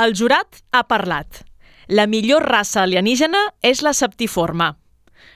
El 0.00 0.14
jurat 0.16 0.62
ha 0.72 0.86
parlat. 0.88 1.42
La 1.86 2.06
millor 2.08 2.46
raça 2.48 2.86
alienígena 2.86 3.40
és 3.60 3.82
la 3.84 3.92
septiforme. 3.92 4.70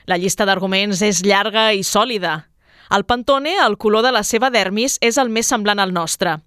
La 0.09 0.17
llista 0.17 0.47
d'arguments 0.49 1.03
és 1.05 1.19
llarga 1.21 1.67
i 1.77 1.83
sòlida. 1.85 2.47
El 2.89 3.05
pantone, 3.05 3.53
el 3.61 3.77
color 3.77 4.01
de 4.01 4.13
la 4.15 4.23
seva 4.25 4.49
dermis, 4.49 4.97
és 5.05 5.19
el 5.21 5.29
més 5.29 5.51
semblant 5.53 5.83
al 5.83 5.93
nostre. 5.93 6.39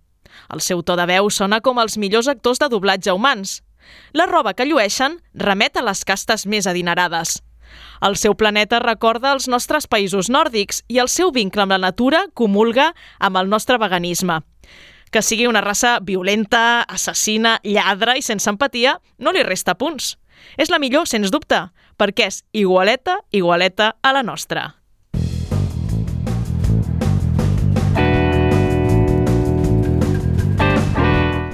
El 0.50 0.64
seu 0.66 0.82
to 0.82 0.96
de 0.98 1.06
veu 1.06 1.30
sona 1.30 1.60
com 1.62 1.78
els 1.78 1.94
millors 1.94 2.26
actors 2.26 2.58
de 2.58 2.66
doblatge 2.72 3.14
humans. 3.14 3.60
La 4.10 4.26
roba 4.26 4.56
que 4.58 4.66
llueixen 4.66 5.20
remet 5.34 5.78
a 5.78 5.86
les 5.86 6.02
castes 6.02 6.46
més 6.46 6.66
adinerades. 6.66 7.38
El 8.02 8.18
seu 8.18 8.34
planeta 8.34 8.82
recorda 8.82 9.30
els 9.30 9.46
nostres 9.46 9.86
països 9.86 10.26
nòrdics 10.26 10.82
i 10.88 10.98
el 10.98 11.06
seu 11.06 11.30
vincle 11.30 11.62
amb 11.62 11.76
la 11.76 11.84
natura 11.86 12.26
comulga 12.34 12.90
amb 13.20 13.38
el 13.38 13.46
nostre 13.46 13.78
veganisme. 13.78 14.42
Que 15.10 15.22
sigui 15.24 15.46
una 15.48 15.62
raça 15.64 15.98
violenta, 16.04 16.82
assassina, 16.84 17.58
lladra 17.64 18.16
i 18.18 18.22
sense 18.22 18.50
empatia 18.50 18.98
no 19.18 19.32
li 19.32 19.44
resta 19.46 19.74
punts. 19.78 20.16
És 20.60 20.70
la 20.70 20.78
millor, 20.78 21.08
sens 21.08 21.32
dubte, 21.34 21.68
perquè 21.98 22.28
és 22.28 22.42
igualeta, 22.52 23.18
igualeta 23.32 23.94
a 24.02 24.12
la 24.12 24.22
nostra. 24.22 24.74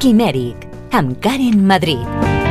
Quimèric, 0.04 0.66
amb 0.92 1.16
Karen 1.24 1.64
Madrid. 1.64 2.43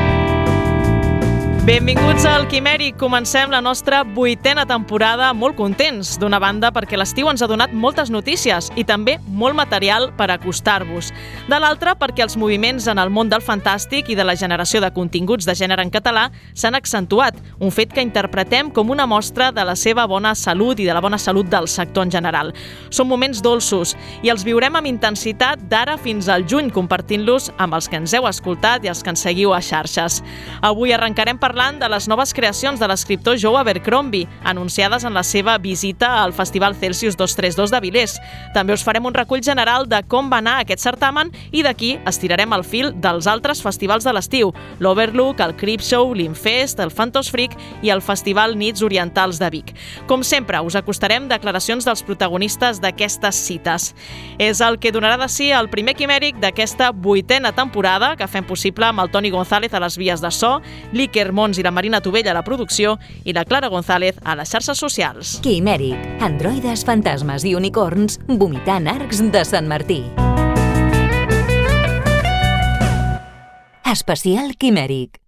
Benvinguts 1.63 2.25
al 2.27 2.49
Quimèric. 2.51 2.97
Comencem 2.99 3.47
la 3.49 3.61
nostra 3.63 4.01
vuitena 4.03 4.65
temporada 4.67 5.29
molt 5.31 5.55
contents, 5.55 6.17
d'una 6.19 6.35
banda 6.43 6.73
perquè 6.75 6.97
l'estiu 6.99 7.29
ens 7.31 7.39
ha 7.39 7.47
donat 7.47 7.71
moltes 7.71 8.09
notícies 8.11 8.67
i 8.75 8.83
també 8.83 9.13
molt 9.31 9.55
material 9.55 10.09
per 10.17 10.27
acostar-vos. 10.33 11.13
De 11.47 11.59
l'altra 11.63 11.93
perquè 11.95 12.25
els 12.25 12.35
moviments 12.35 12.89
en 12.91 12.99
el 12.99 13.07
món 13.15 13.31
del 13.31 13.39
fantàstic 13.39 14.11
i 14.11 14.17
de 14.19 14.25
la 14.27 14.35
generació 14.35 14.81
de 14.83 14.89
continguts 14.91 15.47
de 15.47 15.55
gènere 15.55 15.85
en 15.87 15.93
català 15.93 16.25
s'han 16.51 16.75
accentuat, 16.75 17.39
un 17.63 17.71
fet 17.71 17.95
que 17.95 18.03
interpretem 18.03 18.67
com 18.67 18.91
una 18.91 19.07
mostra 19.07 19.53
de 19.55 19.63
la 19.63 19.77
seva 19.79 20.03
bona 20.03 20.35
salut 20.35 20.83
i 20.83 20.89
de 20.89 20.93
la 20.93 20.99
bona 20.99 21.17
salut 21.17 21.47
del 21.47 21.71
sector 21.71 22.03
en 22.03 22.11
general. 22.11 22.51
Són 22.89 23.07
moments 23.07 23.39
dolços 23.39 23.95
i 24.19 24.33
els 24.35 24.43
viurem 24.43 24.75
amb 24.75 24.91
intensitat 24.91 25.63
d'ara 25.71 25.95
fins 25.95 26.27
al 26.27 26.43
juny, 26.43 26.73
compartint-los 26.75 27.53
amb 27.55 27.79
els 27.79 27.87
que 27.87 28.03
ens 28.03 28.19
heu 28.19 28.27
escoltat 28.27 28.83
i 28.83 28.91
els 28.91 28.99
que 28.99 29.15
ens 29.15 29.23
seguiu 29.23 29.55
a 29.55 29.63
xarxes. 29.63 30.19
Avui 30.59 30.91
arrencarem 30.91 31.39
per 31.39 31.52
parlant 31.53 31.77
de 31.77 31.85
les 31.85 32.07
noves 32.09 32.31
creacions 32.33 32.79
de 32.81 32.87
l'escriptor 32.89 33.35
Joe 33.37 33.59
Abercrombie, 33.59 34.25
anunciades 34.43 35.03
en 35.05 35.13
la 35.13 35.21
seva 35.21 35.59
visita 35.61 36.23
al 36.23 36.31
Festival 36.33 36.73
Celsius 36.73 37.13
232 37.15 37.69
de 37.69 37.79
Vilés. 37.83 38.15
També 38.55 38.73
us 38.73 38.81
farem 38.81 39.05
un 39.05 39.13
recull 39.13 39.43
general 39.45 39.85
de 39.85 39.99
com 40.09 40.31
va 40.31 40.39
anar 40.41 40.55
aquest 40.63 40.81
certamen 40.81 41.29
i 41.53 41.61
d'aquí 41.61 41.91
estirarem 42.09 42.55
el 42.57 42.63
fil 42.65 42.89
dels 42.97 43.27
altres 43.29 43.61
festivals 43.61 44.07
de 44.07 44.15
l'estiu, 44.17 44.49
l'Overlook, 44.81 45.43
el 45.45 45.53
Creepshow, 45.59 46.15
l'Infest, 46.17 46.81
el 46.81 46.89
Phantos 46.89 47.29
Freak 47.29 47.53
i 47.85 47.93
el 47.93 48.01
Festival 48.01 48.57
Nits 48.57 48.81
Orientals 48.81 49.37
de 49.37 49.51
Vic. 49.53 49.75
Com 50.09 50.25
sempre, 50.25 50.57
us 50.65 50.79
acostarem 50.79 51.29
declaracions 51.29 51.85
dels 51.85 52.01
protagonistes 52.01 52.81
d'aquestes 52.81 53.43
cites. 53.45 53.91
És 54.41 54.63
el 54.65 54.79
que 54.81 54.95
donarà 54.95 55.21
de 55.21 55.29
si 55.29 55.51
el 55.53 55.69
primer 55.69 55.93
quimèric 56.01 56.41
d'aquesta 56.41 56.89
vuitena 56.89 57.53
temporada 57.53 58.15
que 58.17 58.31
fem 58.31 58.49
possible 58.49 58.89
amb 58.89 59.05
el 59.05 59.13
Toni 59.13 59.29
González 59.29 59.77
a 59.77 59.85
les 59.85 60.01
vies 60.01 60.25
de 60.25 60.33
so, 60.33 60.55
l'Iker 60.97 61.29
Mons 61.43 61.59
i 61.59 61.63
la 61.65 61.73
Marina 61.75 61.99
Tovella 61.99 62.31
a 62.31 62.37
la 62.37 62.43
producció 62.47 62.95
i 63.27 63.33
la 63.35 63.43
Clara 63.43 63.67
González 63.67 64.15
a 64.23 64.37
les 64.39 64.51
xarxes 64.53 64.79
socials. 64.79 65.35
Quimèric, 65.43 65.99
androides, 66.23 66.85
fantasmes 66.87 67.43
i 67.43 67.51
unicorns 67.59 68.15
vomitant 68.29 68.87
arcs 68.87 69.19
de 69.33 69.43
Sant 69.43 69.67
Martí. 69.67 69.99
Especial 73.91 74.55
Quimèric. 74.55 75.19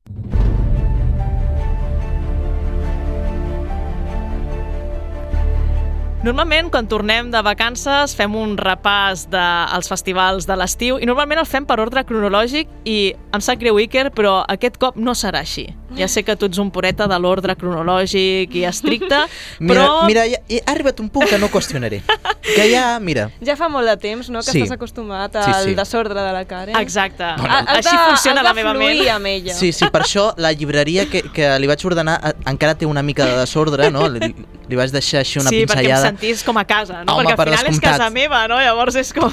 Normalment, 6.25 6.71
quan 6.73 6.87
tornem 6.89 7.27
de 7.29 7.41
vacances, 7.45 8.15
fem 8.17 8.33
un 8.39 8.55
repàs 8.57 9.27
dels 9.29 9.91
festivals 9.91 10.47
de 10.49 10.55
l'estiu 10.57 10.97
i 10.97 11.05
normalment 11.05 11.43
el 11.43 11.45
fem 11.45 11.67
per 11.69 11.77
ordre 11.83 12.01
cronològic 12.07 12.71
i 12.89 13.11
em 13.13 13.43
sap 13.45 13.59
greu, 13.61 13.77
Iker, 13.83 14.07
però 14.15 14.39
aquest 14.49 14.79
cop 14.81 14.97
no 14.97 15.13
serà 15.13 15.43
així. 15.45 15.67
Ja 15.95 16.07
sé 16.09 16.23
que 16.25 16.33
tu 16.35 16.47
ets 16.49 16.57
un 16.57 16.71
pureta 16.73 17.05
de 17.07 17.17
l'ordre 17.21 17.53
cronològic 17.55 18.55
i 18.57 18.63
estricte, 18.65 19.19
però... 19.59 20.05
Mira, 20.07 20.23
mira 20.25 20.25
ja, 20.31 20.39
ha 20.65 20.71
arribat 20.73 20.99
un 20.99 21.09
punt 21.13 21.29
que 21.29 21.37
no 21.37 21.47
qüestionaré. 21.53 22.01
Que 22.45 22.65
ja, 22.71 22.97
mira... 22.99 23.27
Ja 23.45 23.55
fa 23.59 23.69
molt 23.69 23.87
de 23.87 23.95
temps, 24.01 24.29
no?, 24.33 24.41
que 24.41 24.51
Sí. 24.51 24.61
estàs 24.63 24.73
acostumat 24.75 25.33
Sí, 25.37 25.51
al 25.53 25.69
sí. 25.69 25.75
desordre 25.77 26.19
de 26.21 26.33
la 26.33 26.43
Karen. 26.45 26.75
Exacte. 26.81 27.23
Has 27.23 27.77
Així 27.77 27.95
de- 27.95 28.03
funciona 28.09 28.43
la 28.43 28.53
meva 28.53 28.73
ment. 28.73 29.07
amb 29.13 29.25
ella. 29.27 29.53
Sí, 29.53 29.71
sí, 29.71 29.85
per 29.91 30.01
això 30.03 30.33
la 30.37 30.51
llibreria 30.53 31.05
que, 31.09 31.21
que 31.33 31.53
li 31.59 31.67
vaig 31.67 31.85
ordenar 31.85 32.19
eh, 32.23 32.33
encara 32.49 32.75
té 32.75 32.85
una 32.85 33.03
mica 33.03 33.25
de 33.25 33.37
desordre, 33.37 33.91
no? 33.91 34.07
Li, 34.09 34.33
li 34.67 34.75
vaig 34.75 34.91
deixar 34.91 35.21
així 35.21 35.39
una 35.39 35.49
sí, 35.49 35.63
perquè 35.63 35.63
em 35.63 35.67
pinzellada. 35.85 36.07
sentís 36.09 36.43
com 36.43 36.57
a 36.57 36.65
casa, 36.65 37.03
no? 37.05 37.17
Home, 37.17 37.29
perquè 37.29 37.35
per 37.37 37.47
al 37.47 37.53
final 37.53 37.65
és 37.65 37.69
descomptat. 37.77 37.99
casa 37.99 38.09
meva, 38.09 38.47
no? 38.47 38.57
Llavors 38.59 38.95
és 38.95 39.13
com... 39.13 39.31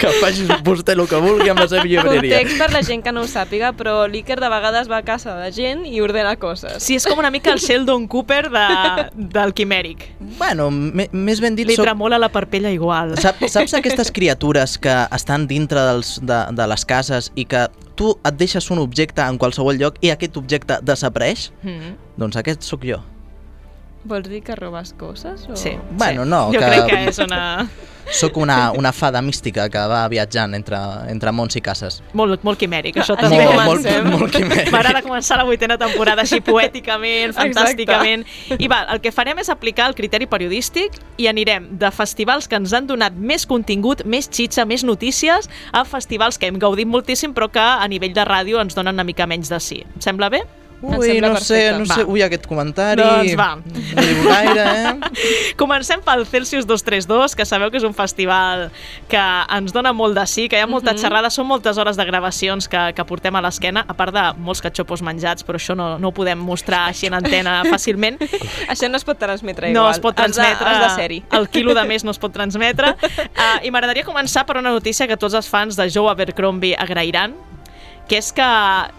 Que 0.00 0.10
faci 0.20 0.46
vostè 0.64 0.94
el 0.96 1.06
que 1.08 1.20
vulgui 1.22 1.50
amb 1.52 1.62
la 1.62 1.66
seva 1.70 1.84
llibreria. 1.88 2.40
Context 2.40 2.60
per 2.60 2.68
la 2.74 2.82
gent 2.86 3.04
que 3.04 3.12
no 3.14 3.24
ho 3.24 3.28
sàpiga, 3.30 3.72
però 3.76 4.04
l'Iker 4.10 4.38
de 4.40 4.50
vegades 4.52 4.90
va 4.90 5.00
a 5.00 5.06
casa 5.06 5.36
de 5.38 5.50
gent 5.56 5.86
i 5.88 6.02
ordena 6.04 6.34
coses. 6.40 6.82
Sí, 6.84 6.98
és 7.00 7.06
com 7.08 7.20
una 7.22 7.30
mica 7.32 7.52
el 7.54 7.62
Sheldon 7.62 8.06
Cooper 8.10 8.42
de, 8.52 8.66
del 9.36 9.54
Quimèric. 9.56 10.06
Bueno, 10.38 10.70
me, 10.70 11.08
més 11.12 11.40
ben 11.40 11.56
dit, 11.56 11.68
Li 11.68 11.78
soc... 11.78 11.86
tremola 11.88 12.20
la 12.20 12.30
parpella 12.32 12.72
igual. 12.74 13.16
Sap, 13.20 13.40
saps 13.48 13.76
aquestes 13.78 14.12
criatures 14.14 14.76
que 14.80 14.96
estan 15.16 15.46
dintre 15.50 15.84
dels, 15.92 16.18
de, 16.20 16.42
de 16.56 16.68
les 16.74 16.84
cases 16.88 17.30
i 17.40 17.46
que 17.48 17.66
tu 17.96 18.12
et 18.24 18.36
deixes 18.40 18.70
un 18.72 18.80
objecte 18.82 19.24
en 19.24 19.40
qualsevol 19.40 19.80
lloc 19.80 19.98
i 20.04 20.12
aquest 20.12 20.36
objecte 20.40 20.80
desapareix? 20.84 21.50
Mm. 21.64 21.96
Doncs 22.20 22.40
aquest 22.40 22.68
sóc 22.68 22.84
jo. 22.88 23.00
Vols 24.02 24.28
dir 24.30 24.40
que 24.42 24.54
robes 24.56 24.94
coses? 24.96 25.46
O... 25.50 25.56
Sí. 25.56 25.74
Bueno, 25.92 26.24
sí. 26.24 26.30
no, 26.30 26.46
Jo 26.52 26.58
que- 26.58 26.66
crec 26.66 26.86
que 26.88 27.04
és 27.10 27.18
una... 27.18 27.68
Sóc 28.10 28.38
una, 28.42 28.72
una 28.72 28.90
fada 28.92 29.20
mística 29.22 29.68
que 29.70 29.78
va 29.86 30.00
viatjant 30.10 30.56
entre, 30.56 30.76
entre 31.12 31.30
mons 31.30 31.54
i 31.54 31.60
cases. 31.62 32.00
Molt, 32.18 32.42
molt 32.42 32.58
quimèric, 32.58 32.96
això 32.98 33.14
Així 33.14 33.22
també. 33.28 33.44
molt, 33.44 33.54
molt, 33.54 33.84
comencem. 33.84 34.08
molt 34.10 34.32
quimèric. 34.34 34.70
M'agrada 34.74 35.02
començar 35.04 35.36
la 35.38 35.44
vuitena 35.46 35.76
temporada 35.78 36.24
així 36.24 36.40
poèticament, 36.42 37.36
fantàsticament. 37.36 38.24
I 38.58 38.66
va, 38.72 38.80
el 38.90 38.98
que 39.04 39.12
farem 39.14 39.38
és 39.44 39.52
aplicar 39.52 39.86
el 39.92 39.94
criteri 39.94 40.26
periodístic 40.26 40.96
i 41.22 41.28
anirem 41.30 41.68
de 41.78 41.90
festivals 41.94 42.48
que 42.50 42.58
ens 42.58 42.74
han 42.74 42.88
donat 42.90 43.14
més 43.14 43.46
contingut, 43.46 44.02
més 44.04 44.26
xitxa, 44.26 44.64
més 44.66 44.82
notícies, 44.82 45.46
a 45.70 45.84
festivals 45.86 46.40
que 46.40 46.50
hem 46.50 46.58
gaudit 46.58 46.88
moltíssim 46.90 47.30
però 47.36 47.46
que 47.52 47.62
a 47.62 47.86
nivell 47.86 48.16
de 48.16 48.24
ràdio 48.26 48.58
ens 48.64 48.74
donen 48.74 48.96
una 48.98 49.04
mica 49.06 49.28
menys 49.30 49.52
de 49.54 49.60
sí. 49.62 49.84
Em 49.86 50.00
sembla 50.02 50.32
bé? 50.34 50.42
Ui, 50.82 51.20
no 51.20 51.36
sé, 51.36 51.72
no 51.76 51.84
Va. 51.84 51.94
sé, 51.94 52.04
ui, 52.08 52.22
aquest 52.24 52.46
comentari... 52.48 53.02
Doncs 53.04 53.34
va. 53.36 53.48
No 53.60 54.02
diu 54.06 54.22
gaire, 54.24 54.64
eh? 54.64 55.10
Comencem 55.60 56.00
pel 56.06 56.22
Celsius 56.24 56.64
232, 56.64 57.34
que 57.36 57.44
sabeu 57.44 57.68
que 57.70 57.76
és 57.76 57.84
un 57.84 57.92
festival 57.92 58.70
que 59.10 59.20
ens 59.56 59.74
dona 59.76 59.92
molt 59.92 60.16
de 60.16 60.24
sí, 60.30 60.46
que 60.48 60.56
hi 60.56 60.64
ha 60.64 60.68
molta 60.70 60.94
xerrada, 60.96 61.28
són 61.28 61.46
moltes 61.50 61.76
hores 61.76 61.98
de 62.00 62.06
gravacions 62.08 62.68
que, 62.72 62.80
que 62.96 63.04
portem 63.04 63.36
a 63.36 63.42
l'esquena, 63.44 63.84
a 63.86 63.96
part 63.98 64.16
de 64.16 64.24
molts 64.40 64.62
catxopos 64.64 65.04
menjats, 65.04 65.44
però 65.44 65.60
això 65.60 65.76
no, 65.76 65.90
no 66.00 66.08
ho 66.08 66.16
podem 66.16 66.40
mostrar 66.40 66.86
així 66.88 67.10
en 67.10 67.18
antena 67.20 67.58
fàcilment. 67.72 68.16
Això 68.72 68.88
no 68.88 68.96
es 68.96 69.04
pot 69.04 69.20
transmetre 69.20 69.68
no 69.74 69.84
igual. 69.84 69.92
es 69.92 70.00
pot 70.00 70.16
Has 70.16 70.32
de- 70.32 70.40
transmetre, 70.40 70.72
Has 70.72 70.82
de, 70.86 70.90
ser-hi. 71.02 71.20
el 71.40 71.48
quilo 71.52 71.76
de 71.76 71.84
més 71.92 72.08
no 72.08 72.16
es 72.16 72.22
pot 72.22 72.32
transmetre. 72.32 72.94
Uh, 73.20 73.60
I 73.66 73.70
m'agradaria 73.70 74.08
començar 74.08 74.46
per 74.48 74.56
una 74.62 74.72
notícia 74.72 75.04
que 75.10 75.20
tots 75.20 75.36
els 75.36 75.48
fans 75.52 75.76
de 75.76 75.90
Joe 75.92 76.08
Abercrombie 76.10 76.72
agrairan, 76.78 77.36
que 78.10 78.18
és 78.18 78.32
que 78.34 78.46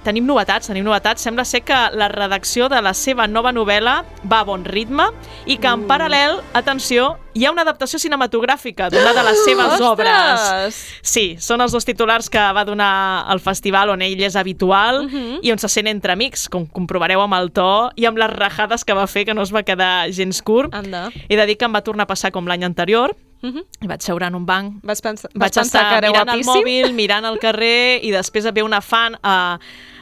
tenim 0.05 0.23
novetats, 0.23 0.69
tenim 0.71 0.85
novetats. 0.87 1.23
Sembla 1.25 1.43
ser 1.43 1.65
que 1.67 1.75
la 1.99 2.07
redacció 2.07 2.69
de 2.71 2.79
la 2.81 2.93
seva 2.95 3.25
nova 3.27 3.51
novel·la 3.51 3.97
va 4.23 4.39
a 4.39 4.45
bon 4.47 4.63
ritme 4.63 5.09
i 5.45 5.57
que 5.59 5.67
en 5.67 5.83
paral·lel, 5.89 6.37
atenció, 6.55 7.17
hi 7.35 7.43
ha 7.43 7.51
una 7.51 7.65
adaptació 7.65 7.99
cinematogràfica 7.99 8.87
d'una 8.91 9.11
de 9.17 9.25
les 9.27 9.41
seves 9.43 9.81
obres. 9.91 10.45
Ostres! 10.45 10.79
Sí, 11.03 11.25
són 11.43 11.59
els 11.65 11.75
dos 11.75 11.87
titulars 11.87 12.29
que 12.31 12.39
va 12.55 12.63
donar 12.67 12.91
al 13.27 13.43
festival 13.43 13.91
on 13.91 14.05
ell 14.05 14.23
és 14.23 14.37
habitual 14.39 15.03
i 15.11 15.51
on 15.51 15.59
se 15.59 15.67
sent 15.71 15.91
entre 15.91 16.15
amics, 16.15 16.47
com 16.51 16.63
comprovareu 16.71 17.23
amb 17.25 17.35
el 17.35 17.51
to 17.51 17.67
i 17.99 18.07
amb 18.07 18.21
les 18.21 18.31
rajades 18.31 18.87
que 18.87 18.95
va 18.95 19.09
fer, 19.11 19.25
que 19.27 19.35
no 19.35 19.43
es 19.43 19.51
va 19.51 19.65
quedar 19.67 20.07
gens 20.15 20.39
curt. 20.41 20.71
Anda. 20.73 21.09
He 21.27 21.35
de 21.35 21.49
dir 21.49 21.57
que 21.59 21.67
em 21.67 21.75
va 21.75 21.83
tornar 21.83 22.07
a 22.07 22.11
passar 22.13 22.31
com 22.31 22.47
l'any 22.47 22.63
anterior, 22.63 23.11
Mhm. 23.41 23.63
i 23.81 23.87
vaig 23.87 24.01
seure 24.05 24.27
en 24.27 24.35
un 24.35 24.45
banc 24.45 24.83
Vas 24.83 25.01
pensar, 25.01 25.29
vas 25.33 25.47
vaig 25.47 25.53
pensar 25.53 25.81
estar 25.81 26.01
que 26.01 26.07
mirant 26.11 26.29
el 26.29 26.43
mòbil, 26.45 26.93
mirant 26.93 27.25
el 27.25 27.39
carrer 27.39 27.99
i 28.03 28.11
després 28.11 28.45
ve 28.53 28.63
una 28.63 28.81
fan 28.81 29.17
a, 29.23 29.57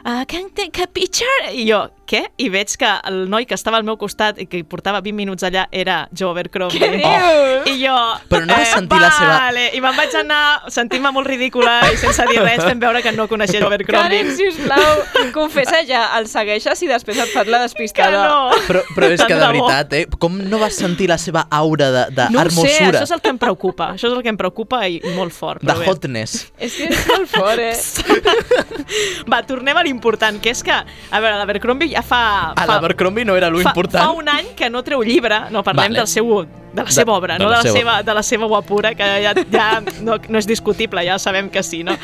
uh, 0.05 0.25
can 0.27 0.49
take 0.55 0.83
a 0.83 0.87
picture? 0.87 1.51
I 1.53 1.65
jo, 1.69 1.83
què? 2.09 2.23
I 2.41 2.47
veig 2.49 2.71
que 2.79 2.89
el 3.09 3.27
noi 3.29 3.45
que 3.45 3.53
estava 3.57 3.77
al 3.77 3.85
meu 3.85 3.97
costat 4.01 4.39
i 4.41 4.47
que 4.49 4.63
portava 4.65 5.01
20 5.05 5.13
minuts 5.17 5.45
allà 5.45 5.67
era 5.71 6.07
Joe 6.15 6.31
Abercrombie. 6.33 6.79
Què 6.81 6.89
dius? 6.95 7.69
I 7.69 7.75
jo... 7.83 7.95
Però 8.31 8.45
no 8.49 8.55
vas 8.57 8.71
sentir 8.73 8.99
la 9.01 9.11
seva- 9.13 9.37
Vale. 9.45 9.65
I 9.77 9.81
me'n 9.83 9.97
vaig 9.97 10.15
anar 10.19 10.71
sentint-me 10.73 11.11
molt 11.15 11.29
ridícula 11.29 11.75
i 11.93 11.97
sense 12.01 12.25
dir 12.31 12.39
res, 12.41 12.63
fent 12.65 12.81
veure 12.81 13.03
que 13.05 13.13
no 13.13 13.27
coneixia 13.29 13.61
Joe 13.61 13.69
Abercrombie. 13.69 14.23
Karen, 14.23 14.31
sisplau, 14.37 15.29
confessa 15.35 15.83
ja, 15.87 16.05
el 16.17 16.27
segueixes 16.31 16.81
i 16.85 16.89
després 16.89 17.21
et 17.21 17.33
fas 17.33 17.47
la 17.49 17.61
que 17.61 17.69
despistada. 17.69 18.23
no. 18.27 18.39
Però, 18.69 18.83
però 18.95 19.11
és 19.13 19.19
Tant 19.21 19.29
que 19.29 19.37
de 19.39 19.51
veritat, 19.53 19.93
eh? 19.99 20.03
Com 20.19 20.39
no 20.49 20.59
vas 20.61 20.77
sentir 20.79 21.09
la 21.11 21.17
seva 21.21 21.45
aura 21.51 21.91
de, 21.93 22.05
de 22.15 22.29
No 22.33 22.41
ho 22.45 22.49
sé, 22.55 22.73
això 22.89 23.03
és 23.05 23.13
el 23.15 23.21
que 23.21 23.33
em 23.33 23.39
preocupa. 23.41 23.91
Això 23.95 24.09
és 24.09 24.15
el 24.17 24.23
que 24.25 24.33
em 24.33 24.37
preocupa 24.39 24.81
i, 24.87 24.99
molt 25.15 25.33
fort. 25.35 25.61
de 25.65 25.75
hotness? 25.85 26.47
És 26.57 26.77
que 26.79 26.89
és 26.89 27.05
molt 27.09 27.29
fort, 27.29 27.59
eh? 27.59 27.75
Va, 29.31 29.41
tornem 29.47 29.77
a 29.77 29.83
l'important, 29.89 30.39
que 30.41 30.53
és 30.53 30.63
que, 30.65 30.77
a 30.77 31.19
veure, 31.19 31.35
l'Abercrombie 31.41 31.91
ja 31.91 32.05
fa... 32.05 32.21
A 32.53 32.63
fa, 32.63 32.77
l'Abercrombie 32.77 33.27
no 33.27 33.35
era 33.39 33.51
lo 33.51 33.59
fa, 33.59 33.73
important. 33.73 34.03
fa 34.05 34.13
un 34.15 34.31
any 34.31 34.53
que 34.57 34.69
no 34.69 34.85
treu 34.85 35.03
llibre, 35.03 35.47
no 35.51 35.65
parlem 35.65 35.89
Vale. 35.89 36.03
del 36.03 36.11
seu 36.11 36.31
de 36.69 36.83
la 36.83 36.91
seva 36.91 37.13
obra, 37.13 37.37
de 37.37 37.43
no 37.43 37.49
la 37.49 37.57
de 37.57 37.63
la, 37.63 37.71
seva. 37.71 37.77
seva, 37.79 38.03
de 38.03 38.13
la 38.13 38.23
seva 38.23 38.45
guapura, 38.45 38.93
que 38.95 39.07
ja, 39.23 39.33
ja 39.51 39.67
no, 40.05 40.19
no 40.29 40.37
és 40.37 40.47
discutible, 40.47 41.01
ja 41.05 41.17
sabem 41.19 41.49
que 41.49 41.63
sí, 41.65 41.83
no? 41.83 41.95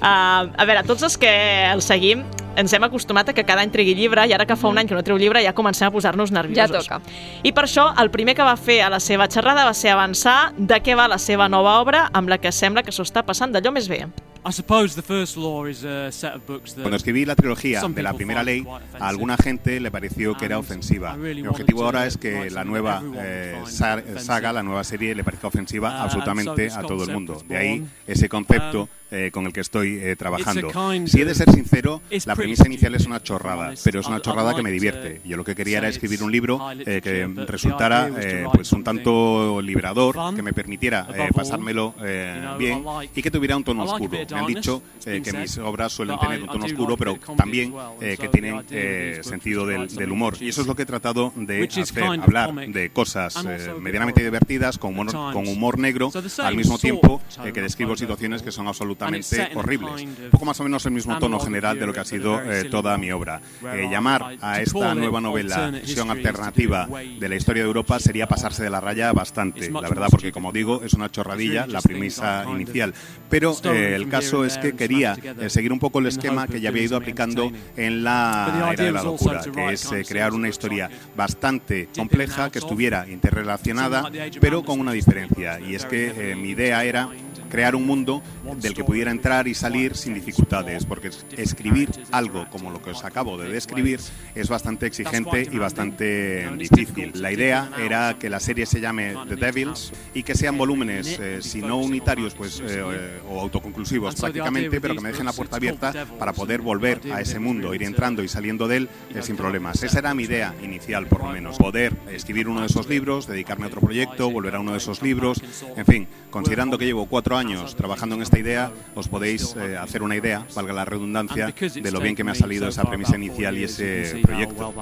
Uh, 0.00 0.50
a 0.60 0.66
veure, 0.66 0.82
tots 0.88 1.06
els 1.06 1.16
que 1.20 1.30
el 1.70 1.82
seguim 1.82 2.24
ens 2.58 2.72
hem 2.74 2.84
acostumat 2.84 3.30
a 3.30 3.34
que 3.34 3.44
cada 3.46 3.62
any 3.62 3.70
tregui 3.72 3.94
llibre 3.94 4.24
i 4.26 4.34
ara 4.34 4.46
que 4.46 4.56
fa 4.58 4.68
un 4.68 4.80
any 4.80 4.88
que 4.90 4.96
no 4.96 5.04
treu 5.06 5.18
llibre 5.20 5.42
ja 5.44 5.54
comencem 5.56 5.88
a 5.88 5.92
posar-nos 5.94 6.32
nerviosos. 6.34 6.88
Ja 6.88 6.98
toca. 6.98 7.20
I 7.46 7.54
per 7.54 7.64
això 7.68 7.90
el 8.02 8.10
primer 8.10 8.34
que 8.34 8.46
va 8.46 8.56
fer 8.58 8.80
a 8.82 8.90
la 8.90 9.00
seva 9.00 9.30
xerrada 9.30 9.68
va 9.68 9.76
ser 9.78 9.94
avançar 9.94 10.52
de 10.58 10.82
què 10.82 10.98
va 10.98 11.08
la 11.08 11.20
seva 11.22 11.48
nova 11.48 11.78
obra 11.80 12.08
amb 12.12 12.28
la 12.28 12.40
que 12.42 12.52
sembla 12.52 12.82
que 12.82 12.92
s'ho 12.92 13.06
està 13.06 13.24
passant 13.26 13.54
d'allò 13.54 13.72
més 13.72 13.88
bé. 13.88 14.04
I 14.42 14.52
suppose 14.52 14.94
the 14.94 15.02
first 15.02 15.36
law 15.36 15.66
is 15.66 15.84
a 15.84 16.10
set 16.10 16.34
of 16.34 16.46
books 16.46 16.72
that 16.74 16.80
Cuando 16.82 16.96
escribí 16.96 17.26
la 17.26 17.36
trilogía 17.36 17.80
some 17.80 17.94
de 17.94 18.02
la 18.02 18.12
people 18.12 18.18
primera 18.24 18.40
find 18.40 18.46
ley, 18.46 18.62
quite 18.62 18.76
offensive. 18.76 19.04
a 19.04 19.08
alguna 19.08 19.36
gente 19.36 19.80
le 19.80 19.90
pareció 19.90 20.34
que 20.36 20.44
era 20.46 20.56
And 20.56 20.64
ofensiva. 20.64 21.12
I 21.14 21.18
really 21.18 21.42
Mi 21.42 21.48
wanted 21.48 21.60
objetivo 21.62 21.80
to 21.80 21.84
ahora 21.86 22.06
es 22.06 22.14
write 22.14 22.20
que 22.20 22.32
la 22.32 22.62
something 22.62 22.70
nueva 22.70 22.96
everyone 22.96 23.18
eh, 23.22 23.52
finds 23.56 23.76
sa- 23.76 23.94
offensive. 23.96 24.20
saga, 24.20 24.52
la 24.54 24.62
nueva 24.62 24.84
serie, 24.84 25.14
le 25.14 25.24
parezca 25.24 25.48
ofensiva 25.48 25.88
Uh, 25.88 25.92
and 25.92 25.98
so 25.98 26.04
absolutamente 26.04 26.62
this 26.64 26.74
a 26.76 26.80
todo 26.82 26.92
el 26.94 26.98
concept 26.98 27.14
mundo. 27.14 27.32
was 27.34 27.48
De 27.48 27.56
ahí 27.56 27.78
born. 27.80 27.90
ese 28.06 28.28
concepto 28.30 28.82
Um, 28.82 28.88
eh, 29.10 29.30
con 29.32 29.46
el 29.46 29.52
que 29.52 29.60
estoy 29.60 29.98
eh, 30.00 30.16
trabajando. 30.16 30.68
It's 30.68 30.76
a 30.76 30.90
kind 30.92 31.08
Si 31.08 31.20
he 31.20 31.24
de 31.24 31.32
of- 31.32 31.36
ser 31.38 31.50
sincero, 31.52 32.00
it's 32.10 32.26
la 32.26 32.34
pretty 32.34 32.48
premisa 32.54 32.66
inicial 32.66 32.94
es 32.94 33.02
stupid, 33.02 33.10
una 33.10 33.18
to 33.18 33.22
be 33.22 33.26
chorrada, 33.28 33.66
honest. 33.68 33.84
pero 33.84 34.00
es 34.00 34.06
una 34.06 34.16
I'd- 34.18 34.22
chorrada 34.22 34.50
I'd 34.50 34.56
que 34.56 34.62
me 34.62 34.70
like 34.70 34.80
to 34.90 34.98
divierte. 35.00 35.20
Yo 35.28 35.36
lo 35.36 35.44
que 35.44 35.54
quería 35.54 35.78
era 35.78 35.88
say 35.88 35.96
escribir 35.96 36.14
it's 36.16 36.22
un 36.22 36.32
libro 36.32 36.58
high 36.58 36.80
eh, 36.80 36.84
que 36.84 36.90
literature, 37.12 37.26
but 37.28 37.46
the 37.46 37.52
resultara 37.52 38.06
idea 38.06 38.12
was 38.16 38.20
to 38.24 38.28
eh, 38.28 38.32
write 38.42 38.50
pues 38.54 38.72
un 38.72 38.84
something 38.84 38.84
tanto 38.84 39.62
liberador, 39.62 40.14
fun, 40.14 40.36
que 40.36 40.42
me 40.42 40.52
permitiera 40.52 41.00
above 41.00 41.18
eh, 41.18 41.22
all. 41.22 41.30
pasármelo 41.32 41.94
eh, 42.02 42.32
You 42.36 42.42
know, 42.42 42.58
bien 42.58 42.78
I 42.78 42.82
like- 42.84 43.12
y 43.20 43.22
que 43.22 43.30
tuviera 43.30 43.56
un 43.56 43.64
tono 43.64 43.82
I 43.82 43.86
like 43.86 43.90
a 43.90 43.94
oscuro. 43.96 44.10
bit 44.10 44.20
of 44.20 44.30
Me 44.30 44.36
han 44.36 44.42
darkness, 44.44 44.64
dicho 44.64 44.82
it's 44.96 45.06
eh, 45.06 45.10
been 45.10 45.22
que 45.22 45.30
said, 45.30 45.40
mis 45.40 45.58
obras 45.58 45.92
suelen 45.92 46.16
but 46.16 46.22
tener 46.22 46.38
I- 46.38 46.42
un 46.42 46.48
I 46.48 46.52
tono 46.52 46.58
do 46.60 46.66
oscuro, 46.66 46.88
like 46.90 46.94
a 46.94 46.98
pero 46.98 47.12
bit 47.14 47.20
of 47.22 47.26
comedy 47.26 47.38
también 47.42 47.68
as 47.68 47.74
well. 47.74 47.92
eh, 48.00 48.16
So 48.16 48.20
que 48.22 48.28
the 48.28 48.32
tienen 48.32 48.50
idea 48.54 48.60
of 48.60 48.72
eh, 48.72 49.12
these 49.16 49.28
sentido 49.28 49.60
books 49.62 49.72
del, 49.72 49.82
is 49.86 49.88
to 49.92 49.94
del 50.00 50.06
write 50.06 50.10
humor. 50.12 50.32
something 50.34 50.46
Y 50.46 50.48
eso 50.50 50.60
es 50.60 50.66
lo 50.66 50.74
que 50.76 50.82
he 50.82 50.86
tratado 50.86 51.32
de 51.36 51.60
which 51.60 51.76
is 51.78 51.90
hacer, 51.90 52.02
kind 52.04 52.18
of 52.20 52.24
hablar 52.24 52.46
comic 52.46 52.70
de 52.72 52.90
cosas 52.90 53.36
and 53.36 53.48
eh, 53.48 53.52
also 53.54 53.70
a 53.70 53.74
bit 53.74 53.82
medianamente 53.82 54.20
horror 54.20 54.30
divertidas, 54.32 54.78
con 54.78 54.90
humor, 54.92 55.06
at 55.08 55.12
times. 55.12 55.34
con 55.34 55.46
humor 55.46 55.78
negro, 55.78 56.10
So 56.10 56.22
the 56.22 56.28
same 56.28 56.48
al 56.48 56.56
mismo 56.56 56.72
sort 56.72 56.82
tiempo 56.82 57.14
of 57.14 57.22
eh, 57.22 57.34
tone 57.36 57.52
que 57.52 57.60
of 57.60 57.64
describo 57.66 57.90
photo 57.90 57.98
situaciones 58.00 58.42
que 58.42 58.52
son 58.52 58.66
And 58.70 58.74
it's 58.74 58.80
absolutamente 59.08 59.22
set 59.28 59.52
in 59.52 59.56
a 59.56 59.60
horribles. 59.60 60.00
kind 60.00 60.12
of 60.18 60.24
Un 60.24 60.30
poco 60.30 60.44
más 60.44 60.60
o 60.60 60.64
menos 60.64 60.86
el 60.86 60.92
mismo 60.92 61.14
tono 61.18 61.36
analog 61.36 61.44
general 61.44 61.74
de 61.74 61.78
view 61.80 61.86
lo 61.88 61.92
que 61.92 62.00
ha 62.00 62.02
of 62.02 62.06
it, 62.12 62.12
but 62.12 62.20
sido 62.20 62.36
very 62.36 62.50
eh, 62.50 62.58
silly 62.60 62.70
toda 62.70 62.94
one, 62.94 63.00
mi 63.06 63.12
obra. 63.12 63.40
where 63.60 63.82
Eh, 63.82 63.86
I 63.86 63.90
llamar 63.90 64.20
like 64.22 64.38
a 64.42 64.54
to 64.56 64.62
esta 64.62 64.78
call 64.78 64.92
it 64.92 64.98
nueva 64.98 65.20
novela 65.20 65.54
alternate 65.56 65.80
versión 65.80 66.06
history 66.06 66.10
is 66.10 66.22
to 66.22 66.28
alternativa 66.28 66.86
do 66.86 66.92
way 66.92 67.18
de 67.18 67.28
la 67.28 67.34
historia 67.36 67.62
de 67.62 67.66
Europa 67.68 68.00
sería 68.00 68.26
pasarse 68.26 68.62
de 68.62 68.70
la 68.70 68.80
raya 68.80 69.12
bastante, 69.12 69.60
It's 69.60 69.70
much 69.70 69.82
la 69.82 69.88
verdad, 69.88 70.02
more 70.04 70.10
porque 70.10 70.28
stupid. 70.28 70.34
como 70.34 70.52
digo, 70.52 70.82
es 70.84 70.92
una 70.94 71.10
chorradilla, 71.10 71.62
really 71.62 71.72
la 71.72 71.78
just 71.78 71.86
things 71.86 71.98
premisa 71.98 72.24
I've 72.40 72.44
kind 72.46 72.54
of 72.54 72.60
inicial. 72.60 72.94
Pero 73.28 73.54
stolen 73.54 73.82
eh, 73.82 73.94
el 73.94 74.02
from 74.02 74.10
caso 74.10 74.36
here 74.38 74.46
es 74.48 74.54
and 74.56 74.62
que 74.62 74.62
there 74.62 74.70
and 74.72 74.78
quería 74.78 75.14
smashed 75.14 75.22
together 75.22 75.46
eh, 75.46 75.50
seguir 75.50 75.72
un 75.72 75.78
poco 75.78 75.98
el 75.98 76.04
in 76.06 76.10
the 76.10 76.16
esquema 76.16 76.42
hope 76.42 76.50
que 76.52 76.56
of 76.58 76.62
ya 76.62 76.68
había 76.70 76.82
ido 76.82 76.98
doing 77.00 77.00
something 77.00 77.02
aplicando 77.02 77.42
entertaining. 77.44 77.86
en 77.86 77.94
But 77.96 78.04
la 78.04 78.50
the 78.52 78.58
era 78.58 78.72
idea 78.72 78.86
de 78.86 78.92
la 78.92 79.02
was 79.02 79.06
also 79.12 79.24
locura, 79.24 79.42
to 79.42 79.52
que 79.52 79.60
write 79.60 79.74
es 79.74 79.82
kind 79.84 79.94
eh, 79.96 80.00
of 80.02 80.08
crear 80.08 80.30
things 80.30 80.34
una 80.38 80.46
that 80.46 80.50
historia 80.50 80.88
looks 80.88 81.00
like 81.00 81.16
bastante 81.16 81.74
dipping 81.74 81.94
compleja, 81.94 82.44
out 82.44 82.52
que 82.52 82.58
of, 82.58 82.64
estuviera 82.64 83.08
interrelacionada, 83.08 84.02
something 84.02 84.18
like 84.18 84.18
the 84.18 84.22
Age 84.30 84.38
of 84.38 84.40
pero 84.40 84.56
Madness 84.58 84.66
con 84.66 84.80
una 84.80 84.90
was 84.90 84.94
diferencia. 84.96 85.60
Y 85.60 85.74
es 85.74 85.82
very 85.84 85.90
que 85.90 86.06
heavily 86.10 86.30
eh, 86.32 86.36
mi 86.36 86.50
idea 86.50 86.84
era 86.84 87.08
crear 87.50 87.74
un 87.74 87.86
mundo 87.86 88.22
del 88.62 88.72
que 88.74 88.84
pudiera 88.84 89.10
entrar 89.10 89.46
y 89.48 89.54
salir 89.54 89.96
sin 89.96 90.14
dificultades, 90.14 90.86
porque 90.86 91.08
es- 91.08 91.26
escribir 91.36 91.90
algo 92.12 92.46
como 92.50 92.70
lo 92.70 92.80
que 92.80 92.90
os 92.90 93.04
acabo 93.04 93.36
de 93.36 93.48
describir 93.50 94.00
es 94.34 94.48
bastante 94.48 94.86
exigente 94.86 95.48
y 95.50 95.58
bastante 95.58 96.48
difícil. 96.56 97.12
La 97.14 97.32
idea 97.32 97.70
era 97.78 98.16
que 98.18 98.30
la 98.30 98.40
serie 98.40 98.66
se 98.66 98.80
llame 98.80 99.14
The 99.28 99.36
Devils 99.36 99.92
y 100.14 100.22
que 100.22 100.34
sean 100.34 100.56
volúmenes, 100.56 101.18
eh, 101.20 101.38
si 101.42 101.60
no 101.60 101.78
unitarios 101.78 102.34
pues 102.34 102.62
eh, 102.64 103.20
o 103.28 103.40
autoconclusivos 103.40 104.14
prácticamente, 104.14 104.80
pero 104.80 104.94
que 104.94 105.00
me 105.00 105.08
dejen 105.10 105.26
la 105.26 105.32
puerta 105.32 105.56
abierta 105.56 106.06
para 106.18 106.32
poder 106.32 106.60
volver 106.60 107.00
a 107.12 107.20
ese 107.20 107.38
mundo, 107.38 107.74
ir 107.74 107.82
entrando 107.82 108.22
y 108.22 108.28
saliendo 108.28 108.68
de 108.68 108.76
él 108.78 108.88
eh, 109.14 109.22
sin 109.22 109.36
problemas. 109.36 109.82
Esa 109.82 109.98
era 109.98 110.14
mi 110.14 110.24
idea 110.24 110.54
inicial, 110.62 111.06
por 111.06 111.24
lo 111.24 111.30
menos, 111.32 111.56
poder 111.58 111.92
escribir 112.12 112.48
uno 112.48 112.60
de 112.60 112.66
esos 112.66 112.88
libros, 112.88 113.26
dedicarme 113.26 113.64
a 113.64 113.68
otro 113.68 113.80
proyecto, 113.80 114.30
volver 114.30 114.54
a 114.54 114.60
uno 114.60 114.72
de 114.72 114.78
esos 114.78 115.02
libros, 115.02 115.42
en 115.76 115.86
fin, 115.86 116.06
considerando 116.30 116.78
que 116.78 116.84
llevo 116.86 117.06
cuatro 117.06 117.36
años 117.36 117.39
trabajando 117.76 118.14
en 118.16 118.22
esta 118.22 118.38
idea, 118.38 118.70
os 118.94 119.08
podéis 119.08 119.54
eh, 119.56 119.76
hacer 119.76 120.02
una 120.02 120.16
idea, 120.16 120.46
valga 120.54 120.72
la 120.72 120.84
redundancia, 120.84 121.52
de 121.52 121.90
lo 121.90 122.00
bien 122.00 122.14
que 122.14 122.24
me 122.24 122.32
ha 122.32 122.34
salido 122.34 122.68
esa 122.68 122.84
premisa 122.84 123.16
inicial 123.16 123.56
y 123.58 123.64
ese 123.64 124.20
proyecto. 124.22 124.74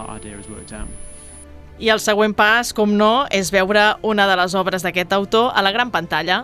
I 1.78 1.92
el 1.94 2.00
següent 2.02 2.34
pas, 2.34 2.72
com 2.74 2.90
no, 2.90 3.28
és 3.30 3.52
veure 3.54 3.92
una 4.02 4.24
de 4.26 4.34
les 4.40 4.54
obres 4.58 4.82
d'aquest 4.82 5.12
autor 5.14 5.52
a 5.54 5.62
la 5.62 5.70
gran 5.70 5.92
pantalla. 5.94 6.40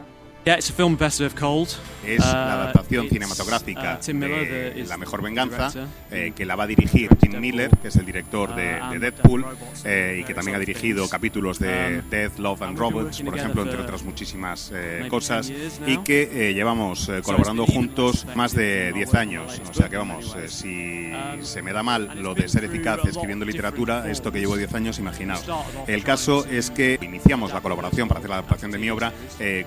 Yeah, 0.46 0.56
it's 0.58 0.68
a 0.68 0.74
film 0.74 0.94
best 0.96 1.22
of 1.22 1.34
cold. 1.34 1.68
Es 2.06 2.18
la 2.20 2.32
Uh, 2.32 2.60
adaptación 2.60 3.08
cinematográfica 3.08 3.94
uh, 3.98 4.04
Tim 4.04 4.18
Miller, 4.18 4.74
de 4.74 4.84
La 4.84 4.98
Mejor 4.98 5.22
Venganza, 5.22 5.72
eh, 6.10 6.32
que 6.36 6.44
la 6.44 6.54
va 6.54 6.64
a 6.64 6.66
dirigir 6.66 7.08
Tim 7.16 7.40
Miller, 7.40 7.70
que 7.80 7.88
es 7.88 7.96
el 7.96 8.04
director 8.04 8.54
de, 8.54 8.78
Uh, 8.78 8.92
de 8.92 8.98
Deadpool, 8.98 9.46
eh, 9.86 10.18
y 10.20 10.24
que 10.24 10.34
también 10.34 10.56
ha 10.56 10.58
dirigido 10.58 11.08
capítulos 11.08 11.58
de 11.58 12.02
Um, 12.04 12.10
Death, 12.10 12.38
Love 12.38 12.60
and 12.60 12.78
Robots, 12.78 13.22
por 13.22 13.38
ejemplo, 13.38 13.62
entre 13.62 13.80
otras 13.80 14.02
muchísimas 14.02 14.70
eh, 14.74 15.06
cosas, 15.08 15.46
10 15.46 15.58
years 15.58 15.80
y 15.86 15.96
que 16.04 16.50
eh, 16.50 16.52
llevamos 16.52 17.08
eh, 17.08 17.22
colaborando 17.22 17.64
juntos 17.64 18.26
más 18.34 18.52
de 18.54 18.92
10 18.92 19.14
años. 19.14 19.62
O 19.70 19.72
sea 19.72 19.88
que 19.88 19.96
vamos, 19.96 20.36
eh, 20.36 20.48
si 20.48 20.94
Um, 21.14 21.42
se 21.44 21.62
me 21.62 21.72
da 21.72 21.84
mal 21.84 22.10
lo 22.20 22.34
de 22.34 22.48
ser 22.48 22.64
eficaz 22.64 22.98
escribiendo 23.04 23.44
literatura, 23.44 24.10
esto 24.10 24.32
que 24.32 24.40
llevo 24.40 24.56
10 24.56 24.74
años, 24.74 24.98
imaginaos. 24.98 25.44
El 25.86 26.02
caso 26.02 26.44
es 26.44 26.70
que 26.72 26.98
iniciamos 27.00 27.52
la 27.52 27.60
colaboración 27.60 28.08
para 28.08 28.18
hacer 28.18 28.30
la 28.30 28.36
adaptación 28.38 28.72
de 28.72 28.78
mi 28.78 28.90
obra 28.90 29.12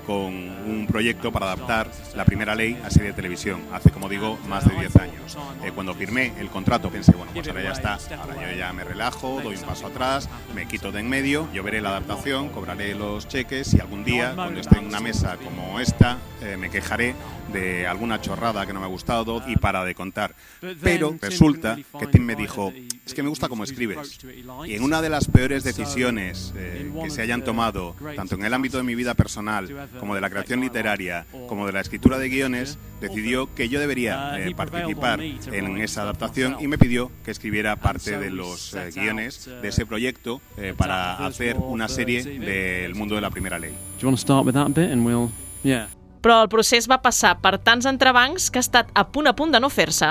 con 0.06 0.67
un 0.68 0.86
proyecto 0.86 1.32
para 1.32 1.46
adaptar 1.46 1.90
la 2.14 2.24
primera 2.24 2.54
ley 2.54 2.80
a 2.84 2.90
serie 2.90 3.08
de 3.08 3.14
televisión, 3.14 3.62
hace 3.72 3.90
como 3.90 4.08
digo 4.08 4.38
más 4.48 4.68
de 4.68 4.74
10 4.74 4.96
años. 4.96 5.38
Eh, 5.64 5.72
cuando 5.74 5.94
firmé 5.94 6.32
el 6.38 6.48
contrato 6.48 6.90
pensé, 6.90 7.12
bueno, 7.12 7.32
pues 7.32 7.48
ahora 7.48 7.62
ya 7.62 7.72
está, 7.72 7.98
ahora 8.20 8.50
yo 8.50 8.56
ya 8.56 8.72
me 8.72 8.84
relajo, 8.84 9.40
doy 9.42 9.56
un 9.56 9.62
paso 9.62 9.86
atrás, 9.86 10.28
me 10.54 10.66
quito 10.66 10.92
de 10.92 10.98
en 10.98 11.08
medio, 11.08 11.48
yo 11.52 11.62
veré 11.62 11.80
la 11.80 11.90
adaptación, 11.90 12.48
cobraré 12.48 12.94
los 12.94 13.28
cheques 13.28 13.72
y 13.74 13.80
algún 13.80 14.04
día, 14.04 14.32
cuando 14.34 14.60
esté 14.60 14.78
en 14.78 14.86
una 14.86 15.00
mesa 15.00 15.36
como 15.36 15.80
esta, 15.80 16.18
eh, 16.42 16.56
me 16.56 16.70
quejaré 16.70 17.14
de 17.52 17.86
alguna 17.86 18.20
chorrada 18.20 18.66
que 18.66 18.72
no 18.72 18.80
me 18.80 18.86
ha 18.86 18.88
gustado 18.88 19.42
y 19.46 19.56
para 19.56 19.84
de 19.84 19.94
contar. 19.94 20.34
Pero 20.82 21.16
resulta 21.20 21.76
que 21.98 22.06
Tim 22.06 22.24
me 22.24 22.34
dijo, 22.34 22.72
es 23.06 23.14
que 23.14 23.22
me 23.22 23.28
gusta 23.28 23.48
cómo 23.48 23.64
escribes. 23.64 24.18
Y 24.66 24.74
en 24.74 24.82
una 24.82 25.00
de 25.00 25.08
las 25.08 25.28
peores 25.28 25.64
decisiones 25.64 26.52
eh, 26.56 26.90
que 27.02 27.10
se 27.10 27.22
hayan 27.22 27.42
tomado, 27.42 27.96
tanto 28.16 28.34
en 28.34 28.44
el 28.44 28.52
ámbito 28.52 28.76
de 28.76 28.82
mi 28.82 28.94
vida 28.94 29.14
personal, 29.14 29.88
como 29.98 30.14
de 30.14 30.20
la 30.20 30.30
creación 30.30 30.57
literaria, 30.60 31.26
como 31.48 31.66
de 31.66 31.72
la 31.72 31.80
escritura 31.80 32.18
de 32.18 32.28
guiones, 32.28 32.78
decidió 33.00 33.52
que 33.54 33.68
yo 33.68 33.80
debería 33.80 34.38
eh, 34.38 34.54
participar 34.54 35.20
en 35.20 35.78
esa 35.78 36.02
adaptación 36.02 36.56
y 36.60 36.66
me 36.66 36.78
pidió 36.78 37.10
que 37.24 37.30
escribiera 37.30 37.76
parte 37.76 38.18
de 38.18 38.30
los 38.30 38.74
eh, 38.74 38.90
guiones 38.94 39.48
de 39.62 39.68
ese 39.68 39.86
proyecto 39.86 40.40
eh, 40.56 40.74
para 40.76 41.24
hacer 41.26 41.56
una 41.56 41.88
serie 41.88 42.22
del 42.22 42.94
mundo 42.94 43.14
de 43.14 43.20
la 43.20 43.30
primera 43.30 43.58
ley. 43.58 43.70
Do 43.70 44.02
you 44.02 44.08
want 44.08 44.18
to 44.18 44.22
start 44.22 44.46
with 44.46 44.54
that 44.54 44.68
bit 44.68 44.90
and 44.90 45.04
we'll... 45.04 45.30
Yeah. 45.62 45.88
Però 46.22 46.42
el 46.42 46.48
procés 46.50 46.88
va 46.90 46.98
passar 47.02 47.36
per 47.42 47.58
tants 47.62 47.86
entrebancs 47.86 48.50
que 48.50 48.58
ha 48.58 48.64
estat 48.64 48.90
a 48.94 49.06
punt 49.12 49.30
a 49.30 49.34
punt 49.38 49.54
de 49.54 49.60
no 49.62 49.70
fer-se. 49.70 50.10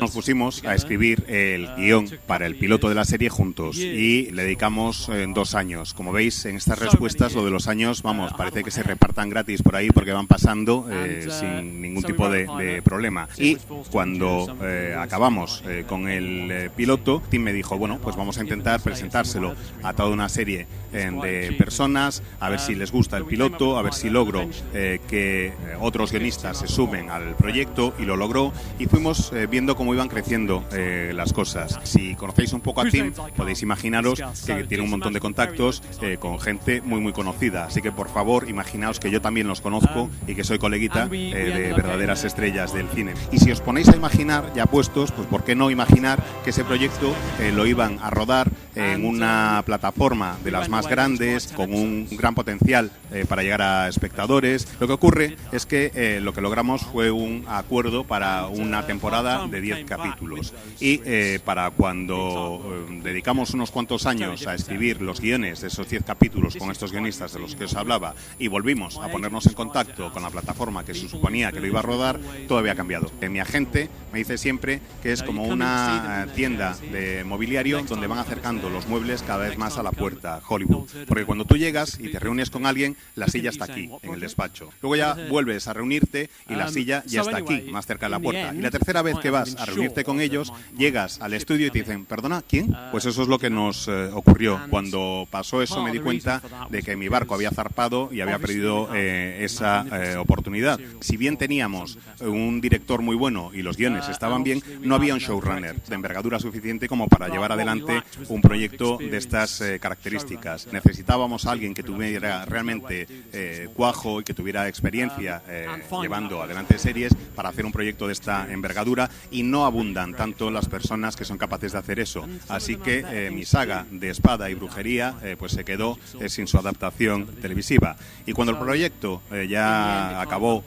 Nos 0.00 0.10
pusimos 0.12 0.64
a 0.64 0.74
escribir 0.74 1.24
el 1.28 1.68
guion 1.76 2.08
para 2.26 2.46
el 2.46 2.56
piloto 2.56 2.88
de 2.88 2.94
la 2.94 3.04
serie 3.04 3.28
juntos 3.28 3.76
y 3.76 4.30
le 4.30 4.44
dedicamos 4.44 5.08
eh, 5.08 5.26
dos 5.32 5.54
años. 5.54 5.94
Como 5.94 6.12
veis, 6.12 6.44
en 6.46 6.56
estas 6.56 6.78
respuestas 6.78 7.34
lo 7.34 7.44
de 7.44 7.50
los 7.50 7.68
años, 7.68 8.02
vamos, 8.02 8.32
parece 8.34 8.62
que 8.62 8.70
se 8.70 8.82
repartan 8.82 9.28
gratis 9.28 9.62
por 9.62 9.76
ahí 9.76 9.90
porque 9.90 10.12
van 10.12 10.26
pasando 10.26 10.86
eh, 10.90 11.26
sin 11.28 11.80
ningún 11.80 12.02
tipo 12.02 12.28
de, 12.28 12.46
de 12.58 12.82
problema. 12.82 13.28
Y 13.36 13.56
cuando 13.90 14.56
eh, 14.62 14.94
acabamos 14.98 15.62
eh, 15.66 15.84
con 15.88 16.08
el 16.08 16.50
eh, 16.50 16.70
piloto, 16.74 17.22
Tim 17.30 17.42
me 17.42 17.52
dijo, 17.52 17.76
bueno, 17.78 17.98
pues 18.02 18.16
vamos 18.16 18.38
a 18.38 18.42
intentar 18.42 18.80
presentárselo 18.80 19.54
a 19.82 19.92
toda 19.92 20.10
una 20.10 20.28
serie 20.28 20.66
de 20.92 21.54
personas, 21.58 22.22
a 22.40 22.48
ver 22.48 22.60
si 22.60 22.74
les 22.74 22.90
gusta 22.92 23.16
el 23.16 23.24
piloto, 23.24 23.78
a 23.78 23.82
ver 23.82 23.94
si 23.94 24.10
logro 24.10 24.48
eh, 24.74 25.00
que 25.08 25.46
eh, 25.46 25.54
otros 25.80 26.12
guionistas 26.12 26.58
se 26.58 26.68
sumen 26.68 27.10
al 27.10 27.34
proyecto 27.36 27.94
y 27.98 28.04
lo 28.04 28.16
logró. 28.16 28.52
Y 28.78 28.86
fuimos 28.86 29.32
eh, 29.32 29.46
viendo 29.50 29.76
cómo 29.76 29.94
iban 29.94 30.08
creciendo 30.08 30.64
eh, 30.72 31.12
las 31.14 31.32
cosas. 31.32 31.78
Si 31.84 32.14
conocéis 32.14 32.52
un 32.52 32.60
poco 32.60 32.80
a 32.80 32.86
Tim, 32.86 33.12
podéis 33.36 33.62
imaginaros 33.62 34.20
que 34.46 34.64
tiene 34.64 34.84
un 34.84 34.90
montón 34.90 35.12
de 35.12 35.20
contactos 35.20 35.82
eh, 36.00 36.16
con 36.18 36.40
gente 36.40 36.80
muy 36.80 37.00
muy 37.00 37.12
conocida. 37.12 37.66
Así 37.66 37.82
que 37.82 37.92
por 37.92 38.08
favor, 38.08 38.48
imaginaos 38.48 39.00
que 39.00 39.10
yo 39.10 39.20
también 39.20 39.46
los 39.46 39.60
conozco 39.60 40.10
y 40.26 40.34
que 40.34 40.44
soy 40.44 40.58
coleguita 40.58 41.08
eh, 41.12 41.52
de 41.68 41.72
verdaderas 41.72 42.24
estrellas 42.24 42.72
del 42.72 42.88
cine. 42.88 43.14
Y 43.32 43.38
si 43.38 43.50
os 43.50 43.60
ponéis 43.60 43.88
a 43.88 43.96
imaginar, 43.96 44.52
ya 44.54 44.66
puestos, 44.66 45.12
pues 45.12 45.26
¿por 45.28 45.44
qué 45.44 45.54
no 45.54 45.70
imaginar 45.70 46.22
que 46.44 46.50
ese 46.50 46.64
proyecto 46.64 47.14
lo 47.54 47.66
iban 47.66 47.98
a 48.02 48.10
rodar 48.10 48.50
en 48.74 49.04
una 49.04 49.62
plataforma 49.66 50.36
de 50.44 50.50
las 50.50 50.68
más 50.68 50.79
grandes, 50.86 51.48
con 51.48 51.72
un 51.72 52.08
gran 52.10 52.34
potencial 52.34 52.90
eh, 53.12 53.24
para 53.28 53.42
llegar 53.42 53.62
a 53.62 53.88
espectadores? 53.88 54.68
Lo 54.80 54.86
que 54.86 54.92
ocurre 54.92 55.36
es 55.52 55.66
que 55.66 55.90
eh, 55.94 56.20
lo 56.20 56.32
que 56.32 56.40
logramos 56.40 56.82
fue 56.82 57.10
un 57.10 57.44
acuerdo 57.48 58.04
para 58.04 58.46
una 58.46 58.86
temporada 58.86 59.46
de 59.46 59.60
10 59.60 59.84
capítulos. 59.86 60.52
Y 60.80 61.00
eh, 61.04 61.40
para 61.44 61.70
cuando 61.70 62.86
dedicamos 63.02 63.54
unos 63.54 63.70
cuantos 63.70 64.06
años 64.06 64.46
a 64.46 64.54
escribir 64.54 65.02
los 65.02 65.20
guiones 65.20 65.60
de 65.60 65.68
esos 65.68 65.88
10 65.88 66.04
capítulos 66.04 66.56
con 66.56 66.70
estos 66.70 66.92
guionistas 66.92 67.32
de 67.32 67.40
los 67.40 67.54
que 67.54 67.64
os 67.64 67.74
hablaba 67.74 68.14
y 68.38 68.48
volvimos 68.48 68.98
a 68.98 69.08
ponernos 69.08 69.46
en 69.46 69.54
contacto 69.54 70.12
con 70.12 70.22
la 70.22 70.30
plataforma 70.30 70.84
que 70.84 70.94
se 70.94 71.08
suponía 71.08 71.52
que 71.52 71.60
lo 71.60 71.66
iba 71.66 71.80
a 71.80 71.82
rodar, 71.82 72.20
todo 72.48 72.58
había 72.58 72.74
cambiado. 72.74 73.10
Mi 73.30 73.38
agente 73.38 73.88
me 74.12 74.18
dice 74.18 74.38
siempre 74.38 74.80
que 75.02 75.12
es 75.12 75.22
como 75.22 75.44
una 75.44 76.26
tienda 76.34 76.76
de 76.92 77.24
mobiliario 77.24 77.82
donde 77.82 78.06
van 78.06 78.18
acercando 78.18 78.70
los 78.70 78.86
muebles 78.86 79.22
cada 79.22 79.48
vez 79.48 79.58
más 79.58 79.78
a 79.78 79.82
la 79.82 79.92
puerta, 79.92 80.40
Hollywood. 80.46 80.88
Porque 81.06 81.24
cuando 81.24 81.44
tú 81.44 81.56
llegas 81.56 81.98
y 82.00 82.08
te 82.08 82.18
reúnes 82.18 82.50
con 82.50 82.66
alguien, 82.66 82.96
la 83.14 83.28
silla 83.28 83.50
está 83.50 83.64
aquí, 83.64 83.90
en 84.02 84.14
el 84.14 84.20
despacho. 84.20 84.70
Luego 84.82 84.96
ya 84.96 85.16
vuelves 85.28 85.68
a 85.68 85.72
reunirte 85.72 86.30
y 86.48 86.54
la 86.54 86.68
silla 86.68 87.02
ya 87.06 87.22
está 87.22 87.38
aquí, 87.38 87.62
más 87.70 87.86
cerca 87.86 88.06
de 88.06 88.10
la 88.10 88.20
puerta. 88.20 88.54
Y 88.54 88.60
la 88.60 88.70
tercera 88.70 89.02
vez 89.02 89.18
que 89.18 89.30
vas 89.30 89.56
a 89.56 89.66
reunirte 89.66 90.04
con 90.04 90.20
ellos, 90.20 90.52
llegas 90.76 91.20
al 91.20 91.34
estudio 91.34 91.66
y 91.66 91.70
te 91.70 91.80
dicen, 91.80 92.04
perdona, 92.04 92.42
¿quién? 92.46 92.74
Pues 92.90 93.04
eso 93.06 93.22
es 93.22 93.28
lo 93.28 93.38
que 93.38 93.50
nos 93.50 93.88
eh, 93.88 94.10
ocurrió. 94.12 94.60
Cuando 94.70 95.26
pasó 95.30 95.62
eso 95.62 95.82
me 95.82 95.92
di 95.92 95.98
cuenta 96.00 96.42
de 96.70 96.82
que 96.82 96.96
mi 96.96 97.08
barco 97.08 97.34
había 97.34 97.50
zarpado 97.50 98.10
y 98.12 98.20
había 98.20 98.38
perdido 98.38 98.88
eh, 98.94 99.38
esa 99.44 99.84
eh, 99.92 100.16
oportunidad. 100.16 100.78
Si 101.00 101.16
bien 101.16 101.36
teníamos 101.36 101.98
un 102.20 102.60
director 102.60 103.02
muy 103.02 103.16
bueno 103.16 103.50
y 103.52 103.62
los 103.62 103.76
guiones 103.76 103.99
estaban 104.08 104.42
bien, 104.42 104.62
no 104.80 104.94
había 104.94 105.14
un 105.14 105.20
showrunner 105.20 105.76
de 105.82 105.94
envergadura 105.94 106.38
suficiente 106.38 106.88
como 106.88 107.08
para 107.08 107.28
llevar 107.28 107.52
adelante 107.52 108.02
un 108.28 108.40
proyecto 108.40 108.98
de 108.98 109.16
estas 109.16 109.60
eh, 109.60 109.78
características. 109.78 110.68
Necesitábamos 110.72 111.46
a 111.46 111.52
alguien 111.52 111.74
que 111.74 111.82
tuviera 111.82 112.44
realmente 112.44 113.06
eh, 113.32 113.68
cuajo 113.74 114.20
y 114.20 114.24
que 114.24 114.34
tuviera 114.34 114.68
experiencia 114.68 115.42
eh, 115.48 115.66
llevando 116.00 116.42
adelante 116.42 116.78
series 116.78 117.14
para 117.34 117.48
hacer 117.48 117.64
un 117.64 117.72
proyecto 117.72 118.06
de 118.06 118.12
esta 118.12 118.50
envergadura 118.50 119.10
y 119.30 119.42
no 119.42 119.64
abundan 119.64 120.14
tanto 120.14 120.50
las 120.50 120.68
personas 120.68 121.16
que 121.16 121.24
son 121.24 121.38
capaces 121.38 121.72
de 121.72 121.78
hacer 121.78 122.00
eso. 122.00 122.26
Así 122.48 122.76
que 122.76 123.04
eh, 123.08 123.30
mi 123.30 123.44
saga 123.44 123.86
de 123.90 124.10
espada 124.10 124.50
y 124.50 124.54
brujería 124.54 125.14
eh, 125.22 125.36
pues 125.38 125.52
se 125.52 125.64
quedó 125.64 125.98
eh, 126.20 126.28
sin 126.28 126.46
su 126.46 126.58
adaptación 126.58 127.26
televisiva. 127.40 127.96
Y 128.26 128.32
cuando 128.32 128.52
el 128.52 128.58
proyecto 128.58 129.22
ya 129.48 130.20
acabó 130.20 130.64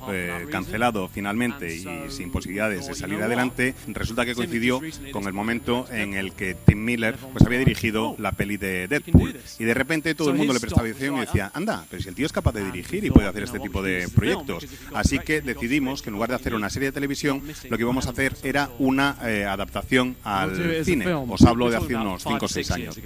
cancelado 0.51 1.07
finalmente 1.07 1.75
y 1.75 1.85
sin 2.09 2.31
posibilidades 2.31 2.87
de 2.87 2.95
salir 2.95 3.22
adelante, 3.25 3.75
resulta 3.87 4.25
que 4.25 4.35
coincidió 4.35 4.81
con 5.11 5.25
el 5.25 5.33
momento 5.33 5.85
en 5.91 6.13
el 6.13 6.33
que 6.33 6.55
Tim 6.55 6.83
Miller 6.83 7.15
pues 7.31 7.45
había 7.45 7.59
dirigido 7.59 8.15
la 8.19 8.31
peli 8.31 8.57
de 8.57 8.87
Deadpool. 8.87 9.35
Y 9.59 9.63
de 9.63 9.73
repente 9.73 10.15
todo 10.15 10.29
el 10.29 10.35
mundo 10.35 10.53
le 10.53 10.59
prestaba 10.59 10.87
atención 10.87 11.17
y 11.17 11.21
decía, 11.21 11.51
anda, 11.53 11.85
pero 11.89 12.01
si 12.01 12.09
el 12.09 12.15
tío 12.15 12.25
es 12.25 12.33
capaz 12.33 12.53
de 12.53 12.63
dirigir 12.63 13.03
y 13.05 13.11
puede 13.11 13.27
hacer 13.27 13.43
este 13.43 13.59
tipo 13.59 13.81
de 13.81 14.07
proyectos. 14.15 14.65
Así 14.93 15.19
que 15.19 15.41
decidimos 15.41 16.01
que 16.01 16.09
en 16.09 16.13
lugar 16.13 16.29
de 16.29 16.35
hacer 16.35 16.55
una 16.55 16.69
serie 16.69 16.89
de 16.89 16.93
televisión, 16.93 17.41
lo 17.69 17.77
que 17.77 17.83
íbamos 17.83 18.07
a 18.07 18.11
hacer 18.11 18.35
era 18.43 18.69
una 18.79 19.17
eh, 19.23 19.45
adaptación 19.45 20.15
al 20.23 20.83
cine. 20.85 21.13
Os 21.13 21.41
hablo 21.43 21.69
de 21.69 21.77
hace 21.77 21.95
unos 21.95 22.23
5 22.23 22.45
o 22.45 22.47
6 22.47 22.71
años. 22.71 22.99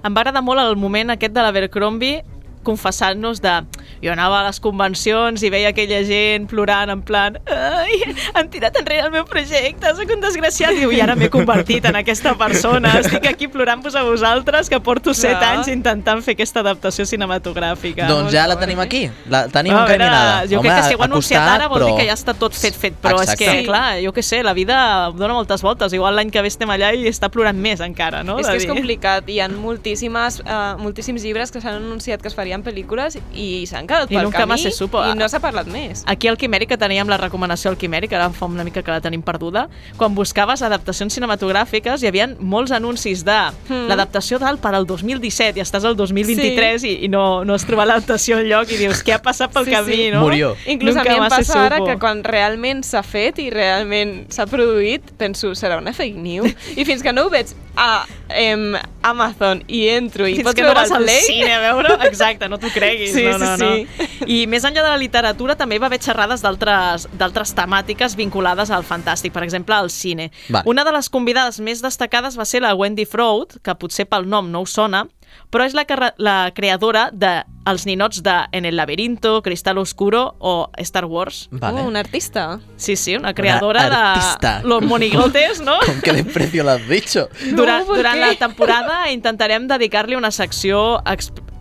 Em 0.00 0.14
va 0.16 0.22
agradar 0.22 0.40
molt 0.40 0.62
el 0.62 0.78
moment 0.80 1.12
aquest 1.12 1.34
de 1.36 1.42
l'Abercrombie 1.44 2.22
confessant-nos 2.64 3.40
de... 3.42 3.54
Jo 4.00 4.12
anava 4.14 4.38
a 4.40 4.46
les 4.46 4.60
convencions 4.64 5.42
i 5.44 5.50
veia 5.52 5.70
aquella 5.74 6.00
gent 6.08 6.46
plorant 6.48 6.88
en 6.92 7.02
plan 7.04 7.36
ai, 7.52 7.98
han 8.34 8.48
tirat 8.52 8.76
enrere 8.80 9.06
el 9.08 9.12
meu 9.12 9.26
projecte, 9.28 9.92
sóc 9.96 10.12
un 10.14 10.22
desgraciat. 10.22 10.72
Diu, 10.78 10.92
i 10.94 11.00
ara 11.04 11.16
m'he 11.18 11.28
convertit 11.32 11.84
en 11.88 11.98
aquesta 12.00 12.32
persona. 12.40 12.94
Estic 13.00 13.26
aquí 13.28 13.48
plorant-vos 13.52 13.96
a 13.98 14.04
vosaltres 14.06 14.70
que 14.72 14.80
porto 14.80 15.12
set 15.14 15.36
Clar. 15.36 15.50
anys 15.58 15.68
intentant 15.72 16.22
fer 16.24 16.34
aquesta 16.36 16.62
adaptació 16.64 17.04
cinematogràfica. 17.08 18.08
Doncs 18.08 18.32
ja 18.34 18.46
la 18.48 18.56
tenim 18.60 18.80
aquí, 18.80 19.02
la 19.30 19.44
tenim 19.52 19.76
veure, 19.76 19.94
encaminada. 19.94 20.46
jo 20.50 20.62
crec 20.64 20.80
que 20.80 20.88
si 20.88 20.96
ho 20.96 21.02
ha 21.02 21.08
anunciat 21.10 21.40
costat, 21.42 21.60
ara 21.60 21.68
vol 21.68 21.80
però- 21.80 21.90
dir 21.92 22.00
que 22.00 22.08
ja 22.08 22.16
està 22.16 22.34
tot 22.38 22.56
fet, 22.56 22.74
fet, 22.74 22.96
però 23.02 23.20
Exacte. 23.20 23.44
és 23.44 23.50
que, 23.60 23.66
clar, 23.68 24.00
jo 24.02 24.12
què 24.16 24.24
sé, 24.24 24.42
la 24.42 24.54
vida 24.56 25.10
dona 25.16 25.34
moltes 25.34 25.62
voltes. 25.62 25.92
Igual 25.92 26.16
l'any 26.16 26.30
que 26.30 26.42
ve 26.42 26.48
estem 26.48 26.70
allà 26.70 26.94
i 26.96 27.06
està 27.08 27.28
plorant 27.30 27.56
més 27.56 27.80
encara, 27.84 28.24
no? 28.24 28.38
És 28.40 28.48
que 28.48 28.56
és 28.56 28.66
complicat. 28.66 29.28
Hi 29.28 29.40
ha 29.40 29.48
moltíssimes, 29.48 30.40
uh, 30.40 30.76
moltíssims 30.80 31.22
llibres 31.22 31.52
que 31.52 31.60
s'han 31.60 31.76
anunciat 31.82 32.22
que 32.22 32.28
es 32.28 32.34
farien 32.34 32.49
pel·lícules 32.66 33.16
i 33.32 33.64
s'han 33.70 33.86
quedat 33.86 34.10
I 34.10 34.16
pel 34.16 34.24
nunca 34.26 34.38
camí 34.42 34.50
más 34.56 34.62
se 34.66 34.70
supo. 34.74 34.98
i 35.06 35.14
no 35.14 35.28
s'ha 35.30 35.38
parlat 35.40 35.66
més. 35.70 36.02
Aquí 36.10 36.26
al 36.26 36.36
Quimèric, 36.36 36.68
que 36.74 36.76
teníem 36.76 37.06
la 37.08 37.16
recomanació 37.16 37.70
al 37.70 37.78
Quimèric, 37.78 38.12
ara 38.12 38.30
fa 38.34 38.46
una 38.50 38.64
mica 38.66 38.82
que 38.82 38.90
la 38.90 39.00
tenim 39.00 39.22
perduda, 39.22 39.68
quan 39.96 40.14
buscaves 40.14 40.62
adaptacions 40.62 41.14
cinematogràfiques 41.14 42.02
hi 42.02 42.06
havia 42.10 42.26
molts 42.40 42.72
anuncis 42.72 43.24
de 43.24 43.38
Mm. 43.70 43.86
l'adaptació 43.88 44.38
del 44.38 44.58
per 44.58 44.74
al 44.74 44.86
2017 44.86 45.58
i 45.58 45.62
estàs 45.62 45.84
al 45.84 45.94
2023 45.96 46.84
i, 46.84 47.04
i 47.04 47.08
no, 47.08 47.44
no 47.44 47.54
has 47.54 47.64
trobat 47.64 47.86
l'adaptació 47.86 48.38
enlloc 48.40 48.70
i 48.72 48.76
dius, 48.80 49.02
què 49.04 49.14
ha 49.14 49.22
passat 49.22 49.52
pel 49.52 49.64
Sí, 49.64 49.70
camí, 49.70 49.94
sí. 49.94 50.10
no? 50.10 50.22
Murió. 50.24 50.56
Inclús 50.66 50.96
Nunca 50.96 51.10
a 51.10 51.14
mi 51.14 51.24
em 51.24 51.28
passa 51.30 51.64
ara 51.66 51.78
que 51.84 51.96
quan 51.98 52.24
realment 52.24 52.82
s'ha 52.84 53.02
fet 53.06 53.38
i 53.38 53.50
realment 53.50 54.26
s'ha 54.32 54.46
produït, 54.50 55.12
penso, 55.18 55.52
serà 55.54 55.78
una 55.78 55.92
fake 55.92 56.16
news? 56.18 56.50
I 56.76 56.84
fins 56.84 57.02
que 57.02 57.12
no 57.12 57.26
ho 57.26 57.30
veig 57.30 57.52
a 57.76 58.04
em, 58.28 58.74
Amazon 59.02 59.62
i 59.66 59.86
entro 59.88 60.26
i 60.28 60.34
Fins 60.36 60.46
pots 60.48 60.58
que 60.58 60.64
no 60.64 60.70
veure 60.70 60.80
vas 60.80 60.90
el 60.90 60.96
al 60.96 61.04
play... 61.04 61.20
cine 61.26 61.52
a 61.54 61.60
veure, 61.62 61.94
exacte, 62.08 62.48
no 62.48 62.58
t'ho 62.60 62.70
creguis. 62.74 63.12
Sí, 63.14 63.24
no, 63.24 63.38
no, 63.38 63.54
sí, 63.56 63.64
no. 63.64 64.08
sí. 64.08 64.18
I 64.26 64.40
més 64.50 64.66
enllà 64.68 64.84
de 64.84 64.90
la 64.92 65.00
literatura 65.00 65.56
també 65.58 65.78
va 65.80 65.88
haver 65.90 66.00
xerrades 66.04 66.44
d'altres 66.44 67.08
d'altres 67.12 67.54
temàtiques 67.56 68.16
vinculades 68.18 68.70
al 68.70 68.84
fantàstic, 68.86 69.32
per 69.32 69.44
exemple, 69.46 69.74
al 69.76 69.90
cine. 69.90 70.30
Vale. 70.48 70.64
Una 70.70 70.84
de 70.84 70.92
les 70.96 71.08
convidades 71.12 71.60
més 71.64 71.82
destacades 71.84 72.38
va 72.38 72.44
ser 72.48 72.62
la 72.64 72.74
Wendy 72.74 73.06
Froud, 73.08 73.60
que 73.64 73.76
potser 73.80 74.06
pel 74.10 74.28
nom 74.28 74.50
no 74.52 74.64
us 74.66 74.76
sona, 74.76 75.06
però 75.50 75.66
és 75.66 75.74
la, 75.74 75.84
la 76.18 76.52
creadora 76.54 77.10
de 77.12 77.40
Els 77.70 77.84
ninots 77.86 78.22
de 78.24 78.32
En 78.52 78.64
el 78.64 78.76
laberinto, 78.76 79.42
Cristal 79.42 79.78
Oscuro 79.78 80.34
o 80.38 80.70
Star 80.78 81.04
Wars. 81.04 81.48
Vale. 81.50 81.82
Uh, 81.82 81.86
un 81.86 81.96
artista. 81.96 82.60
Sí, 82.76 82.96
sí, 82.96 83.16
una 83.16 83.34
creadora 83.34 84.14
artista. 84.14 84.60
de 84.60 84.68
Los 84.68 84.82
Monigotes, 84.82 85.60
no? 85.60 85.78
¿Con 85.86 86.00
qué 86.00 86.12
desprecio 86.12 86.64
lo 86.64 86.70
has 86.70 86.88
dicho? 86.88 87.28
Durant, 87.52 87.86
¿por 87.86 87.96
durant 87.96 88.14
qué? 88.14 88.26
la 88.26 88.34
temporada 88.34 89.10
intentarem 89.10 89.68
dedicar-li 89.68 90.16
una 90.16 90.30
secció 90.30 91.02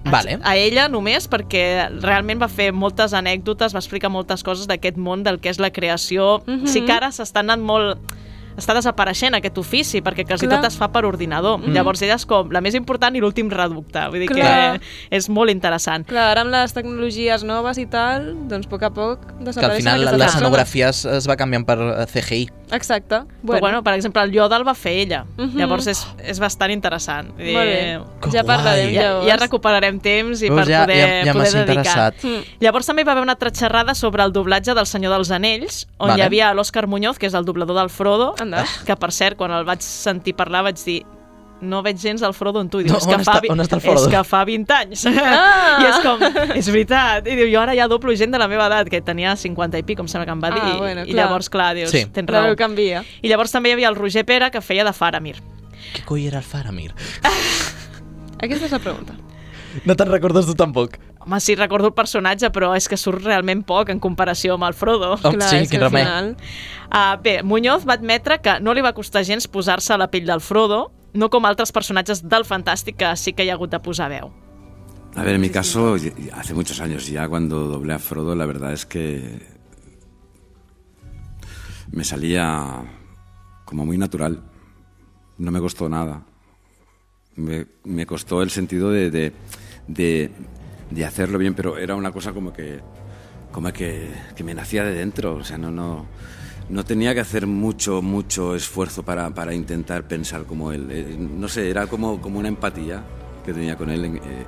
Vale. 0.04 0.40
a 0.44 0.56
ella 0.56 0.88
només 0.88 1.28
perquè 1.30 1.90
realment 2.02 2.42
va 2.42 2.48
fer 2.48 2.72
moltes 2.72 3.14
anècdotes, 3.14 3.76
va 3.76 3.82
explicar 3.84 4.10
moltes 4.10 4.44
coses 4.44 4.68
d'aquest 4.70 4.98
món 4.98 5.24
del 5.24 5.40
que 5.40 5.50
és 5.50 5.60
la 5.60 5.72
creació. 5.72 6.42
Mhm. 6.46 6.68
Sí 6.68 6.82
que 6.86 6.94
ara 6.94 7.10
s'està 7.10 7.44
anant 7.44 7.62
molt 7.62 8.00
està 8.60 8.76
desapareixent 8.78 9.38
aquest 9.40 9.58
ofici 9.62 10.04
perquè 10.06 10.26
quasi 10.28 10.48
Clar. 10.48 10.60
tot 10.60 10.70
es 10.70 10.78
fa 10.80 10.90
per 10.94 11.06
ordinador. 11.08 11.60
Mm. 11.60 11.74
Llavors 11.76 12.04
ella 12.06 12.20
és 12.20 12.28
com 12.30 12.52
la 12.54 12.62
més 12.62 12.78
important 12.78 13.16
i 13.16 13.24
l'últim 13.24 13.50
reducte. 13.52 14.06
Vull 14.12 14.26
dir 14.26 14.30
Clar. 14.32 14.80
que 14.80 15.18
és 15.20 15.30
molt 15.34 15.54
interessant. 15.54 16.08
Clar, 16.10 16.30
ara 16.36 16.46
amb 16.46 16.54
les 16.54 16.76
tecnologies 16.76 17.46
noves 17.48 17.82
i 17.82 17.88
tal, 17.90 18.32
doncs 18.52 18.70
a 18.70 18.74
poc 18.76 18.88
a 18.88 18.94
poc 18.94 19.26
Que 19.26 19.36
al 19.40 19.52
desapareixen 19.52 19.84
final 19.84 20.08
aquestes 20.08 20.24
l'escenografia 20.26 20.94
es, 20.94 21.06
es 21.06 21.30
va 21.30 21.40
canviant 21.40 21.68
per 21.68 21.80
eh, 21.80 22.08
CGI. 22.10 22.59
Exacte. 22.72 23.22
Però, 23.46 23.60
bueno, 23.60 23.84
per 23.84 23.94
exemple, 23.96 24.22
el 24.22 24.32
Yoda 24.32 24.58
el 24.58 24.68
va 24.68 24.74
fer 24.76 24.92
ella. 25.02 25.26
Mhm. 25.38 25.58
Llavors 25.58 25.88
és, 25.88 26.06
és 26.24 26.40
bastant 26.40 26.72
interessant. 26.72 27.30
Molt 27.30 27.40
bé. 27.40 28.00
Que 28.22 28.32
Ja 28.32 28.44
parlarem, 28.44 28.94
ja, 28.94 29.02
llavors. 29.02 29.28
ja 29.28 29.36
recuperarem 29.38 30.00
temps 30.00 30.42
i 30.44 30.50
Veus, 30.50 30.60
per 30.62 30.68
ja- 30.70 30.82
poder, 30.86 30.98
ja- 30.98 31.26
ja 31.26 31.34
poder 31.34 31.52
dedicar. 31.54 31.76
interessat. 32.14 32.24
Mm. 32.24 32.44
Llavors 32.60 32.86
també 32.86 33.02
hi 33.02 33.06
va 33.06 33.12
haver 33.14 33.24
una 33.24 33.34
altra 33.34 33.50
xerrada 33.52 33.96
sobre 33.96 34.24
el 34.24 34.32
doblatge 34.32 34.74
del 34.76 34.86
Senyor 34.86 35.12
dels 35.14 35.32
Anells, 35.32 35.88
on 35.98 36.10
Vale. 36.10 36.22
hi 36.22 36.26
havia 36.26 36.54
l'Òscar 36.54 36.86
Muñoz, 36.88 37.18
que 37.18 37.26
és 37.28 37.34
el 37.34 37.46
doblador 37.46 37.76
del 37.78 37.90
Frodo, 37.90 38.36
Anda. 38.40 38.66
que 38.86 38.96
per 38.96 39.12
cert, 39.12 39.36
quan 39.38 39.52
el 39.52 39.64
vaig 39.66 39.82
sentir 39.82 40.36
parlar 40.36 40.64
vaig 40.64 40.78
dir 40.84 41.06
no 41.62 41.82
veig 41.84 41.98
gens 42.00 42.22
el 42.22 42.34
Frodo 42.34 42.62
en 42.62 42.70
tu. 42.70 42.80
I 42.80 42.84
diu, 42.86 42.94
No, 42.94 42.98
és, 43.00 43.06
que 43.08 43.16
on 43.16 43.24
fa, 43.24 43.34
està- 43.34 43.42
vi- 43.42 43.50
on 43.52 43.60
està 43.60 43.76
el 43.76 43.82
Frodo? 43.82 44.06
és 44.06 44.08
que 44.14 44.24
fa 44.24 44.44
20 44.46 44.74
anys. 44.74 45.06
Ah! 45.08 45.78
I 45.82 45.86
és 45.90 46.00
com, 46.04 46.24
és 46.56 46.70
veritat. 46.72 47.28
I 47.28 47.36
diu, 47.36 47.48
jo 47.52 47.60
ara 47.62 47.76
ja 47.76 47.88
doblo 47.88 48.16
gent 48.16 48.32
de 48.32 48.40
la 48.40 48.48
meva 48.48 48.68
edat, 48.68 48.90
que 48.90 49.02
tenia 49.02 49.36
50 49.36 49.78
i 49.80 49.84
pic, 49.84 50.00
em 50.00 50.08
sembla 50.08 50.26
que 50.26 50.32
em 50.32 50.42
va 50.44 50.52
dir. 50.52 50.62
Ah, 50.64 50.74
i- 50.76 50.78
bueno, 50.78 51.02
I 51.06 51.12
clar. 51.12 51.26
llavors, 51.26 51.50
clar, 51.50 51.76
dius, 51.76 51.92
Sí. 51.92 52.06
tens 52.06 52.30
La 52.30 52.42
raó. 52.48 52.56
canvia. 52.56 53.04
I 53.22 53.28
llavors 53.30 53.52
també 53.52 53.70
hi 53.70 53.74
havia 53.74 53.90
el 53.90 53.96
Roger 53.96 54.26
Pera, 54.26 54.50
que 54.52 54.62
feia 54.62 54.84
de 54.84 54.94
Faramir. 54.94 55.38
Què 55.96 56.04
coi 56.06 56.28
era 56.28 56.38
el 56.40 56.44
Faramir? 56.44 56.94
Aquesta 58.42 58.66
és 58.66 58.72
la 58.72 58.80
pregunta. 58.80 59.16
No 59.86 59.96
te'n 59.96 60.10
recordes 60.10 60.48
tu 60.48 60.56
tampoc? 60.58 60.96
Home, 61.20 61.40
sí, 61.44 61.54
recordo 61.56 61.88
el 61.92 61.94
personatge, 61.94 62.50
però 62.56 62.72
és 62.78 62.88
que 62.90 62.98
surt 62.98 63.22
realment 63.26 63.62
poc 63.68 63.90
en 63.94 64.00
comparació 64.00 64.56
amb 64.56 64.64
el 64.70 64.74
Frodo. 64.74 65.12
Oh, 65.22 65.32
Clar, 65.36 65.50
sí, 65.50 65.68
quin 65.70 65.84
al 65.84 65.90
remei. 65.92 66.04
final... 66.06 66.30
Uh, 66.90 67.22
bé, 67.22 67.44
Muñoz 67.44 67.84
va 67.88 67.94
admetre 68.00 68.40
que 68.42 68.56
no 68.66 68.74
li 68.74 68.82
va 68.82 68.94
costar 68.98 69.22
gens 69.28 69.46
posar-se 69.48 69.94
a 69.94 69.98
la 70.02 70.08
pell 70.10 70.26
del 70.26 70.42
Frodo, 70.42 70.92
no 71.14 71.30
com 71.30 71.46
altres 71.46 71.72
personatges 71.72 72.22
del 72.28 72.46
Fantàstic 72.46 72.98
que 73.00 73.16
sí 73.18 73.34
que 73.34 73.46
hi 73.46 73.50
ha 73.50 73.58
hagut 73.58 73.72
de 73.72 73.80
posar 73.80 74.10
veu. 74.10 74.32
A 75.16 75.24
ver, 75.24 75.36
en 75.36 75.42
mi 75.42 75.50
caso, 75.50 75.96
hace 76.34 76.54
muchos 76.54 76.80
años 76.82 77.08
ya 77.08 77.28
cuando 77.28 77.68
doblé 77.68 77.94
a 77.94 78.00
Frodo, 78.00 78.36
la 78.36 78.46
verdad 78.46 78.74
es 78.74 78.86
que 78.86 79.40
me 81.92 82.04
salía 82.04 82.84
como 83.66 83.86
muy 83.86 83.98
natural. 83.98 84.44
No 85.38 85.52
me 85.52 85.60
costó 85.60 85.90
nada. 85.90 86.24
Me, 87.36 87.66
me 87.86 88.06
costó 88.06 88.42
el 88.42 88.50
sentido 88.50 88.92
de, 88.92 89.10
de, 89.10 89.34
de, 89.88 90.32
de 90.92 91.06
hacerlo 91.06 91.38
bien, 91.38 91.56
pero 91.56 91.78
era 91.78 91.96
una 91.96 92.12
cosa 92.12 92.34
como 92.34 92.54
que, 92.54 92.80
como 93.52 93.72
que, 93.72 94.12
que 94.36 94.44
me 94.44 94.54
nacía 94.54 94.84
de 94.84 94.94
dentro. 94.94 95.36
O 95.36 95.44
sea, 95.44 95.58
no, 95.58 95.72
no, 95.72 96.06
no 96.70 96.84
tenía 96.86 97.14
que 97.14 97.20
hacer 97.22 97.48
mucho, 97.48 98.02
mucho 98.02 98.56
esfuerzo 98.56 99.04
para, 99.04 99.30
para 99.32 99.54
intentar 99.54 100.04
pensar 100.04 100.44
como 100.44 100.72
él. 100.72 100.88
Eh, 100.92 101.18
no 101.20 101.48
sé, 101.48 101.70
era 101.70 101.88
como, 101.88 102.22
como 102.22 102.40
una 102.40 102.48
empatía 102.48 103.04
que 103.46 103.54
tenía 103.54 103.76
con 103.76 103.90
él. 103.90 104.06
eh, 104.06 104.46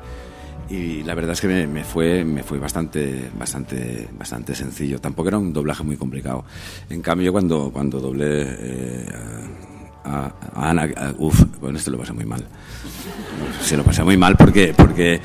y 0.70 1.04
la 1.04 1.16
verdad 1.16 1.34
es 1.34 1.42
que 1.42 1.48
me, 1.68 1.84
fue, 1.84 2.24
me 2.24 2.44
fue 2.44 2.58
bastante, 2.58 3.30
bastante, 3.38 4.08
bastante 4.18 4.56
sencillo. 4.56 5.00
Tampoco 5.02 5.28
era 5.28 5.38
un 5.38 5.52
doblaje 5.52 5.84
muy 5.84 5.98
complicado. 5.98 6.46
En 6.90 7.02
cambio, 7.02 7.32
cuando, 7.34 7.72
cuando 7.74 8.00
doblé 8.00 8.46
eh, 8.48 9.06
a, 10.06 10.32
a 10.56 10.70
Ana, 10.70 10.84
a- 10.96 11.14
uf, 11.18 11.44
bueno, 11.60 11.78
esto 11.78 11.92
lo 11.92 11.98
pasé 11.98 12.14
muy 12.14 12.26
mal. 12.26 12.46
Se 13.62 13.76
lo 13.76 13.84
pasé 13.84 14.04
muy 14.04 14.16
mal 14.16 14.38
porque, 14.38 14.74
porque, 14.76 15.20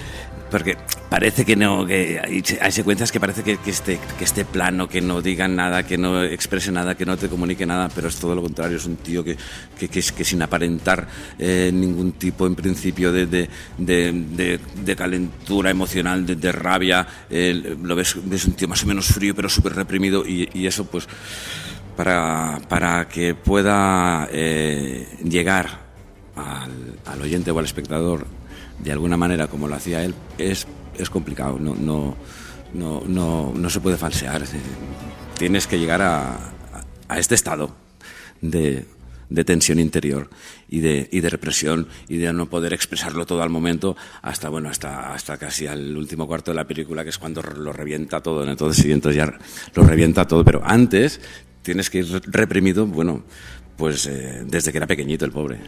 porque 0.51 0.77
parece 1.09 1.45
que 1.45 1.57
no, 1.57 1.87
que 1.87 2.21
hay, 2.23 2.43
hay 2.61 2.73
secuencias 2.73 3.11
que 3.13 3.21
parece 3.21 3.43
que, 3.43 3.59
que, 3.59 3.71
esté, 3.71 3.99
que 4.19 4.25
esté 4.25 4.45
plano, 4.45 4.89
que 4.89 5.01
no 5.01 5.23
digan 5.23 5.57
nada, 5.57 5.85
que 5.85 5.99
no 5.99 6.23
exprese 6.23 6.73
nada, 6.73 6.95
que 6.95 7.05
no 7.05 7.17
te 7.17 7.29
comunique 7.29 7.67
nada, 7.67 7.89
pero 7.95 8.09
es 8.09 8.17
todo 8.17 8.35
lo 8.35 8.43
contrario, 8.43 8.77
es 8.77 8.87
un 8.87 8.97
tío 8.97 9.25
que, 9.25 9.37
que, 9.79 9.89
que, 9.89 10.03
que 10.03 10.25
sin 10.25 10.43
aparentar 10.43 11.07
eh, 11.39 11.71
ningún 11.73 12.13
tipo 12.13 12.47
en 12.47 12.55
principio 12.55 13.13
de, 13.13 13.27
de, 13.27 13.49
de, 13.79 14.97
calentura 14.97 15.71
emocional, 15.71 16.25
de, 16.27 16.53
rabia, 16.53 17.07
eh, 17.29 17.77
lo 17.83 17.95
ves, 17.95 18.17
ves 18.25 18.45
un 18.47 18.55
tío 18.55 18.69
más 18.69 18.83
o 18.85 18.87
menos 18.87 19.07
frío 19.07 19.35
pero 19.35 19.49
súper 19.49 19.75
reprimido 19.75 20.27
y, 20.27 20.49
y 20.55 20.67
eso 20.67 20.87
pues 20.87 21.07
para, 21.97 22.61
para 22.69 23.09
que 23.09 23.35
pueda 23.35 24.29
eh, 24.31 25.09
llegar 25.25 25.87
al, 26.37 26.99
al 27.05 27.23
oyente 27.23 27.51
o 27.51 27.59
al 27.59 27.65
espectador 27.65 28.27
de 28.83 28.93
alguna 28.93 29.17
manera 29.17 29.47
como 29.49 29.69
lo 29.69 29.75
hacía 29.75 30.05
él 30.05 30.15
es, 30.39 30.67
es 30.99 31.11
complicado, 31.11 31.59
no, 31.59 31.75
no, 31.75 32.17
no, 32.75 33.03
no, 33.07 33.53
no 33.55 33.71
se 33.71 33.81
puede 33.81 33.97
falsear. 33.97 34.43
Tienes 35.39 35.67
que 35.67 35.79
llegar 35.79 36.03
a, 36.03 36.35
a- 37.09 37.19
este 37.19 37.35
estado 37.35 37.75
de, 38.41 38.87
de 39.31 39.45
tensión 39.45 39.79
interior 39.79 40.29
y 40.69 40.81
de, 40.81 41.09
y 41.13 41.21
de 41.21 41.31
represión 41.31 41.89
y 42.09 42.17
de 42.19 42.33
no 42.33 42.47
poder 42.49 42.73
expresarlo 42.73 43.25
todo 43.27 43.43
al 43.43 43.51
momento 43.51 43.97
hasta 44.23 44.49
bueno 44.49 44.69
hasta, 44.69 45.13
hasta 45.15 45.37
casi 45.37 45.67
al 45.67 45.97
último 45.97 46.27
cuarto 46.27 46.51
de 46.51 46.57
la 46.57 46.67
película 46.67 47.03
que 47.05 47.11
es 47.11 47.19
cuando 47.19 47.41
lo 47.43 47.73
revienta 47.73 48.21
todo 48.21 48.49
entonces 48.49 48.83
sí, 48.83 48.91
entonces 48.93 49.17
ya 49.19 49.39
lo 49.75 49.83
revienta 49.85 50.27
todo 50.27 50.45
pero 50.45 50.63
antes 50.65 51.21
tienes 51.63 51.89
que 51.91 51.99
ir 51.99 52.23
reprimido 52.27 52.87
bueno 52.87 53.23
pues 53.77 54.07
eh, 54.07 54.43
desde 54.45 54.73
que 54.73 54.79
era 54.79 54.87
pequeñito 54.87 55.25
el 55.25 55.33
pobre 55.33 55.59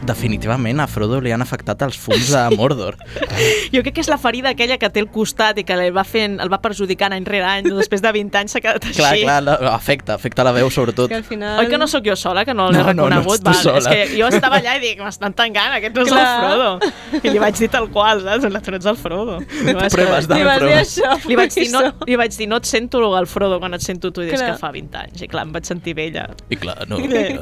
Definitivament 0.00 0.80
a 0.80 0.86
Frodo 0.88 1.18
li 1.20 1.28
han 1.30 1.42
afectat 1.44 1.82
els 1.84 1.98
fums 2.00 2.30
de 2.32 2.56
Mordor. 2.56 2.96
Jo 3.74 3.82
crec 3.84 3.92
que 3.98 4.00
és 4.00 4.08
la 4.08 4.16
ferida 4.16 4.48
aquella 4.54 4.78
que 4.80 4.88
té 4.88 5.02
al 5.02 5.10
costat 5.12 5.58
i 5.60 5.64
que 5.68 5.74
el 5.76 5.92
va, 5.92 6.04
fent, 6.08 6.38
el 6.40 6.48
va 6.50 6.56
perjudicant 6.64 7.12
any 7.12 7.26
rere 7.28 7.44
any, 7.44 7.68
després 7.68 8.00
de 8.00 8.08
20 8.16 8.38
anys 8.40 8.54
s'ha 8.56 8.62
quedat 8.64 8.86
així. 8.88 8.96
clar, 8.96 9.12
clar, 9.20 9.36
no, 9.44 9.56
afecta, 9.68 10.14
afecta 10.16 10.42
la 10.46 10.54
veu 10.56 10.70
sobretot. 10.72 11.10
Que 11.12 11.18
al 11.20 11.26
final... 11.28 11.60
Oi 11.60 11.68
que 11.68 11.76
no 11.76 11.86
sóc 11.86 12.06
jo 12.08 12.16
sola, 12.16 12.46
que 12.48 12.54
no 12.56 12.70
l'he 12.72 12.78
No, 12.80 12.94
no, 12.94 12.94
no 12.94 13.08
reconegut? 13.10 13.34
ets 13.34 13.44
tu 13.44 13.50
Val, 13.50 13.60
sola. 13.60 13.78
És 13.82 13.88
que 13.92 14.18
jo 14.22 14.30
estava 14.32 14.56
allà 14.62 14.78
i 14.78 14.82
dic, 14.86 15.02
m'estan 15.04 15.36
tancant, 15.36 15.76
aquest 15.76 16.00
no 16.00 16.06
és 16.06 16.14
Clar. 16.14 16.24
el 16.24 16.40
Frodo. 16.40 17.20
I 17.20 17.34
li 17.36 17.44
vaig 17.44 17.60
dir 17.60 17.68
tal 17.76 17.90
qual, 17.92 18.24
saps? 18.24 18.48
Tu 18.64 18.72
no 18.72 18.80
ets 18.80 18.90
el 18.94 18.96
Frodo. 19.04 19.36
I 19.44 19.76
va 19.76 19.84
ser- 19.84 19.92
Proves, 20.00 20.24
Li 20.24 20.32
dame 20.32 20.48
vas 20.48 20.58
dir 20.60 20.64
proves. 20.70 20.96
això, 20.96 21.28
Li 21.28 21.36
vaig, 21.42 21.52
dir, 21.60 21.68
no, 21.76 21.84
li 22.08 22.16
vaig 22.24 22.36
dir, 22.40 22.48
no 22.48 22.56
et 22.64 22.72
sento 22.72 23.04
el 23.20 23.28
Frodo 23.28 23.60
quan 23.60 23.76
et 23.76 23.84
sento 23.84 24.10
tu, 24.10 24.24
i 24.24 24.30
dius 24.32 24.40
Clar. 24.40 24.54
que 24.54 24.58
fa 24.64 24.72
20 24.72 24.96
anys. 25.04 25.22
I 25.22 25.28
clar, 25.28 25.44
em 25.44 25.52
vaig 25.52 25.68
sentir 25.68 25.92
vella 25.98 26.24
I 26.48 26.56
clar, 26.56 26.88
no. 26.88 26.96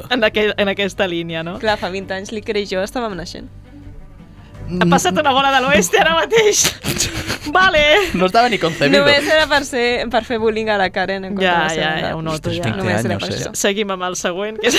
En, 0.09 0.23
aquell, 0.23 0.53
en 0.57 0.71
aquesta 0.71 1.07
línia, 1.07 1.43
no? 1.43 1.57
Clar, 1.61 1.77
fa 1.81 1.89
20 1.93 2.15
anys 2.17 2.33
li 2.35 2.43
creix 2.45 2.69
jo, 2.71 2.83
estàvem 2.85 3.15
naixent. 3.17 3.49
Ha 4.69 4.85
passat 4.85 5.17
una 5.17 5.31
bola 5.33 5.49
de 5.55 5.61
l'oest 5.63 5.95
ara 5.97 6.13
mateix. 6.13 6.61
vale. 7.55 7.81
No 8.13 8.27
estava 8.29 8.49
ni 8.53 8.59
concebido. 8.61 8.99
Només 9.01 9.25
era 9.25 9.47
per, 9.49 9.63
ser, 9.65 9.85
per 10.13 10.21
fer 10.27 10.37
bullying 10.41 10.69
a 10.69 10.77
la 10.77 10.91
Karen 10.93 11.25
en 11.25 11.39
Ja, 11.41 11.63
ja, 11.73 11.95
ja, 12.03 12.11
ho 12.13 12.21
noto, 12.21 12.51
Ostres, 12.51 12.59
ja. 12.59 12.67
20 12.69 12.77
Només 12.77 13.07
era 13.07 13.17
per 13.17 13.31
això. 13.33 13.55
Seguim 13.57 13.89
amb 13.95 14.05
el 14.05 14.17
següent, 14.19 14.59
que 14.61 14.69
és 14.69 14.77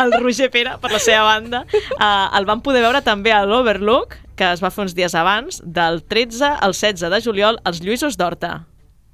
el 0.00 0.12
Roger 0.18 0.50
Pere, 0.52 0.76
per 0.82 0.92
la 0.92 1.00
seva 1.00 1.24
banda. 1.30 1.64
Uh, 1.96 2.28
el 2.36 2.48
vam 2.50 2.60
poder 2.66 2.84
veure 2.84 3.00
també 3.06 3.32
a 3.32 3.40
l'Overlook, 3.48 4.18
que 4.36 4.52
es 4.52 4.60
va 4.60 4.72
fer 4.74 4.84
uns 4.84 4.96
dies 4.98 5.16
abans, 5.16 5.62
del 5.64 6.02
13 6.04 6.52
al 6.60 6.76
16 6.76 7.08
de 7.08 7.24
juliol, 7.24 7.60
als 7.64 7.80
Lluïsos 7.80 8.20
d'Horta. 8.20 8.58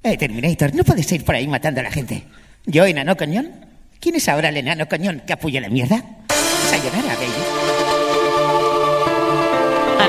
Eh, 0.03 0.17
Terminator, 0.17 0.75
no 0.75 0.83
puedes 0.83 1.11
ir 1.13 1.25
por 1.25 1.37
ahí 1.37 1.47
matando 1.47 1.81
a 1.81 1.85
la 1.85 1.93
gente. 1.93 2.25
¿Yo, 2.67 2.85
enano 2.85 3.17
coñón? 3.17 3.70
¿Quién 4.01 4.15
es 4.15 4.29
ahora 4.29 4.49
el 4.49 4.57
enano 4.57 4.89
coñón 4.89 5.21
que 5.27 5.35
apoya 5.35 5.61
la 5.61 5.69
mierda? 5.69 6.03
Sayonara, 6.71 7.15
baby. 7.17 7.40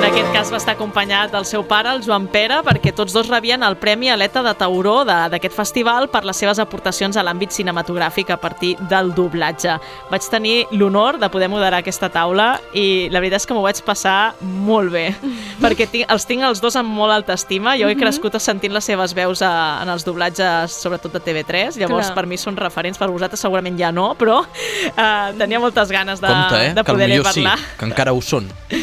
En 0.02 0.08
aquest 0.08 0.32
cas 0.34 0.50
va 0.50 0.58
estar 0.58 0.74
acompanyat 0.74 1.30
del 1.30 1.44
seu 1.46 1.62
pare, 1.70 1.92
el 1.94 2.00
Joan 2.02 2.24
Pere, 2.34 2.56
perquè 2.66 2.90
tots 2.98 3.14
dos 3.14 3.28
rebien 3.30 3.62
el 3.62 3.76
Premi 3.78 4.10
Aleta 4.10 4.42
de 4.42 4.56
Tauró 4.58 5.04
d'aquest 5.06 5.54
festival 5.54 6.08
per 6.10 6.24
les 6.26 6.40
seves 6.42 6.58
aportacions 6.58 7.20
a 7.20 7.22
l'àmbit 7.22 7.54
cinematogràfic 7.54 8.32
a 8.34 8.40
partir 8.42 8.72
del 8.90 9.12
doblatge. 9.14 9.76
Vaig 10.10 10.26
tenir 10.34 10.56
l'honor 10.74 11.20
de 11.22 11.30
poder 11.30 11.52
moderar 11.54 11.84
aquesta 11.84 12.10
taula 12.10 12.56
i 12.74 13.12
la 13.14 13.22
veritat 13.22 13.44
és 13.44 13.46
que 13.46 13.54
m'ho 13.54 13.62
vaig 13.62 13.84
passar 13.86 14.34
molt 14.42 14.90
bé, 14.90 15.06
perquè 15.62 15.86
tinc, 15.94 16.10
els 16.10 16.26
tinc 16.26 16.50
els 16.50 16.66
dos 16.66 16.80
amb 16.82 16.90
molt 16.98 17.14
alta 17.20 17.38
estima. 17.38 17.78
Jo 17.78 17.94
he 17.94 18.00
crescut 18.00 18.40
sentint 18.42 18.74
les 18.74 18.90
seves 18.90 19.14
veus 19.14 19.46
a, 19.46 19.54
en 19.86 19.94
els 19.94 20.08
doblatges, 20.08 20.82
sobretot 20.82 21.14
de 21.14 21.22
TV3, 21.30 21.78
llavors 21.78 22.10
Clar. 22.10 22.18
per 22.18 22.26
mi 22.26 22.42
són 22.42 22.58
referents, 22.58 22.98
per 22.98 23.12
vosaltres 23.14 23.46
segurament 23.46 23.78
ja 23.78 23.94
no, 23.94 24.16
però 24.18 24.42
eh, 24.42 25.30
tenia 25.38 25.62
moltes 25.62 25.94
ganes 25.94 26.26
de, 26.26 26.34
Compte, 26.34 26.66
eh? 26.72 26.74
de 26.74 26.90
poder-hi 26.90 27.22
potser 27.22 27.38
sí, 27.38 27.46
parlar. 27.46 27.76
que 27.78 27.92
encara 27.94 28.18
ho 28.18 28.26
són. 28.26 28.50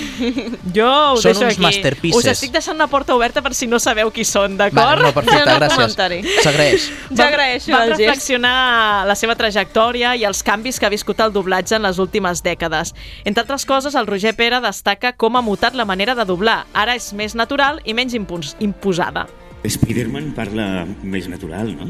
Jo 0.75 0.89
ho 1.13 1.17
Són 1.21 1.33
deixo 1.33 1.45
uns 1.47 1.55
aquí. 1.55 1.63
masterpieces. 1.63 2.19
Us 2.19 2.27
estic 2.31 2.53
deixant 2.53 2.77
una 2.77 2.87
porta 2.91 3.15
oberta 3.17 3.43
per 3.43 3.55
si 3.55 3.67
no 3.67 3.79
sabeu 3.79 4.11
qui 4.13 4.25
són, 4.25 4.57
Vale, 4.59 4.71
d'acord? 4.75 5.03
no, 5.03 5.13
perfecte, 5.15 5.45
no 5.47 5.59
gràcies. 5.59 5.97
S'agraeix. 6.43 6.89
Ja 7.15 7.29
agraeixo 7.29 7.73
Vam 7.73 7.89
reflexionar 7.95 9.07
la 9.09 9.15
seva 9.19 9.37
trajectòria 9.39 10.15
i 10.17 10.25
els 10.29 10.43
canvis 10.43 10.79
que 10.79 10.87
ha 10.87 10.93
viscut 10.93 11.21
el 11.21 11.33
doblatge 11.33 11.77
en 11.77 11.83
les 11.83 11.99
últimes 11.99 12.43
dècades. 12.43 12.95
Entre 13.25 13.43
altres 13.43 13.65
coses, 13.67 13.95
el 13.95 14.07
Roger 14.07 14.35
Pere 14.37 14.61
destaca 14.61 15.13
com 15.17 15.37
ha 15.37 15.43
mutat 15.43 15.75
la 15.75 15.85
manera 15.85 16.15
de 16.15 16.25
doblar. 16.25 16.65
Ara 16.75 16.95
és 16.99 17.13
més 17.13 17.35
natural 17.35 17.81
i 17.85 17.95
menys 17.95 18.15
impos 18.15 18.57
imposada. 18.61 19.27
Spiderman 19.67 20.33
parla 20.37 20.87
més 21.03 21.27
natural, 21.29 21.75
no? 21.77 21.89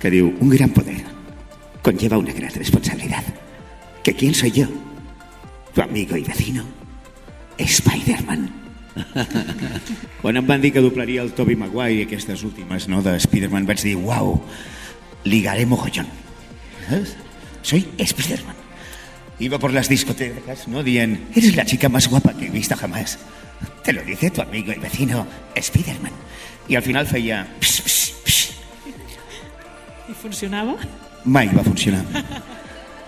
Que 0.00 0.10
diu, 0.10 0.32
un 0.40 0.50
gran 0.50 0.70
poder 0.74 1.02
conlleva 1.84 2.18
una 2.18 2.32
gran 2.32 2.50
responsabilidad. 2.50 3.22
¿Que 4.02 4.14
quién 4.14 4.34
soy 4.34 4.50
yo? 4.50 4.66
Tu 5.74 5.82
amigo 5.82 6.16
y 6.16 6.22
vecino, 6.24 6.64
Spider-Man. 7.58 8.50
Quan 10.22 10.38
em 10.38 10.46
van 10.46 10.62
dir 10.62 10.72
que 10.74 10.82
doblaria 10.84 11.22
el 11.22 11.32
Tobey 11.34 11.56
Maguire 11.58 12.00
i 12.00 12.04
aquestes 12.04 12.44
últimes, 12.46 12.88
no, 12.88 13.02
de 13.02 13.16
Spider-Man, 13.18 13.66
vaig 13.66 13.82
dir, 13.82 13.96
uau, 13.96 14.38
ligaré 15.24 15.66
mogollón. 15.66 16.06
¿Sabes? 16.88 17.16
Soy 17.62 17.88
Spider-Man. 17.98 18.56
Iba 19.38 19.58
por 19.58 19.72
las 19.72 19.88
discotecas, 19.88 20.68
¿no? 20.68 20.82
Dien, 20.82 21.26
eres 21.34 21.56
la 21.56 21.64
chica 21.64 21.88
más 21.88 22.08
guapa 22.08 22.34
que 22.34 22.46
he 22.46 22.50
visto 22.50 22.76
jamás. 22.76 23.18
Te 23.82 23.92
lo 23.92 24.02
dice 24.02 24.30
tu 24.30 24.42
amigo 24.42 24.72
y 24.72 24.78
vecino, 24.78 25.26
Spider-Man. 25.54 26.12
I 26.68 26.76
al 26.76 26.82
final 26.82 27.06
feia... 27.06 27.46
Psh, 27.60 27.82
psh, 27.82 28.12
psh. 28.24 28.50
I 30.08 30.14
funcionava? 30.14 30.76
Mai 31.24 31.48
va 31.48 31.64
funcionar. 31.64 32.04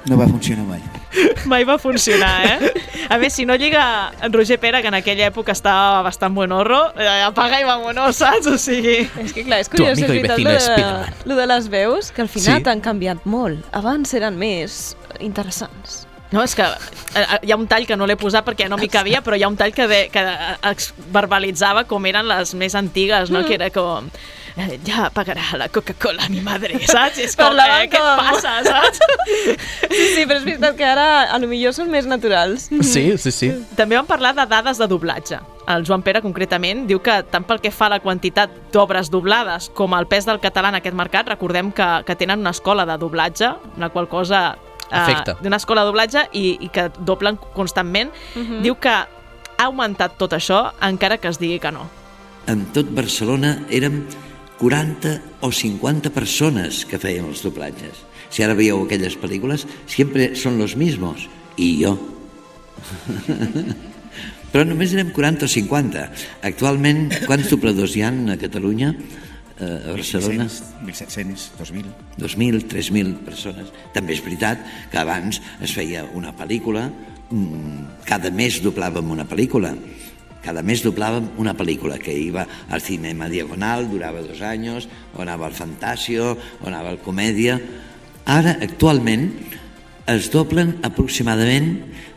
No 0.07 0.17
va 0.17 0.29
funcionar 0.29 0.65
mai. 0.67 0.83
Mai 1.47 1.65
va 1.65 1.77
funcionar, 1.79 2.33
eh? 2.47 2.73
A 3.09 3.19
més, 3.23 3.33
si 3.37 3.45
no 3.47 3.55
lliga 3.55 4.13
en 4.23 4.33
Roger 4.33 4.59
Pere, 4.61 4.81
que 4.83 4.89
en 4.91 4.97
aquella 4.99 5.29
època 5.31 5.53
estava 5.55 6.03
bastant 6.03 6.35
buenorro, 6.35 6.81
eh, 6.99 7.23
apaga 7.27 7.61
i 7.61 7.65
vamonos, 7.69 8.17
saps? 8.19 8.47
O 8.51 8.57
sigui... 8.59 8.99
És 9.23 9.33
que 9.37 9.45
clar, 9.47 9.61
és 9.63 9.71
curiós, 9.71 9.99
és 9.99 10.09
veritat, 10.11 10.39
lo 10.43 10.51
de, 10.51 10.61
Spiderman. 10.61 11.15
lo 11.25 11.37
de 11.39 11.47
les 11.53 11.69
veus, 11.73 12.11
que 12.13 12.23
al 12.27 12.29
final 12.33 12.59
Sí. 12.59 12.67
t'han 12.67 12.81
canviat 12.85 13.25
molt. 13.25 13.65
Abans 13.73 14.13
eren 14.19 14.37
més 14.41 14.97
interessants. 15.21 16.03
No, 16.35 16.43
és 16.43 16.57
que 16.59 16.65
eh, 16.67 17.27
hi 17.47 17.53
ha 17.55 17.57
un 17.57 17.69
tall 17.71 17.87
que 17.87 17.95
no 17.97 18.07
l'he 18.11 18.17
posat 18.19 18.45
perquè 18.45 18.67
no 18.69 18.77
m'hi 18.81 18.89
cabia, 18.91 19.21
però 19.23 19.37
hi 19.39 19.45
ha 19.47 19.49
un 19.49 19.57
tall 19.57 19.71
que, 19.73 19.87
de, 19.87 20.01
que 20.11 20.25
verbalitzava 21.15 21.85
com 21.87 22.05
eren 22.11 22.27
les 22.29 22.55
més 22.59 22.75
antigues, 22.75 23.31
no? 23.31 23.45
Que 23.47 23.55
era 23.61 23.71
com... 23.71 24.11
eh, 24.57 24.79
Ja 24.87 25.09
pagarà 25.15 25.57
la 25.59 25.69
Coca-Cola 25.73 26.29
mi 26.33 26.41
madre, 26.45 26.79
saps? 26.89 27.19
És 27.23 27.37
com, 27.37 27.57
eh, 27.61 27.87
què 27.93 28.01
et 28.01 28.21
passa, 28.21 28.55
saps? 28.71 29.01
Sí, 29.91 30.07
sí, 30.15 30.25
però 30.25 30.39
és 30.39 30.47
veritat 30.47 30.77
que 30.79 30.87
ara 30.87 31.07
a 31.33 31.39
lo 31.43 31.49
millor 31.51 31.75
són 31.77 31.91
més 31.93 32.09
naturals. 32.09 32.69
Sí, 32.83 33.05
sí, 33.19 33.33
sí. 33.33 33.51
També 33.79 33.99
vam 33.99 34.09
parlar 34.09 34.35
de 34.37 34.47
dades 34.51 34.81
de 34.81 34.89
doblatge. 34.91 35.41
El 35.67 35.83
Joan 35.87 36.05
Pere, 36.07 36.23
concretament, 36.23 36.85
diu 36.87 37.01
que 37.03 37.19
tant 37.33 37.45
pel 37.47 37.59
que 37.61 37.73
fa 37.75 37.89
a 37.89 37.97
la 37.97 38.01
quantitat 38.01 38.53
d'obres 38.73 39.11
doblades 39.11 39.71
com 39.75 39.97
el 39.99 40.07
pes 40.07 40.29
del 40.29 40.39
català 40.41 40.71
en 40.71 40.79
aquest 40.79 40.95
mercat, 40.95 41.27
recordem 41.33 41.73
que, 41.75 41.89
que 42.07 42.15
tenen 42.15 42.41
una 42.45 42.53
escola 42.55 42.87
de 42.87 42.97
doblatge, 43.03 43.53
la 43.79 43.91
qual 43.91 44.09
cosa... 44.09 44.57
Afecta. 44.87 45.33
d'una 45.43 45.59
escola 45.59 45.83
de 45.83 45.91
doblatge 45.91 46.21
i, 46.39 46.59
i 46.63 46.69
que 46.71 46.85
doblen 47.03 47.35
constantment. 47.57 48.13
Diu 48.63 48.77
que 48.79 48.93
ha 48.95 49.65
augmentat 49.65 50.15
tot 50.21 50.37
això 50.37 50.61
encara 50.87 51.17
que 51.19 51.27
es 51.27 51.41
digui 51.43 51.59
que 51.59 51.73
no. 51.75 51.89
en 52.47 52.61
tot 52.71 52.87
Barcelona 52.95 53.57
érem 53.75 54.05
40 54.61 55.21
o 55.45 55.51
50 55.53 56.13
persones 56.15 56.85
que 56.89 57.01
feien 57.01 57.29
els 57.29 57.43
doblatges. 57.45 58.05
Si 58.33 58.43
ara 58.45 58.57
veieu 58.57 58.81
aquelles 58.83 59.17
pel·lícules, 59.21 59.67
sempre 59.91 60.33
són 60.39 60.59
los 60.61 60.77
mismos. 60.77 61.29
I 61.57 61.69
jo. 61.83 61.95
Però 64.53 64.65
només 64.65 64.95
érem 64.97 65.13
40 65.13 65.45
o 65.45 65.51
50. 65.53 66.05
Actualment, 66.49 67.07
quants 67.29 67.51
dobladors 67.53 67.97
hi 67.97 68.05
han 68.07 68.25
a 68.33 68.39
Catalunya? 68.41 68.95
Eh, 69.57 69.65
a 69.65 69.93
Barcelona? 69.93 70.47
1.700, 70.49 71.51
2.000. 71.59 71.93
2.000, 72.21 72.65
3.000 72.69 73.15
persones. 73.27 73.73
També 73.95 74.17
és 74.17 74.25
veritat 74.25 74.65
que 74.93 75.01
abans 75.01 75.41
es 75.65 75.77
feia 75.77 76.05
una 76.17 76.33
pel·lícula, 76.37 76.91
mm, 77.31 78.05
cada 78.09 78.31
mes 78.31 78.61
doblàvem 78.65 79.11
una 79.13 79.25
pel·lícula, 79.29 79.75
cada 80.47 80.63
mes 80.63 80.85
doblàvem 80.85 81.33
una 81.43 81.57
pel·lícula 81.59 81.99
que 81.99 82.15
iba 82.15 82.47
al 82.71 82.83
cinema 82.85 83.27
diagonal, 83.33 83.89
durava 83.91 84.23
dos 84.23 84.41
anys, 84.47 84.87
o 85.17 85.25
anava 85.25 85.49
al 85.49 85.57
Fantasio, 85.59 86.37
o 86.37 86.69
anava 86.71 86.93
al 86.95 87.03
Comèdia. 87.03 87.59
Ara, 88.31 88.57
actualment, 88.63 89.33
es 90.07 90.29
doblen 90.31 90.77
aproximadament 90.87 91.73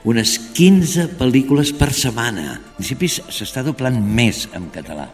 unes 0.05 0.35
15 0.53 1.07
pel·lícules 1.17 1.73
per 1.73 1.89
setmana. 1.97 2.59
En 2.59 2.77
principi 2.77 3.09
s'està 3.09 3.65
doblant 3.65 3.97
més 3.97 4.45
en 4.53 4.69
català. 4.73 5.09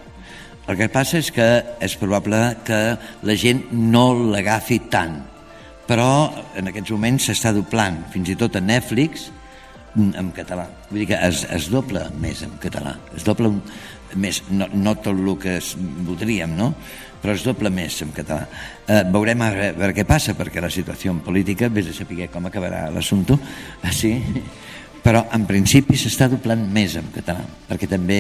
El 0.68 0.78
que 0.80 0.90
passa 0.90 1.20
és 1.22 1.30
que 1.32 1.48
és 1.86 1.96
probable 2.02 2.40
que 2.66 2.82
la 3.24 3.36
gent 3.38 3.64
no 3.72 4.10
l'agafi 4.34 4.80
tant, 4.92 5.20
però 5.86 6.10
en 6.58 6.72
aquests 6.72 6.92
moments 6.96 7.30
s'està 7.30 7.54
doblant, 7.54 8.02
fins 8.12 8.34
i 8.34 8.38
tot 8.40 8.58
a 8.58 8.64
Netflix, 8.66 9.30
en 9.96 10.32
català. 10.36 10.68
Vull 10.90 11.04
dir 11.04 11.10
que 11.14 11.20
es, 11.28 11.44
es 11.56 11.70
dobla 11.72 12.10
més 12.22 12.44
en 12.46 12.56
català. 12.62 12.96
Es 13.16 13.26
dobla 13.28 13.52
un, 13.54 13.62
més, 14.20 14.42
no, 14.52 14.68
no 14.74 14.96
tot 15.00 15.14
el 15.14 15.34
que 15.42 15.58
es, 15.60 15.74
voldríem, 15.78 16.56
no? 16.58 16.74
però 17.22 17.34
es 17.34 17.44
dobla 17.46 17.72
més 17.74 17.96
en 18.06 18.12
català. 18.14 18.46
Eh, 18.86 19.02
veurem 19.10 19.42
a 19.42 19.50
veure, 19.56 19.94
què 19.98 20.06
passa, 20.06 20.36
perquè 20.38 20.62
la 20.62 20.70
situació 20.70 21.16
política, 21.26 21.72
vés 21.74 21.90
a 21.90 21.96
saber 21.98 22.28
com 22.30 22.46
acabarà 22.46 22.86
l'assumpte, 22.94 23.38
sí? 23.90 24.14
però 25.06 25.24
en 25.34 25.48
principi 25.50 25.98
s'està 25.98 26.28
doblant 26.30 26.68
més 26.74 26.96
en 27.00 27.10
català, 27.14 27.46
perquè 27.70 27.90
també 27.90 28.20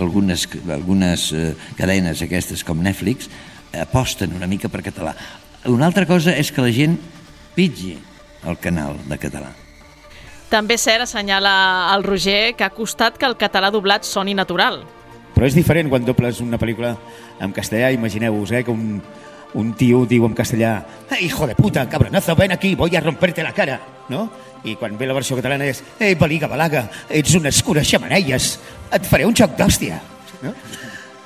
algunes, 0.00 0.46
algunes 0.72 1.30
eh, 1.32 1.50
cadenes 1.76 2.22
aquestes 2.24 2.64
com 2.64 2.80
Netflix 2.84 3.28
aposten 3.76 4.32
una 4.36 4.48
mica 4.48 4.70
per 4.72 4.84
català. 4.86 5.12
Una 5.68 5.88
altra 5.88 6.06
cosa 6.08 6.32
és 6.36 6.52
que 6.52 6.64
la 6.64 6.72
gent 6.72 6.96
pitgi 7.56 7.96
el 8.44 8.60
canal 8.60 9.00
de 9.08 9.20
català. 9.20 9.63
També 10.54 10.76
és 10.78 10.84
cert, 10.86 11.02
assenyala 11.02 11.52
el 11.96 12.04
Roger, 12.06 12.54
que 12.54 12.62
ha 12.62 12.70
costat 12.70 13.16
que 13.18 13.26
el 13.26 13.34
català 13.34 13.72
doblat 13.74 14.04
soni 14.06 14.36
natural. 14.38 14.84
Però 15.34 15.48
és 15.48 15.56
diferent 15.56 15.88
quan 15.90 16.04
dobles 16.06 16.38
una 16.44 16.60
pel·lícula 16.62 16.92
en 17.42 17.50
castellà, 17.56 17.88
imagineu-vos, 17.90 18.52
eh, 18.54 18.60
que 18.62 18.70
un, 18.70 19.00
un 19.58 19.72
tio 19.74 20.04
diu 20.06 20.28
en 20.28 20.34
castellà 20.38 20.76
"Eh, 21.10 21.24
hijo 21.24 21.48
de 21.48 21.56
puta, 21.56 21.88
cabronazo, 21.88 22.36
ven 22.36 22.52
aquí, 22.52 22.76
voy 22.76 22.94
a 22.94 23.00
romperte 23.00 23.42
la 23.42 23.50
cara, 23.52 23.80
no? 24.08 24.30
I 24.62 24.76
quan 24.76 24.96
ve 24.96 25.08
la 25.08 25.14
versió 25.18 25.34
catalana 25.34 25.66
és 25.66 25.82
ei, 25.98 26.14
baliga, 26.14 26.46
balaga, 26.46 26.88
ets 27.10 27.34
unes 27.34 27.60
cures 27.60 27.90
xamanelles, 27.90 28.60
et 28.92 29.04
faré 29.10 29.26
un 29.26 29.34
xoc 29.34 29.56
d'hòstia, 29.58 29.98
no? 30.40 30.54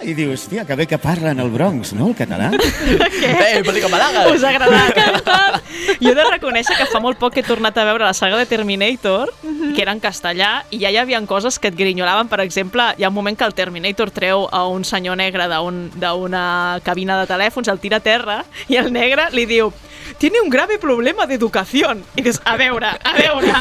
I 0.01 0.15
dius, 0.15 0.45
hòstia, 0.45 0.65
que 0.65 0.77
bé 0.79 0.87
que 0.87 0.97
parlen 0.99 1.41
el 1.43 1.51
Bronx, 1.51 1.93
no?, 1.93 2.07
el 2.09 2.15
català. 2.17 2.53
Eh, 2.55 3.63
pel·lícula 3.67 3.89
Malaga! 3.91 4.29
Us 4.31 4.45
ha 4.47 4.53
agradat? 4.55 5.63
Jo 5.99 6.13
he 6.13 6.15
de 6.15 6.27
reconèixer 6.29 6.77
que 6.79 6.87
fa 6.87 7.01
molt 7.03 7.19
poc 7.19 7.35
que 7.35 7.43
he 7.43 7.47
tornat 7.47 7.77
a 7.81 7.85
veure 7.89 8.07
la 8.07 8.15
saga 8.15 8.39
de 8.39 8.47
Terminator, 8.47 9.33
que 9.75 9.83
era 9.83 9.93
en 9.97 10.01
castellà, 10.01 10.63
i 10.71 10.79
ja 10.85 10.93
hi 10.95 11.01
havia 11.01 11.19
coses 11.27 11.59
que 11.59 11.69
et 11.73 11.77
grinyolaven. 11.77 12.29
Per 12.31 12.39
exemple, 12.45 12.93
hi 12.97 13.05
ha 13.05 13.11
un 13.11 13.17
moment 13.17 13.37
que 13.37 13.45
el 13.49 13.55
Terminator 13.59 14.13
treu 14.15 14.47
a 14.53 14.67
un 14.71 14.85
senyor 14.87 15.17
negre 15.19 15.49
d'un- 15.51 15.91
d'una 15.99 16.79
cabina 16.87 17.19
de 17.21 17.27
telèfons, 17.27 17.69
el 17.69 17.81
tira 17.83 17.99
a 17.99 18.05
terra, 18.05 18.45
i 18.69 18.77
el 18.79 18.93
negre 18.93 19.29
li 19.33 19.47
diu 19.51 19.73
tiene 20.19 20.41
un 20.41 20.49
grave 20.49 20.79
problema 20.79 21.27
d'educació. 21.29 21.91
I 22.17 22.23
dius, 22.23 22.39
a 22.45 22.57
veure, 22.57 22.89
a 23.05 23.13
veure, 23.19 23.53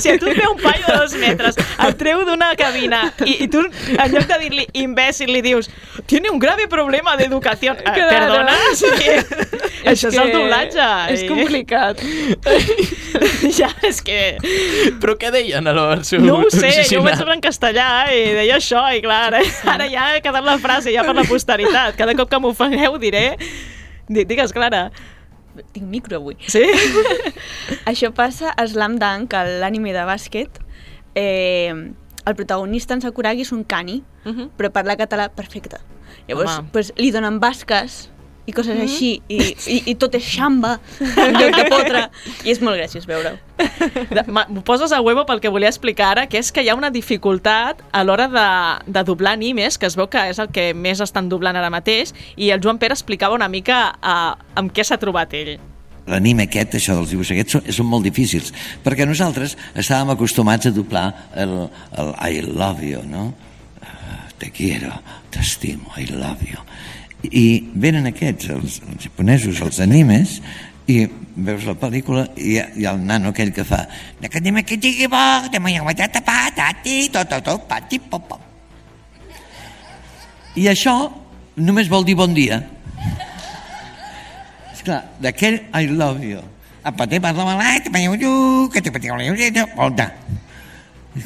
si 0.00 0.08
a 0.12 0.18
tu 0.20 0.28
et 0.30 0.36
ve 0.38 0.46
un 0.48 0.60
paio 0.60 0.84
de 0.86 0.98
dos 1.02 1.16
metres, 1.18 1.56
el 1.82 1.96
treu 1.98 2.22
d'una 2.24 2.52
cabina, 2.56 3.12
i, 3.24 3.42
i 3.44 3.48
tu, 3.50 3.64
en 3.96 4.12
lloc 4.14 4.28
de 4.30 4.38
dir-li 4.44 4.68
imbècil, 4.84 5.32
li 5.34 5.42
dius 5.42 5.68
tiene 6.06 6.28
un 6.30 6.38
grave 6.38 6.66
problema 6.68 7.16
d'educació. 7.16 7.72
Eh, 7.72 7.82
Claro. 7.82 8.10
Perdona? 8.10 8.52
Sí. 8.76 8.86
Això 9.86 10.08
és 10.10 10.16
el 10.18 10.32
doblatge. 10.34 10.86
És 11.14 11.22
eh? 11.22 11.28
complicat. 11.30 12.00
ja, 13.58 13.68
és 13.86 14.00
que... 14.04 14.18
Però 15.00 15.14
què 15.20 15.30
deien 15.34 15.66
a 15.66 15.72
la 15.76 15.84
versió 15.94 16.18
No 16.20 16.40
ho 16.42 16.50
sé, 16.50 16.70
jo 16.90 17.00
ho 17.00 17.04
vaig 17.04 17.14
original? 17.14 17.18
veure 17.22 17.36
en 17.38 17.42
castellà 17.44 17.86
i 18.12 18.22
deia 18.36 18.56
això, 18.58 18.82
i 18.96 19.02
clar, 19.04 19.20
ara, 19.30 19.42
ara 19.72 19.86
ja 19.92 20.08
ha 20.16 20.20
quedat 20.24 20.44
la 20.46 20.56
frase 20.62 20.92
ja 20.94 21.04
per 21.06 21.14
la 21.16 21.24
posteritat. 21.28 21.94
Cada 21.98 22.16
cop 22.18 22.30
que 22.32 22.40
m'ofengueu 22.42 22.98
diré... 23.02 23.24
Di- 24.08 24.24
Digues, 24.28 24.52
Clara. 24.54 24.88
Tinc 25.72 25.86
micro 25.88 26.18
avui. 26.20 26.36
Sí? 26.50 26.62
Això 27.90 28.10
passa 28.14 28.52
a 28.52 28.66
Slam 28.68 28.98
Dunk, 29.00 29.32
a 29.34 29.44
l'anime 29.62 29.94
de 29.96 30.02
bàsquet. 30.06 30.60
Eh, 31.16 31.72
el 32.26 32.34
protagonista 32.34 32.94
en 32.94 33.00
Sakuragi 33.00 33.42
és 33.46 33.52
un 33.52 33.64
cani, 33.64 34.02
Uh 34.24 34.32
-huh. 34.32 34.50
però 34.58 34.70
parla 34.70 34.96
català 34.96 35.28
perfecte. 35.30 35.78
Llavors, 36.28 36.58
Home. 36.58 36.68
pues, 36.72 36.92
li 36.96 37.10
donen 37.12 37.38
basques 37.40 38.10
i 38.46 38.52
coses 38.52 38.78
així, 38.78 39.22
i, 39.28 39.56
i, 39.66 39.82
i 39.90 39.94
tot 39.94 40.14
és 40.14 40.22
xamba 40.22 40.78
en 41.00 41.34
lloc 41.34 41.56
de 41.56 41.64
potre, 41.68 42.10
i 42.44 42.50
és 42.50 42.60
molt 42.60 42.76
graciós 42.76 43.06
veure-ho. 43.06 43.36
M'ho 44.48 44.62
poses 44.62 44.92
a 44.92 45.00
huevo 45.00 45.24
pel 45.26 45.40
que 45.40 45.48
volia 45.48 45.68
explicar 45.68 46.10
ara, 46.12 46.26
que 46.28 46.38
és 46.38 46.52
que 46.52 46.62
hi 46.62 46.68
ha 46.68 46.74
una 46.74 46.90
dificultat 46.90 47.82
a 47.92 48.04
l'hora 48.04 48.28
de, 48.28 48.92
de 48.92 49.02
doblar 49.02 49.32
animes, 49.32 49.78
que 49.78 49.86
es 49.86 49.96
veu 49.96 50.06
que 50.08 50.28
és 50.30 50.38
el 50.38 50.48
que 50.48 50.72
més 50.74 51.00
estan 51.00 51.28
doblant 51.28 51.56
ara 51.56 51.70
mateix, 51.70 52.14
i 52.36 52.50
el 52.50 52.60
Joan 52.62 52.78
Pere 52.78 52.94
explicava 52.94 53.34
una 53.34 53.48
mica 53.48 53.96
uh, 54.02 54.36
amb 54.54 54.72
què 54.72 54.84
s'ha 54.84 54.96
trobat 54.98 55.32
ell. 55.34 55.58
L'anime 56.06 56.46
aquest, 56.46 56.76
això 56.78 56.94
dels 56.94 57.10
dibuixos 57.10 57.34
aquests, 57.34 57.74
són, 57.74 57.88
molt 57.90 58.06
difícils, 58.06 58.52
perquè 58.84 59.06
nosaltres 59.08 59.56
estàvem 59.74 60.12
acostumats 60.14 60.68
a 60.68 60.74
doblar 60.74 61.06
el, 61.34 61.56
el 61.98 62.12
I 62.22 62.44
love 62.46 62.84
you, 62.86 63.02
no? 63.10 63.32
Ah, 63.82 64.28
Te 64.38 64.52
quiero, 64.54 64.92
t'estimo, 65.34 65.90
I 65.98 66.06
love 66.12 66.46
you. 66.46 66.62
I 67.26 67.46
venen 67.74 68.06
aquests, 68.06 68.52
els, 68.54 68.80
els 68.86 69.02
japonesos, 69.08 69.60
els 69.64 69.80
animes, 69.82 70.40
i 70.86 71.00
veus 71.36 71.64
la 71.66 71.74
pel·lícula 71.74 72.28
i 72.38 72.60
ha 72.60 72.92
el 72.92 73.00
nano 73.02 73.32
aquell 73.32 73.50
que 73.52 73.64
fa 73.66 73.82
"Nakadime 74.22 74.62
que 74.62 74.76
digui 74.78 75.08
bo, 75.10 75.18
te 75.50 75.58
moia 75.58 75.82
guatata 75.82 76.22
patati, 76.22 77.08
to 77.10 77.24
to 77.26 77.40
to 77.42 77.58
pati 77.66 77.98
pop 77.98 78.28
pop. 78.28 78.40
I 80.54 80.68
això 80.70 80.94
només 81.56 81.90
vol 81.90 82.04
dir 82.04 82.14
bon 82.14 82.32
dia. 82.34 82.62
Esclar, 84.86 85.02
d'aquell 85.18 85.56
I 85.74 85.88
love 85.90 86.22
you. 86.22 86.38
Apa, 86.86 87.08
te 87.10 87.18
parla 87.18 87.42
malai, 87.42 87.80
te 87.82 87.90
panyeu 87.90 88.14
tu, 88.20 88.70
que 88.70 88.78
te 88.80 88.92
patiu 88.94 89.14
Volta. 89.74 90.12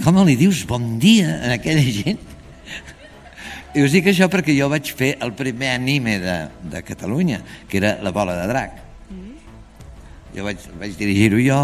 Com 0.01 0.25
li 0.25 0.37
dius 0.37 0.64
bon 0.64 0.99
dia 0.99 1.37
a 1.44 1.53
aquella 1.59 1.85
gent? 1.85 2.16
I 3.77 3.83
us 3.85 3.92
dic 3.92 4.07
això 4.09 4.31
perquè 4.33 4.57
jo 4.57 4.70
vaig 4.73 4.88
fer 4.96 5.18
el 5.20 5.35
primer 5.37 5.75
anime 5.75 6.16
de, 6.18 6.38
de 6.73 6.83
Catalunya, 6.83 7.42
que 7.68 7.77
era 7.77 7.99
La 8.01 8.12
bola 8.12 8.33
de 8.40 8.49
drac. 8.49 8.81
Jo 10.33 10.44
vaig, 10.49 10.64
vaig 10.81 10.96
dirigir-ho 10.96 11.44
jo 11.44 11.61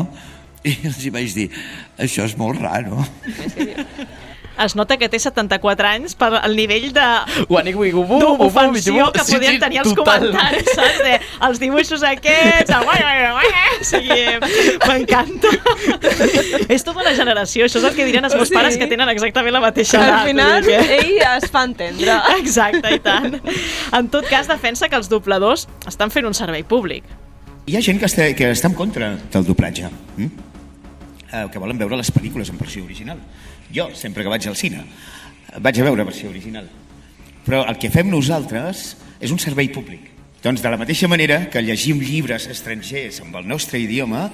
i 0.69 0.77
els 0.85 1.01
hi 1.01 1.15
vaig 1.15 1.33
dir, 1.33 1.49
això 1.97 2.29
és 2.29 2.37
molt 2.37 2.61
raro. 2.61 3.07
Es 4.65 4.75
nota 4.75 4.97
que 4.97 5.09
té 5.13 5.19
74 5.21 5.87
anys 5.89 6.15
per 6.17 6.31
al 6.39 6.55
nivell 6.57 6.93
de 6.97 7.07
d'ofensió 7.49 9.11
que 9.13 9.25
podien 9.29 9.55
sí, 9.57 9.61
tenir 9.61 9.81
els 9.83 9.93
total. 9.95 10.31
comentaris, 10.31 10.71
saps? 10.75 10.99
De, 11.05 11.19
els 11.49 11.61
dibuixos 11.61 12.03
aquests, 12.09 12.71
el 12.73 12.85
guai, 12.89 13.03
guai, 13.03 13.19
guai, 13.37 13.51
o 13.81 13.85
sigui, 13.85 14.23
m'encanta. 14.87 15.53
és 16.73 16.85
tota 16.87 17.01
una 17.05 17.13
generació, 17.19 17.67
això 17.69 17.83
és 17.83 17.89
el 17.91 17.95
que 17.99 18.07
diran 18.09 18.25
els 18.29 18.35
meus 18.35 18.49
Sí. 18.49 18.55
pares 18.55 18.79
que 18.81 18.87
tenen 18.87 19.09
exactament 19.13 19.53
la 19.53 19.61
mateixa 19.61 19.99
Al 20.01 20.09
edat. 20.09 20.27
final, 20.31 20.63
vull 20.63 20.71
dir 20.73 20.81
que- 20.89 20.99
ell 21.01 21.37
es 21.37 21.51
fa 21.51 21.65
entendre. 21.65 22.17
Exacte, 22.39 22.95
i 22.95 22.99
tant. 23.01 23.39
En 23.93 24.09
tot 24.09 24.27
cas, 24.29 24.49
defensa 24.49 24.89
que 24.89 24.97
els 24.97 25.09
dobladors 25.09 25.69
estan 25.87 26.11
fent 26.11 26.27
un 26.27 26.35
servei 26.35 26.63
públic. 26.65 27.05
Hi 27.67 27.77
ha 27.77 27.83
gent 27.83 27.99
que 27.99 28.07
està, 28.07 28.29
que 28.39 28.51
està 28.53 28.69
en 28.71 28.75
contra 28.79 29.17
del 29.33 29.45
doblatge, 29.45 29.89
mm? 30.17 30.27
eh, 31.33 31.47
que 31.53 31.59
volen 31.59 31.77
veure 31.79 31.97
les 31.99 32.13
pel·lícules 32.15 32.49
en 32.51 32.59
versió 32.59 32.85
original. 32.85 33.19
Jo, 33.75 33.89
sempre 33.95 34.23
que 34.23 34.29
vaig 34.31 34.47
al 34.49 34.57
cine, 34.57 34.85
vaig 35.61 35.81
a 35.81 35.85
veure 35.87 36.05
versió 36.05 36.31
original. 36.31 36.69
Però 37.47 37.65
el 37.69 37.79
que 37.79 37.91
fem 37.91 38.11
nosaltres 38.11 38.97
és 39.21 39.31
un 39.33 39.39
servei 39.39 39.69
públic. 39.73 40.13
Doncs 40.43 40.63
de 40.63 40.71
la 40.71 40.79
mateixa 40.79 41.09
manera 41.09 41.49
que 41.51 41.63
llegim 41.63 41.99
llibres 42.03 42.47
estrangers 42.51 43.21
amb 43.25 43.35
el 43.41 43.47
nostre 43.49 43.81
idioma, 43.83 44.29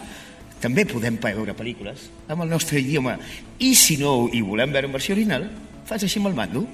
també 0.60 0.84
podem 0.86 1.16
veure 1.20 1.54
pel·lícules 1.58 2.08
amb 2.30 2.44
el 2.44 2.50
nostre 2.52 2.80
idioma. 2.80 3.16
I 3.58 3.74
si 3.74 3.96
no 3.98 4.28
hi 4.32 4.42
volem 4.44 4.72
veure 4.72 4.86
en 4.86 4.92
versió 4.94 5.14
original, 5.16 5.48
fas 5.88 6.02
així 6.04 6.20
amb 6.20 6.28
el 6.30 6.36
mando 6.38 6.66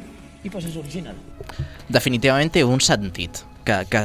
i 0.45 0.51
poses 0.51 0.75
original. 0.77 1.17
Definitivament 1.89 2.51
té 2.53 2.65
un 2.65 2.81
sentit 2.85 3.43
que, 3.65 3.79
que 3.91 4.03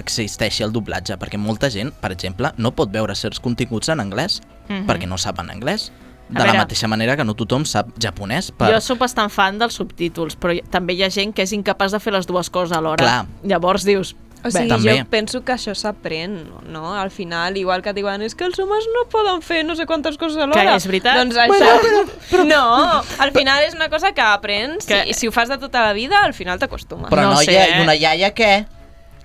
existeixi 0.00 0.64
el 0.64 0.72
doblatge, 0.72 1.16
perquè 1.20 1.38
molta 1.40 1.70
gent, 1.72 1.92
per 2.00 2.12
exemple, 2.14 2.52
no 2.58 2.72
pot 2.76 2.90
veure 2.92 3.14
certs 3.18 3.40
continguts 3.40 3.88
en 3.92 4.00
anglès 4.04 4.40
Mhm. 4.68 4.86
perquè 4.86 5.08
no 5.08 5.18
saben 5.18 5.50
anglès. 5.50 5.90
De 6.32 6.46
la 6.46 6.54
mateixa 6.64 6.88
manera 6.88 7.16
que 7.16 7.24
no 7.24 7.34
tothom 7.34 7.64
sap 7.68 7.88
japonès. 8.00 8.50
Per... 8.56 8.72
Jo 8.72 8.80
sóc 8.80 8.98
bastant 8.98 9.30
fan 9.30 9.58
dels 9.60 9.74
subtítols, 9.78 10.36
però 10.40 10.56
també 10.70 10.94
hi 10.96 11.02
ha 11.04 11.10
gent 11.12 11.32
que 11.36 11.42
és 11.46 11.52
incapaç 11.52 11.92
de 11.92 12.00
fer 12.00 12.12
les 12.12 12.26
dues 12.26 12.50
coses 12.50 12.76
alhora. 12.76 13.02
Clar. 13.04 13.26
Llavors 13.44 13.84
dius, 13.84 14.14
O 14.42 14.50
sigui, 14.50 14.66
també. 14.72 14.96
jo 14.98 15.04
penso 15.06 15.40
que 15.46 15.52
això 15.54 15.70
s'aprèn, 15.78 16.32
no? 16.66 16.94
Al 16.98 17.12
final, 17.14 17.54
igual 17.56 17.80
que 17.82 17.90
et 17.92 17.96
diuen 18.00 18.22
és 18.26 18.34
que 18.34 18.42
els 18.44 18.58
homes 18.58 18.88
no 18.96 19.04
poden 19.12 19.38
fer 19.40 19.60
no 19.64 19.76
sé 19.78 19.86
quantes 19.86 20.16
coses 20.18 20.36
alhora. 20.36 20.64
Que 20.66 20.74
és 20.80 20.86
veritat. 20.90 21.14
Doncs 21.20 21.36
això... 21.36 22.44
No, 22.48 23.02
al 23.22 23.30
final 23.30 23.62
és 23.68 23.74
una 23.78 23.88
cosa 23.88 24.10
que 24.12 24.20
aprens 24.24 24.86
Que- 24.86 25.04
que... 25.04 25.10
i 25.10 25.14
si 25.14 25.28
ho 25.28 25.32
fas 25.32 25.48
de 25.48 25.58
tota 25.62 25.84
la 25.86 25.92
vida, 25.92 26.24
al 26.24 26.34
final 26.34 26.58
t'acostumes. 26.58 27.08
Però 27.12 27.22
No 27.28 27.34
noia, 27.36 27.44
sé, 27.46 27.54
eh? 27.60 27.78
i 27.78 27.82
una 27.86 27.94
iaia 27.94 28.32
què? 28.34 28.64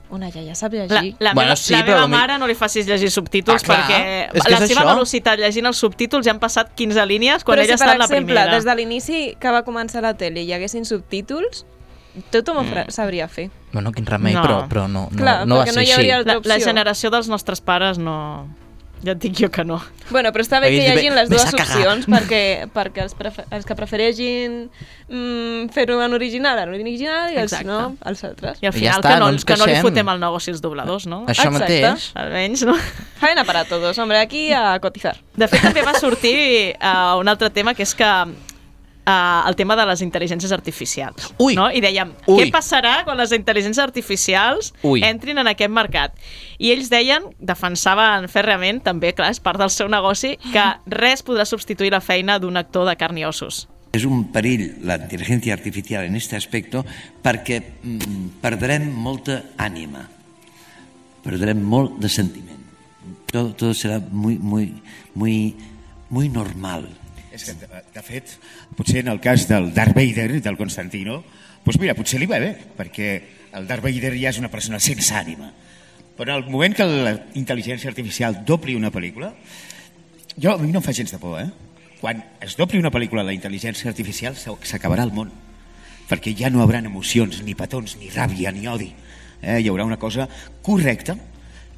Una 0.09 0.29
iaia 0.29 0.55
sap 0.55 0.71
La, 0.73 0.85
llegir. 0.85 1.15
la, 1.19 1.33
Bueno, 1.33 1.49
meva, 1.49 1.55
sí, 1.57 1.73
la 1.73 1.83
meva 1.83 1.99
lo 2.01 2.07
mi- 2.07 2.15
mare 2.15 2.37
no 2.39 2.47
li 2.47 2.55
facis 2.55 2.87
llegir 2.87 3.11
subtítols 3.11 3.61
Ah, 3.63 3.65
clar. 3.65 3.79
perquè 3.81 4.29
És 4.33 4.49
la 4.49 4.57
és 4.63 4.67
seva 4.69 4.81
això. 4.81 4.93
velocitat 4.93 5.39
llegint 5.39 5.65
els 5.65 5.77
subtítols 5.77 6.25
ja 6.25 6.31
han 6.31 6.39
passat 6.39 6.71
15 6.75 7.05
línies 7.05 7.43
quan 7.43 7.57
Però 7.57 7.63
ella 7.65 7.77
si, 7.77 7.83
està 7.83 7.91
en 7.91 7.99
la 7.99 8.05
exemple, 8.05 8.33
primera. 8.35 8.55
des 8.55 8.63
de 8.63 8.75
l'inici 8.75 9.35
que 9.39 9.51
va 9.51 9.63
començar 9.65 10.01
la 10.01 10.13
tele 10.15 10.43
hi 10.43 10.53
haguessin 10.53 10.85
subtítols, 10.85 11.65
tothom 12.31 12.57
ho 12.57 12.63
Mm. 12.63 12.89
sabria 12.89 13.27
fer. 13.27 13.49
Bueno, 13.73 13.91
quin 13.91 14.05
remei, 14.05 14.33
No. 14.33 14.41
però, 14.43 14.67
però 14.69 14.87
no, 14.87 15.09
no, 15.11 15.17
Clar, 15.17 15.45
no 15.45 15.57
va 15.57 15.65
ser 15.65 15.75
no 15.75 15.81
hi 15.81 15.91
així. 15.91 16.07
la, 16.25 16.39
la 16.41 16.59
generació 16.59 17.09
dels 17.09 17.27
nostres 17.27 17.59
pares 17.61 17.97
no... 17.97 18.47
Ja 19.05 19.13
et 19.13 19.19
dic 19.21 19.35
jo 19.37 19.49
que 19.53 19.63
no. 19.67 19.77
Bueno, 20.09 20.31
però 20.33 20.41
està 20.41 20.59
bé 20.63 20.71
que 20.73 20.79
hi 20.81 20.89
hagin 20.89 21.13
les 21.17 21.29
dues 21.29 21.51
opcions 21.53 22.07
perquè, 22.13 22.41
perquè 22.73 23.03
els, 23.03 23.13
els 23.53 23.67
que 23.67 23.75
prefereixin 23.77 24.57
mm, 25.09 25.67
fer-ho 25.75 25.99
en 26.01 26.15
original, 26.17 26.63
en 26.63 26.73
original 26.73 27.35
i 27.35 27.37
els 27.37 27.53
Exacte. 27.53 27.67
no, 27.69 27.95
els 28.09 28.23
altres. 28.25 28.63
I 28.63 28.71
al 28.71 28.73
I 28.73 28.73
ja 28.73 28.77
final 28.79 29.03
està, 29.03 29.11
que, 29.11 29.19
no, 29.19 29.27
no 29.27 29.35
ens 29.35 29.45
que 29.45 29.59
no 29.59 29.69
li 29.69 29.77
fotem 29.85 30.13
el 30.15 30.23
negoci 30.23 30.55
als 30.55 30.63
dobladors, 30.65 31.05
no? 31.11 31.21
Això 31.27 31.51
Exacte. 31.51 31.79
mateix. 31.83 32.09
Almenys, 32.23 32.65
no? 32.69 32.77
Faena 33.21 33.45
para 33.45 33.65
todos, 33.69 33.97
hombre, 34.01 34.19
aquí 34.23 34.49
a 34.55 34.79
cotizar. 34.81 35.17
De 35.37 35.47
fet, 35.51 35.61
també 35.69 35.85
va 35.85 35.93
sortir 35.99 36.37
uh, 36.81 37.17
un 37.21 37.29
altre 37.29 37.51
tema, 37.53 37.75
que 37.77 37.85
és 37.85 37.93
que 37.97 38.11
uh, 39.07 39.47
el 39.47 39.55
tema 39.55 39.77
de 39.79 39.85
les 39.87 40.03
intel·ligències 40.03 40.51
artificials. 40.53 41.31
Ui. 41.39 41.55
No? 41.57 41.69
I 41.71 41.81
dèiem, 41.83 42.11
Ui. 42.27 42.41
què 42.41 42.49
passarà 42.53 42.99
quan 43.07 43.17
les 43.19 43.33
intel·ligències 43.35 43.81
artificials 43.83 44.73
Ui. 44.83 45.01
entrin 45.07 45.39
en 45.39 45.49
aquest 45.53 45.73
mercat? 45.73 46.17
I 46.59 46.73
ells 46.75 46.91
deien, 46.93 47.29
defensaven 47.39 48.27
fèrreament, 48.31 48.83
també, 48.85 49.13
clar, 49.17 49.31
és 49.33 49.41
part 49.43 49.61
del 49.61 49.71
seu 49.73 49.89
negoci, 49.91 50.35
que 50.51 50.67
res 50.93 51.23
podrà 51.25 51.47
substituir 51.47 51.93
la 51.95 52.03
feina 52.03 52.37
d'un 52.41 52.59
actor 52.59 52.87
de 52.89 52.97
carn 52.99 53.17
i 53.17 53.25
ossos. 53.27 53.65
És 53.95 54.03
un 54.05 54.27
perill 54.33 54.83
la 54.85 54.97
intel·ligència 54.99 55.55
artificial 55.55 56.05
en 56.05 56.17
aquest 56.17 56.35
aspecte 56.37 56.83
perquè 57.23 57.61
mm, 57.63 58.37
perdrem 58.43 58.91
molta 58.91 59.39
ànima, 59.57 60.03
perdrem 61.23 61.63
molt 61.63 61.97
de 62.03 62.11
sentiment. 62.11 62.61
Todo, 63.31 63.51
todo 63.55 63.73
serà 63.75 63.99
muy, 63.99 64.37
muy, 64.37 64.71
muy, 65.15 65.55
muy 66.09 66.29
normal. 66.29 66.87
És 67.37 67.45
que, 67.45 67.53
de, 67.61 67.81
de 67.93 68.03
fet, 68.03 68.33
potser 68.77 69.03
en 69.03 69.13
el 69.13 69.21
cas 69.21 69.45
del 69.49 69.69
Darth 69.75 69.93
Vader, 69.95 70.41
del 70.41 70.57
Constantino, 70.57 71.21
doncs 71.63 71.77
mira, 71.81 71.93
potser 71.97 72.19
li 72.19 72.27
va 72.29 72.41
bé, 72.41 72.53
perquè 72.77 73.11
el 73.57 73.67
Darth 73.69 73.85
Vader 73.85 74.15
ja 74.17 74.31
és 74.33 74.41
una 74.41 74.49
persona 74.49 74.81
sense 74.81 75.13
ànima. 75.15 75.51
Però 76.17 76.33
en 76.33 76.41
el 76.41 76.49
moment 76.49 76.73
que 76.73 76.85
la 76.89 77.13
intel·ligència 77.37 77.91
artificial 77.91 78.39
dobli 78.47 78.73
una 78.75 78.89
pel·lícula, 78.93 79.29
jo, 80.33 80.53
a 80.53 80.57
mi 80.57 80.71
no 80.73 80.81
em 80.81 80.85
fa 80.85 80.95
gens 80.97 81.13
de 81.13 81.19
por, 81.21 81.37
eh? 81.41 81.49
Quan 82.01 82.23
es 82.41 82.55
dobli 82.57 82.81
una 82.81 82.91
pel·lícula 82.93 83.25
la 83.25 83.35
intel·ligència 83.35 83.89
artificial, 83.89 84.37
s'acabarà 84.37 85.05
el 85.05 85.13
món. 85.13 85.29
Perquè 86.09 86.33
ja 86.37 86.49
no 86.49 86.61
hi 86.61 86.65
haurà 86.65 86.81
emocions, 86.85 87.41
ni 87.45 87.55
petons, 87.57 87.97
ni 88.01 88.09
ràbia, 88.13 88.53
ni 88.53 88.67
odi. 88.69 88.91
Eh? 89.41 89.59
Hi 89.59 89.69
haurà 89.69 89.85
una 89.85 89.97
cosa 90.01 90.27
correcta. 90.65 91.17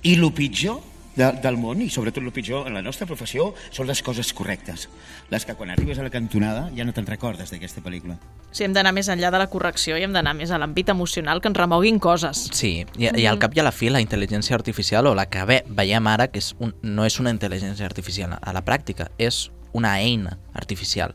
I 0.04 0.16
el 0.16 0.28
pitjor 0.36 0.80
de, 1.20 1.30
del 1.44 1.58
món, 1.60 1.82
i 1.84 1.90
sobretot 1.92 2.24
el 2.24 2.32
pitjor 2.36 2.68
en 2.70 2.78
la 2.78 2.84
nostra 2.86 3.08
professió, 3.10 3.52
són 3.76 3.90
les 3.90 4.02
coses 4.06 4.32
correctes. 4.36 4.88
Les 5.30 5.46
que 5.46 5.56
quan 5.60 5.74
arribes 5.74 6.00
a 6.00 6.06
la 6.06 6.14
cantonada 6.14 6.68
ja 6.76 6.88
no 6.88 6.96
te'n 6.96 7.08
recordes 7.10 7.52
d'aquesta 7.52 7.84
pel·lícula. 7.86 8.18
Sigui, 8.50 8.70
hem 8.70 8.78
d'anar 8.78 8.96
més 8.96 9.12
enllà 9.12 9.32
de 9.34 9.42
la 9.42 9.50
correcció 9.52 10.00
i 10.00 10.08
hem 10.08 10.16
d'anar 10.16 10.34
més 10.38 10.52
a 10.52 10.60
l'àmbit 10.62 10.92
emocional, 10.96 11.44
que 11.44 11.52
ens 11.52 11.60
remoguin 11.60 12.00
coses. 12.00 12.48
Sí, 12.56 12.74
i, 12.98 13.10
i 13.10 13.28
al 13.30 13.40
cap 13.42 13.56
i 13.56 13.62
a 13.62 13.68
la 13.68 13.76
fi 13.76 13.92
la 13.92 14.02
intel·ligència 14.04 14.56
artificial 14.58 15.12
o 15.12 15.16
la 15.18 15.28
que 15.30 15.46
ve, 15.50 15.62
veiem 15.68 16.08
ara 16.10 16.30
que 16.32 16.42
és 16.42 16.54
un, 16.60 16.74
no 16.82 17.06
és 17.06 17.20
una 17.20 17.34
intel·ligència 17.36 17.88
artificial 17.88 18.38
a 18.40 18.56
la 18.56 18.64
pràctica, 18.66 19.12
és 19.20 19.50
una 19.74 19.98
eina 20.00 20.38
artificial. 20.58 21.14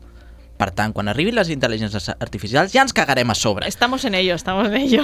Per 0.55 0.69
tant, 0.71 0.93
quan 0.95 1.09
arribin 1.11 1.35
les 1.35 1.49
intel·ligències 1.51 2.13
artificials 2.15 2.71
ja 2.71 2.85
ens 2.85 2.95
cagarem 2.95 3.31
a 3.31 3.35
sobre. 3.35 3.67
Estamos 3.67 4.05
en 4.05 4.15
ello, 4.15 4.35
estamos 4.35 4.69
en 4.69 4.75
ello. 4.75 5.03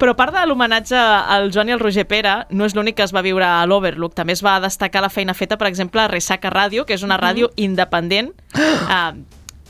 Però 0.00 0.14
part 0.16 0.32
de 0.32 0.42
l'homenatge 0.48 0.96
al 0.96 1.50
Joan 1.52 1.68
i 1.68 1.74
al 1.74 1.80
Roger 1.82 2.06
Pere, 2.08 2.32
no 2.56 2.64
és 2.64 2.72
l'únic 2.72 2.96
que 2.96 3.04
es 3.04 3.12
va 3.12 3.20
viure 3.20 3.44
a 3.44 3.66
l'Overlook. 3.68 4.14
També 4.16 4.32
es 4.32 4.40
va 4.40 4.56
destacar 4.64 5.02
la 5.04 5.10
feina 5.12 5.34
feta, 5.36 5.58
per 5.60 5.68
exemple, 5.68 6.00
a 6.00 6.08
Resaca 6.08 6.48
Ràdio, 6.48 6.86
que 6.88 6.96
és 6.96 7.04
una 7.04 7.18
ràdio 7.20 7.50
independent, 7.60 8.30
eh, 8.56 9.10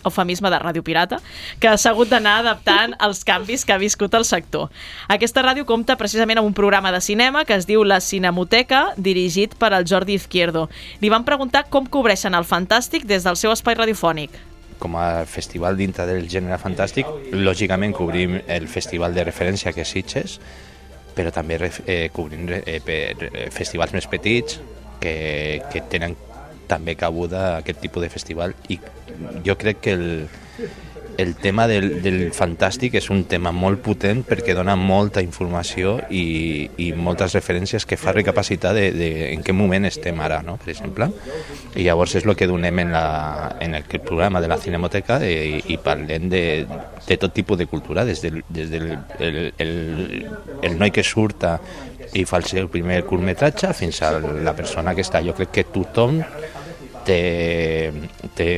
eufemisme 0.05 0.53
de 0.55 0.61
ràdio 0.63 0.85
pirata, 0.87 1.19
que 1.59 1.73
s'ha 1.75 1.91
hagut 1.91 2.13
d'anar 2.15 2.39
adaptant 2.45 2.95
als 3.07 3.25
canvis 3.27 3.67
que 3.67 3.75
ha 3.75 3.81
viscut 3.83 4.15
el 4.15 4.25
sector. 4.29 4.71
Aquesta 5.11 5.43
ràdio 5.43 5.67
compta 5.67 5.99
precisament 5.99 6.39
amb 6.39 6.53
un 6.53 6.55
programa 6.55 6.95
de 6.95 7.03
cinema 7.03 7.43
que 7.45 7.59
es 7.59 7.67
diu 7.67 7.83
La 7.83 7.99
Cinemoteca, 8.01 8.93
dirigit 8.97 9.59
per 9.59 9.73
al 9.75 9.89
Jordi 9.91 10.15
Izquierdo. 10.15 10.69
Li 11.03 11.11
van 11.11 11.27
preguntar 11.27 11.67
com 11.75 11.91
cobreixen 11.91 12.39
el 12.39 12.47
fantàstic 12.47 13.03
des 13.03 13.27
del 13.27 13.35
seu 13.35 13.51
espai 13.51 13.75
radiofònic. 13.83 14.50
Com 14.81 14.97
a 14.99 15.27
festival 15.29 15.77
dintre 15.79 16.07
del 16.09 16.27
gènere 16.33 16.59
fantàstic, 16.59 17.07
lògicament 17.37 17.95
cobrim 17.95 18.41
el 18.49 18.67
festival 18.69 19.15
de 19.15 19.27
referència 19.29 19.75
que 19.77 19.85
és 19.85 19.95
Sitges, 19.95 20.39
però 21.15 21.31
també 21.35 21.59
eh, 21.61 22.09
cobrim 22.15 22.49
eh, 22.51 23.49
festivals 23.53 23.95
més 23.95 24.09
petits 24.11 24.59
que, 25.01 25.15
que 25.71 25.85
tenen 25.93 26.17
també 26.71 26.95
cabuda 26.95 27.59
aquest 27.59 27.81
tipus 27.83 28.07
de 28.07 28.11
festival 28.13 28.55
i 28.71 28.79
jo 29.45 29.57
crec 29.59 29.81
que 29.85 29.95
el, 29.97 30.07
el 31.21 31.35
tema 31.37 31.67
del, 31.69 32.01
del 32.03 32.19
fantàstic 32.37 32.97
és 32.99 33.11
un 33.13 33.25
tema 33.31 33.53
molt 33.53 33.83
potent 33.85 34.23
perquè 34.27 34.55
dona 34.57 34.77
molta 34.79 35.23
informació 35.25 35.99
i, 36.11 36.71
i 36.81 36.91
moltes 36.97 37.35
referències 37.37 37.87
que 37.87 37.99
fa 38.01 38.15
recapacitar 38.17 38.73
de, 38.77 38.89
de 38.97 39.11
en 39.31 39.45
què 39.47 39.55
moment 39.57 39.89
estem 39.89 40.21
ara, 40.21 40.41
no? 40.47 40.57
per 40.61 40.73
exemple. 40.73 41.11
I 41.77 41.87
llavors 41.87 42.17
és 42.19 42.27
el 42.27 42.37
que 42.37 42.49
donem 42.51 42.83
en, 42.85 42.95
la, 42.97 43.57
en 43.61 43.77
el 43.79 43.85
programa 43.99 44.41
de 44.41 44.49
la 44.51 44.59
Cinemoteca 44.59 45.21
i, 45.27 45.61
i 45.75 45.79
parlem 45.83 46.31
de, 46.33 46.45
de 47.07 47.21
tot 47.21 47.35
tipus 47.37 47.59
de 47.61 47.69
cultura, 47.71 48.05
des 48.09 48.23
del, 48.25 48.43
des 48.49 48.71
del 48.71 48.91
el, 49.19 49.41
el, 49.59 49.75
el 50.63 50.79
noi 50.79 50.91
que 50.95 51.05
surta 51.07 51.59
i 52.17 52.25
fa 52.27 52.41
el 52.41 52.49
seu 52.49 52.71
primer 52.73 53.03
curtmetratge 53.07 53.71
fins 53.77 54.01
a 54.03 54.17
la 54.19 54.55
persona 54.57 54.95
que 54.97 55.05
està. 55.07 55.23
Jo 55.23 55.37
crec 55.37 55.53
que 55.61 55.69
tothom 55.71 56.21
té, 57.07 57.93
té, 58.35 58.51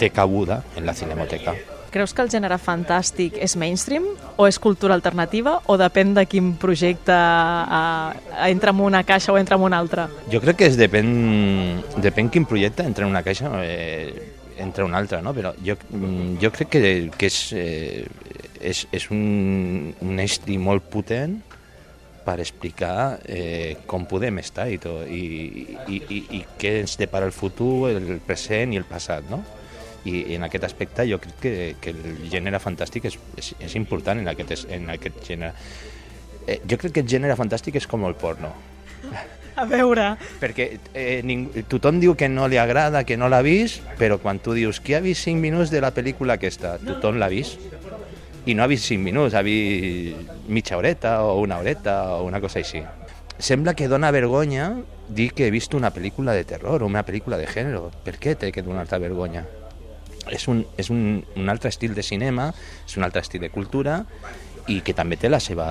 té 0.00 0.10
cabuda 0.14 0.62
en 0.76 0.88
la 0.88 0.96
Cinemoteca. 0.96 1.54
Creus 1.90 2.14
que 2.14 2.22
el 2.22 2.30
gènere 2.30 2.54
fantàstic 2.62 3.34
és 3.42 3.56
mainstream 3.58 4.04
o 4.38 4.46
és 4.46 4.60
cultura 4.62 4.94
alternativa 4.94 5.56
o 5.66 5.74
depèn 5.78 6.14
de 6.14 6.22
quin 6.30 6.52
projecte 6.62 7.14
eh, 7.14 8.44
entra 8.46 8.70
en 8.70 8.82
una 8.86 9.02
caixa 9.04 9.34
o 9.34 9.38
entra 9.40 9.58
en 9.58 9.66
una 9.66 9.80
altra? 9.82 10.06
Jo 10.30 10.40
crec 10.42 10.62
que 10.62 10.70
és 10.70 10.78
depèn, 10.78 11.10
depèn 11.98 12.30
quin 12.30 12.46
projecte 12.46 12.86
entra 12.86 13.04
en 13.04 13.10
una 13.10 13.24
caixa 13.26 13.50
eh, 13.64 14.38
entra 14.60 14.84
una 14.84 14.98
altra, 15.02 15.20
no? 15.20 15.34
però 15.34 15.52
jo, 15.66 15.74
mm, 15.90 16.38
jo 16.40 16.52
crec 16.54 16.70
que, 16.76 16.82
que 17.16 17.26
és, 17.26 17.38
eh, 17.58 18.06
és, 18.60 18.86
és 18.92 19.10
un, 19.10 19.90
un 20.04 20.22
estri 20.22 20.60
molt 20.62 20.86
potent 20.92 21.40
per 22.22 22.38
explicar 22.38 23.18
eh, 23.24 23.80
com 23.90 24.04
podem 24.06 24.38
estar 24.38 24.68
i, 24.70 24.78
tot, 24.78 25.08
i, 25.08 25.64
i, 25.88 25.96
i, 25.98 26.20
i 26.38 26.44
què 26.60 26.76
ens 26.84 27.00
depara 27.00 27.26
el 27.26 27.34
futur, 27.34 27.88
el 27.90 28.20
present 28.26 28.76
i 28.76 28.78
el 28.78 28.86
passat, 28.86 29.26
no? 29.32 29.42
I 30.08 30.36
en 30.36 30.46
aquest 30.46 30.64
aspecte 30.64 31.04
jo 31.08 31.18
crec 31.20 31.40
que, 31.42 31.54
que 31.80 31.92
el 31.92 32.30
gènere 32.32 32.60
fantàstic 32.62 33.10
és, 33.10 33.18
és, 33.36 33.50
és 33.60 33.74
important 33.76 34.20
en 34.20 34.30
aquest, 34.32 34.64
en 34.72 34.88
aquest 34.94 35.20
gènere. 35.26 35.52
Eh, 36.46 36.60
jo 36.64 36.78
crec 36.80 36.96
que 36.96 37.04
el 37.04 37.10
gènere 37.10 37.36
fantàstic 37.36 37.76
és 37.82 37.88
com 37.90 38.06
el 38.08 38.16
porno. 38.16 38.54
A 39.60 39.66
veure... 39.68 40.14
Perquè 40.40 40.66
eh, 40.94 41.20
ningú, 41.26 41.64
tothom 41.68 41.98
diu 42.00 42.14
que 42.16 42.30
no 42.32 42.46
li 42.48 42.56
agrada, 42.60 43.04
que 43.04 43.18
no 43.20 43.28
l'ha 43.28 43.42
vist, 43.44 43.84
però 44.00 44.16
quan 44.22 44.40
tu 44.40 44.54
dius 44.56 44.80
qui 44.80 44.96
ha 44.96 45.02
vist 45.04 45.28
5 45.28 45.36
minuts 45.42 45.72
de 45.74 45.82
la 45.84 45.92
pel·lícula 45.92 46.38
aquesta, 46.38 46.78
tothom 46.80 47.20
l'ha 47.20 47.28
vist. 47.32 47.60
I 48.48 48.56
no 48.56 48.64
ha 48.64 48.70
vist 48.70 48.88
5 48.88 49.04
minuts, 49.04 49.36
ha 49.36 49.44
vist 49.44 50.48
mitja 50.48 50.78
horeta 50.80 51.18
o 51.26 51.36
una 51.42 51.60
horeta 51.60 52.16
o 52.16 52.24
una 52.24 52.40
cosa 52.40 52.62
així. 52.62 52.80
Sembla 53.40 53.74
que 53.76 53.88
dona 53.88 54.10
vergonya 54.12 54.72
dir 55.08 55.30
que 55.36 55.46
he 55.46 55.52
vist 55.52 55.74
una 55.74 55.92
pel·lícula 55.92 56.32
de 56.36 56.44
terror 56.44 56.82
o 56.82 56.88
una 56.88 57.04
pel·lícula 57.04 57.36
de 57.40 57.48
gènere. 57.48 57.88
Per 58.04 58.16
què 58.20 58.36
té 58.36 58.52
que 58.52 58.64
donar-te 58.64 58.98
vergonya? 59.00 59.44
És, 60.30 60.46
un, 60.48 60.64
és 60.78 60.90
un, 60.90 61.22
un 61.36 61.52
altre 61.52 61.70
estil 61.72 61.94
de 61.94 62.04
cinema, 62.06 62.50
és 62.86 62.96
un 62.96 63.06
altre 63.06 63.22
estil 63.24 63.42
de 63.42 63.50
cultura 63.50 64.04
i 64.70 64.80
que 64.86 64.94
també 64.94 65.16
té 65.18 65.30
la 65.30 65.40
seva, 65.40 65.66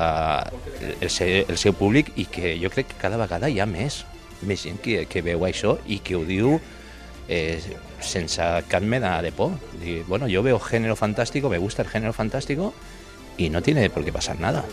el, 0.81 1.09
seu, 1.09 1.45
el 1.47 1.57
seu 1.61 1.75
públic 1.77 2.11
i 2.19 2.25
que 2.31 2.55
jo 2.59 2.71
crec 2.73 2.91
que 2.91 2.99
cada 3.01 3.19
vegada 3.21 3.49
hi 3.49 3.61
ha 3.61 3.67
més, 3.69 4.03
més 4.41 4.65
gent 4.65 4.79
que, 4.83 5.05
que 5.09 5.23
veu 5.23 5.45
això 5.47 5.77
i 5.87 5.99
que 6.03 6.17
ho 6.17 6.25
diu 6.27 6.57
eh, 7.29 7.59
sense 8.01 8.43
cap 8.67 8.83
mena 8.83 9.21
de 9.21 9.31
por. 9.31 9.53
Dir, 9.79 10.03
bueno, 10.07 10.27
yo 10.27 10.43
veo 10.43 10.59
género 10.59 10.95
fantástico, 10.95 11.49
me 11.49 11.57
gusta 11.57 11.83
el 11.83 11.89
género 11.89 12.13
fantástico 12.13 12.73
y 13.37 13.49
no 13.49 13.61
tiene 13.61 13.89
por 13.89 14.03
qué 14.03 14.11
pasar 14.11 14.39
nada. 14.39 14.65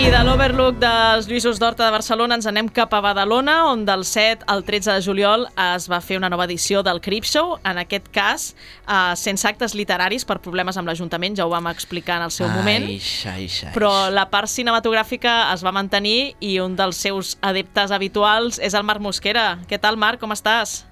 I 0.00 0.06
de 0.08 0.20
l'Overlook 0.24 0.78
dels 0.80 1.26
Lluïsos 1.28 1.58
d'Horta 1.60 1.84
de 1.84 1.92
Barcelona 1.92 2.38
ens 2.38 2.46
anem 2.48 2.70
cap 2.72 2.94
a 2.96 3.02
Badalona, 3.04 3.66
on 3.68 3.82
del 3.84 4.06
7 4.08 4.46
al 4.48 4.62
13 4.64 4.94
de 4.94 5.02
juliol 5.04 5.42
es 5.60 5.90
va 5.92 5.98
fer 6.00 6.16
una 6.16 6.30
nova 6.32 6.46
edició 6.48 6.80
del 6.80 7.02
Crip 7.04 7.26
Show, 7.28 7.58
en 7.68 7.76
aquest 7.82 8.06
cas 8.08 8.46
eh, 8.54 9.12
sense 9.20 9.44
actes 9.44 9.74
literaris 9.76 10.24
per 10.24 10.38
problemes 10.40 10.78
amb 10.80 10.88
l'Ajuntament, 10.88 11.36
ja 11.36 11.44
ho 11.44 11.52
vam 11.52 11.68
explicar 11.68 12.16
en 12.16 12.24
el 12.30 12.32
seu 12.32 12.48
moment. 12.48 12.86
Aix, 12.88 13.10
aix, 13.28 13.58
aix. 13.66 13.74
Però 13.74 13.92
la 14.08 14.24
part 14.32 14.48
cinematogràfica 14.48 15.34
es 15.52 15.60
va 15.66 15.74
mantenir 15.76 16.32
i 16.40 16.54
un 16.64 16.78
dels 16.80 16.96
seus 16.96 17.34
adeptes 17.44 17.92
habituals 17.92 18.56
és 18.56 18.72
el 18.72 18.88
Marc 18.88 19.04
Mosquera. 19.04 19.58
Què 19.68 19.76
tal, 19.76 20.00
Marc? 20.00 20.22
Com 20.24 20.32
estàs? 20.32 20.86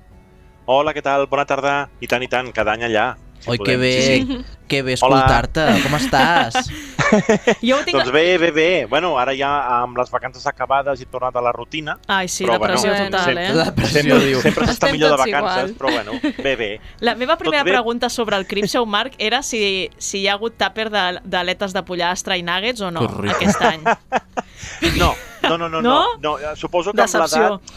Hola, 0.69 0.93
què 0.93 1.01
tal? 1.01 1.25
Bona 1.33 1.49
tarda. 1.49 1.79
I 2.05 2.13
tant, 2.13 2.21
i 2.21 2.29
tant, 2.29 2.53
cada 2.53 2.77
any 2.77 2.85
allà. 2.91 3.15
Si 3.41 3.51
Oi, 3.51 3.59
que 3.63 3.77
bé, 3.79 3.93
Sí, 4.03 4.23
sí. 4.27 4.39
que 4.69 4.83
bé 4.83 4.93
escoltar-te. 4.99 5.65
Com 5.85 5.95
estàs? 5.99 6.57
Jo 7.65 7.79
ho 7.79 7.85
tinc... 7.87 7.95
Doncs 7.97 8.11
bé, 8.13 8.37
bé, 8.37 8.51
bé. 8.53 8.67
Bueno, 8.91 9.15
ara 9.19 9.33
ja 9.33 9.49
amb 9.79 9.97
les 9.97 10.11
vacances 10.13 10.45
acabades 10.51 11.01
i 11.01 11.07
tornat 11.09 11.37
a 11.39 11.41
la 11.41 11.53
rutina. 11.57 11.95
Ai, 12.07 12.29
sí, 12.29 12.45
però, 12.45 12.59
depressió 12.59 12.91
bueno, 12.91 13.07
total, 13.07 13.25
sempre, 13.25 13.47
eh? 13.47 13.55
Depressió, 13.65 14.03
sempre, 14.03 14.19
diu. 14.27 14.41
sempre 14.43 14.67
s'està 14.69 14.91
millor 14.93 15.15
de 15.15 15.21
vacances, 15.23 15.71
igual. 15.71 15.75
però 15.79 15.93
bueno, 15.95 16.35
bé, 16.45 16.57
bé. 16.61 16.69
La 17.01 17.15
meva 17.15 17.39
primera 17.41 17.63
bé. 17.65 17.71
pregunta 17.73 18.11
sobre 18.11 18.37
el 18.37 18.47
Crip 18.47 18.67
Show, 18.67 18.85
Marc, 18.85 19.15
era 19.19 19.41
si, 19.43 19.89
si 19.97 20.21
hi 20.21 20.29
ha 20.29 20.35
hagut 20.37 20.59
tàper 20.61 20.91
de- 20.93 21.23
d'aletes 21.25 21.73
de, 21.73 21.83
pollastre 21.89 22.37
i 22.37 22.43
nuggets 22.45 22.83
o 22.85 22.91
no 22.91 23.07
rico. 23.09 23.37
aquest 23.39 23.63
any. 23.63 23.85
No, 24.99 25.15
no, 25.43 25.57
no, 25.57 25.69
no. 25.69 25.81
No? 25.81 25.81
no, 25.81 26.19
no. 26.21 26.39
eh, 26.39 26.57
Suposo 26.57 26.93
que 26.93 27.01
amb 27.01 27.07
Decepció. 27.09 27.43
l'edat... 27.57 27.77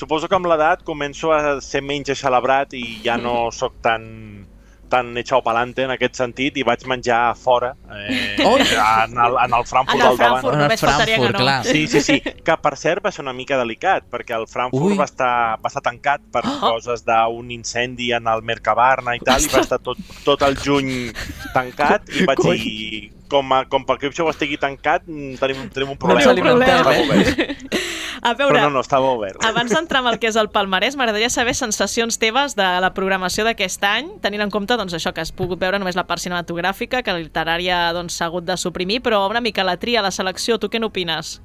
Suposo 0.00 0.28
que 0.30 0.34
amb 0.38 0.46
l'edat 0.48 0.80
començo 0.86 1.32
a 1.34 1.58
ser 1.60 1.82
menys 1.84 2.14
celebrat 2.16 2.72
i 2.78 3.00
ja 3.04 3.18
no 3.20 3.50
sóc 3.52 3.74
tan 3.84 4.46
tan 4.90 5.12
echao 5.20 5.38
pa'lante 5.46 5.84
en 5.86 5.92
aquest 5.94 6.18
sentit 6.18 6.56
i 6.58 6.64
vaig 6.66 6.82
menjar 6.90 7.20
fora 7.38 7.70
eh, 7.94 8.36
Oi! 8.44 8.60
en, 8.66 9.16
el, 9.16 9.36
en 9.44 9.54
el 9.58 9.64
Frankfurt 9.70 10.00
En 10.00 10.02
el 10.02 10.08
al 10.10 10.18
davant. 10.18 10.40
Frankfurt, 10.42 10.54
En 10.54 10.60
el 10.60 10.66
només 10.66 10.80
faltaria 10.84 11.16
que 11.16 11.22
Frankfurt, 11.22 11.38
no. 11.38 11.44
clar. 11.46 11.64
Sí, 11.64 11.86
sí, 11.88 12.00
sí, 12.02 12.18
que 12.20 12.56
per 12.66 12.74
cert 12.76 13.04
va 13.06 13.12
ser 13.14 13.22
una 13.24 13.32
mica 13.36 13.56
delicat, 13.60 14.08
perquè 14.10 14.34
el 14.38 14.48
Frankfurt 14.50 14.90
Ui. 14.92 14.98
va 14.98 15.06
estar, 15.08 15.32
va 15.62 15.68
estar 15.72 15.82
tancat 15.86 16.20
per 16.32 16.42
Oh. 16.50 16.58
coses 16.74 17.04
d'un 17.06 17.50
incendi 17.54 18.10
en 18.12 18.26
el 18.26 18.42
Mercabarna 18.42 19.14
i 19.16 19.20
tal, 19.24 19.40
i 19.40 19.48
va 19.54 19.60
estar 19.62 19.78
tot, 19.78 19.98
tot 20.24 20.42
el 20.42 20.56
juny 20.58 21.12
tancat, 21.54 22.08
i 22.10 22.26
vaig 22.26 22.42
dir, 22.42 23.12
com, 23.30 23.52
a, 23.56 23.62
com 23.70 23.84
pel 23.88 23.98
Crip 24.02 24.14
Show 24.16 24.28
estigui 24.32 24.58
tancat, 24.60 25.06
mm, 25.06 25.38
tenim, 25.40 25.68
tenim 25.72 25.94
un 25.94 25.98
No 26.02 26.16
ens 26.18 26.26
problema. 26.26 26.58
alimentem, 26.60 27.14
eh? 27.46 27.78
A 28.20 28.34
veure, 28.36 28.58
Però 28.58 28.66
no, 28.68 28.74
no, 28.74 28.80
estava 28.84 29.08
obert. 29.16 29.38
abans 29.48 29.72
d'entrar 29.72 30.02
amb 30.02 30.10
el 30.10 30.18
que 30.20 30.28
és 30.28 30.36
el 30.36 30.50
palmarès, 30.52 30.92
m'agradaria 30.98 31.30
saber 31.32 31.54
sensacions 31.56 32.18
teves 32.20 32.52
de 32.58 32.66
la 32.84 32.90
programació 32.92 33.46
d'aquest 33.46 33.86
any, 33.88 34.10
tenint 34.20 34.42
en 34.44 34.50
compte 34.52 34.76
doncs, 34.76 34.92
això 34.98 35.14
que 35.16 35.22
has 35.24 35.32
pogut 35.32 35.58
veure 35.62 35.78
només 35.80 35.96
la 35.96 36.04
part 36.10 36.20
cinematogràfica, 36.20 37.00
que 37.06 37.14
la 37.16 37.22
literària 37.22 37.78
doncs, 37.96 38.18
s'ha 38.20 38.26
hagut 38.28 38.44
de 38.44 38.58
suprimir, 38.60 39.00
però 39.00 39.22
una 39.30 39.40
mica 39.40 39.64
la 39.64 39.78
tria, 39.80 40.02
la 40.04 40.10
selecció, 40.12 40.58
tu 40.60 40.68
què 40.68 40.82
n'opines? 40.82 41.38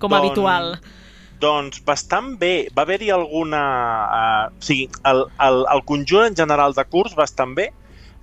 Com 0.00 0.10
a 0.12 0.18
Doncs- 0.18 0.26
habitual. 0.26 0.72
Doncs 1.38 1.82
bastant 1.84 2.38
bé. 2.40 2.68
Va 2.74 2.82
haver-hi 2.82 3.10
alguna... 3.12 3.60
Uh, 4.50 4.56
o 4.56 4.62
sigui, 4.64 4.86
el, 5.04 5.18
el, 5.46 5.62
el 5.74 5.82
conjunt 5.84 6.30
en 6.30 6.36
general 6.36 6.72
de 6.74 6.84
curs 6.88 7.14
bastant 7.14 7.54
bé. 7.54 7.70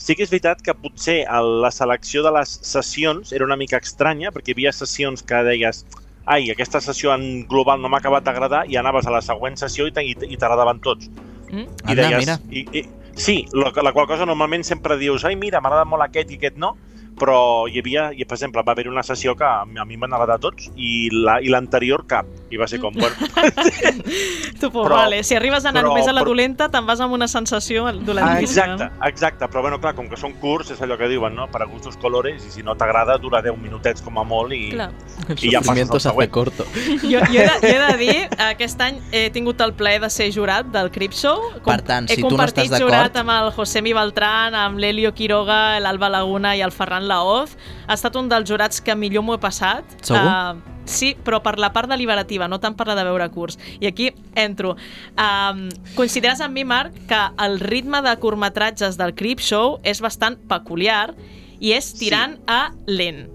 Sí 0.03 0.17
que 0.19 0.25
és 0.25 0.31
veritat 0.33 0.59
que 0.65 0.73
potser 0.75 1.21
el, 1.31 1.61
la 1.63 1.71
selecció 1.71 2.23
de 2.25 2.31
les 2.35 2.57
sessions 2.67 3.31
era 3.31 3.45
una 3.47 3.55
mica 3.59 3.79
estranya, 3.79 4.33
perquè 4.35 4.51
hi 4.51 4.57
havia 4.57 4.73
sessions 4.75 5.23
que 5.23 5.39
deies 5.47 5.85
ai, 6.25 6.49
aquesta 6.51 6.79
sessió 6.83 7.11
en 7.15 7.45
global 7.51 7.81
no 7.83 7.91
m'ha 7.91 7.99
acabat 8.03 8.23
d'agradar 8.27 8.63
i 8.71 8.77
anaves 8.79 9.07
a 9.07 9.11
la 9.15 9.21
següent 9.23 9.57
sessió 9.59 9.87
i, 9.87 9.93
te- 9.95 10.03
i, 10.07 10.15
i 10.27 10.37
t'agradaven 10.39 10.79
tots. 10.83 11.09
Mm? 11.51 11.65
I 11.87 11.95
Anda, 11.95 12.09
mira. 12.19 12.37
I, 12.51 12.65
i, 12.79 12.83
sí, 13.15 13.37
la, 13.55 13.71
la 13.83 13.91
qual 13.95 14.07
cosa 14.07 14.27
normalment 14.27 14.63
sempre 14.67 14.97
dius 14.99 15.23
ai, 15.27 15.35
mira, 15.39 15.61
m'agrada 15.63 15.87
molt 15.87 16.03
aquest 16.07 16.31
i 16.31 16.39
aquest 16.39 16.59
no, 16.59 16.73
però 17.19 17.67
hi 17.69 17.79
havia, 17.79 18.11
i, 18.13 18.25
per 18.25 18.35
exemple, 18.37 18.61
va 18.65 18.71
haver 18.73 18.87
una 18.89 19.03
sessió 19.03 19.35
que 19.35 19.43
a 19.45 19.65
mi 19.65 19.79
a 19.79 19.85
mi 19.85 19.97
m'han 19.97 20.13
agradat 20.13 20.41
tots 20.41 20.71
i 20.75 21.09
la- 21.11 21.39
i 21.41 21.47
l'anterior 21.49 22.05
cap. 22.07 22.25
I 22.53 22.57
va 22.57 22.67
ser 22.67 22.79
com, 22.79 22.93
bueno, 22.93 23.15
Tu, 24.59 24.69
Però- 24.71 24.89
vale. 24.89 25.23
Si 25.23 25.35
arribes 25.35 25.65
a 25.65 25.69
anar 25.69 25.83
però- 25.83 25.89
només 25.89 26.07
a 26.07 26.13
la 26.13 26.21
però- 26.21 26.27
dolenta, 26.31 26.69
te'n 26.69 26.85
vas 26.85 26.99
amb 27.01 27.13
una 27.13 27.27
sensació 27.27 27.85
dolentíssima. 27.91 28.65
exacte, 28.73 28.89
exacte, 29.09 29.47
però 29.47 29.61
bueno, 29.61 29.79
clar, 29.81 29.93
com 29.95 30.07
que 30.09 30.17
són 30.17 30.33
curts, 30.39 30.71
és 30.71 30.81
allò 30.81 30.97
que 30.97 31.07
diuen, 31.07 31.35
no? 31.35 31.47
Per 31.51 31.61
a 31.61 31.65
gustos 31.65 31.97
colores, 31.97 32.45
i 32.45 32.51
si 32.51 32.63
no 32.63 32.75
t'agrada, 32.75 33.17
dura 33.17 33.41
10 33.41 33.57
minutets 33.57 34.01
com 34.01 34.17
a 34.19 34.23
molt 34.23 34.53
i, 34.53 34.69
Clar. 34.71 34.91
El 35.27 35.37
i 35.41 35.51
ja 35.51 35.61
passes 35.61 35.89
al 35.89 35.95
hace 35.97 36.09
següent. 36.09 36.31
corto. 36.31 36.65
Jo, 37.03 37.19
jo, 37.19 37.41
he 37.41 37.47
de, 37.47 37.59
jo 37.61 37.67
he 37.67 37.91
de 37.91 37.97
dir, 37.97 38.29
aquest 38.39 38.79
any 38.81 38.99
he 39.11 39.29
tingut 39.31 39.59
el 39.61 39.73
plaer 39.73 39.99
de 40.01 40.09
ser 40.09 40.31
jurat 40.33 40.65
del 40.71 40.89
Crip 40.91 41.11
Show. 41.13 41.41
Per 41.65 41.81
tant, 41.81 42.05
he 42.09 42.15
si 42.15 42.21
tu 42.21 42.27
no 42.29 42.35
compartit 42.37 42.65
estàs 42.65 42.79
d'acord- 42.79 42.93
jurat 42.93 43.17
amb 43.17 43.29
el 43.29 43.51
Josemi 43.51 43.93
Beltrán, 43.93 44.55
amb 44.55 44.77
l'Helio 44.79 45.13
Quiroga, 45.13 45.79
l'Alba 45.79 46.09
Laguna 46.09 46.55
i 46.55 46.61
el 46.61 46.71
Ferran 46.71 47.02
Laoz. 47.09 47.57
Ha 47.87 47.97
estat 47.97 48.15
un 48.19 48.29
dels 48.31 48.47
jurats 48.49 48.81
que 48.83 48.95
millor 48.95 49.25
m'ho 49.25 49.37
he 49.37 49.41
passat. 49.41 49.97
Segur? 50.01 50.21
Uh, 50.23 50.79
sí, 50.89 51.13
però 51.25 51.41
per 51.43 51.57
la 51.61 51.71
part 51.75 51.91
deliberativa, 51.91 52.47
no 52.51 52.59
tant 52.63 52.77
per 52.79 52.87
la 52.89 52.97
de 52.99 53.05
veure 53.07 53.29
curs. 53.33 53.59
I 53.79 53.89
aquí 53.89 54.11
entro. 54.39 54.75
Um, 55.17 55.67
consideres 55.97 56.41
amb 56.43 56.57
mi, 56.57 56.65
Marc, 56.67 56.97
que 57.09 57.21
el 57.45 57.59
ritme 57.63 58.03
de 58.05 58.15
curtmetratges 58.21 58.99
del 58.99 59.15
Crip 59.15 59.43
Show 59.43 59.79
és 59.83 60.03
bastant 60.03 60.39
peculiar 60.49 61.13
i 61.59 61.75
és 61.75 61.93
tirant 61.99 62.39
a 62.47 62.65
lent. 62.87 63.27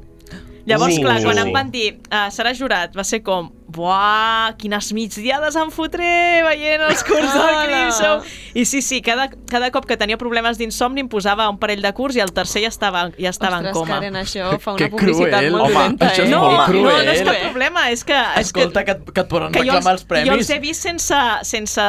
Llavors, 0.68 0.98
Uh, 0.98 1.04
clar, 1.04 1.22
quan 1.24 1.38
sí. 1.38 1.44
em 1.46 1.54
van 1.54 1.70
dir 1.72 1.86
uh, 2.10 2.26
serà 2.34 2.52
jurat, 2.56 2.92
va 2.96 3.04
ser 3.06 3.22
com 3.24 3.48
buah, 3.68 4.54
quines 4.58 4.88
migdiades 4.96 5.54
em 5.60 5.70
fotré 5.70 6.40
veient 6.46 6.82
els 6.88 7.02
curs 7.04 7.32
del. 7.34 7.56
Crip 7.68 7.92
Show. 7.98 8.22
I 8.58 8.64
sí, 8.64 8.80
sí, 8.82 9.02
cada, 9.04 9.28
cada 9.50 9.70
cop 9.70 9.84
que 9.86 9.96
tenia 10.00 10.16
problemes 10.18 10.56
d'insomni 10.58 11.02
em 11.04 11.08
posava 11.12 11.48
un 11.52 11.58
parell 11.60 11.82
de 11.84 11.92
curs 11.94 12.16
i 12.16 12.22
el 12.24 12.32
tercer 12.32 12.62
ja 12.64 12.70
estava, 12.72 13.06
ja 13.18 13.28
estava 13.30 13.58
Ostres, 13.58 13.68
en 13.70 13.76
coma. 13.76 13.98
Karen, 14.00 14.16
això 14.16 14.48
fa 14.58 14.74
Que 14.78 14.88
una 14.88 14.96
publicitat 14.96 15.38
cruel. 15.44 15.52
molt 15.52 15.64
Home, 15.66 15.74
dolenta, 15.74 16.08
això 16.08 16.22
eh? 16.22 16.24
és 16.24 16.30
No, 16.32 16.40
molt 16.46 16.58
no, 16.58 16.64
cruel. 16.66 17.04
no 17.06 17.12
és 17.12 17.22
cap 17.28 17.36
problema, 17.44 17.84
és 17.92 18.04
que... 18.08 18.16
És 18.40 18.46
Escolta, 18.48 18.84
que, 18.84 18.96
et- 18.96 19.12
que 19.14 19.20
et 19.20 19.28
poden 19.28 19.52
reclamar 19.52 19.92
els 19.98 20.04
premis. 20.08 20.28
jo 20.32 20.38
els 20.38 20.50
he 20.50 20.58
vist 20.64 20.82
sense, 20.88 21.20
sense 21.44 21.80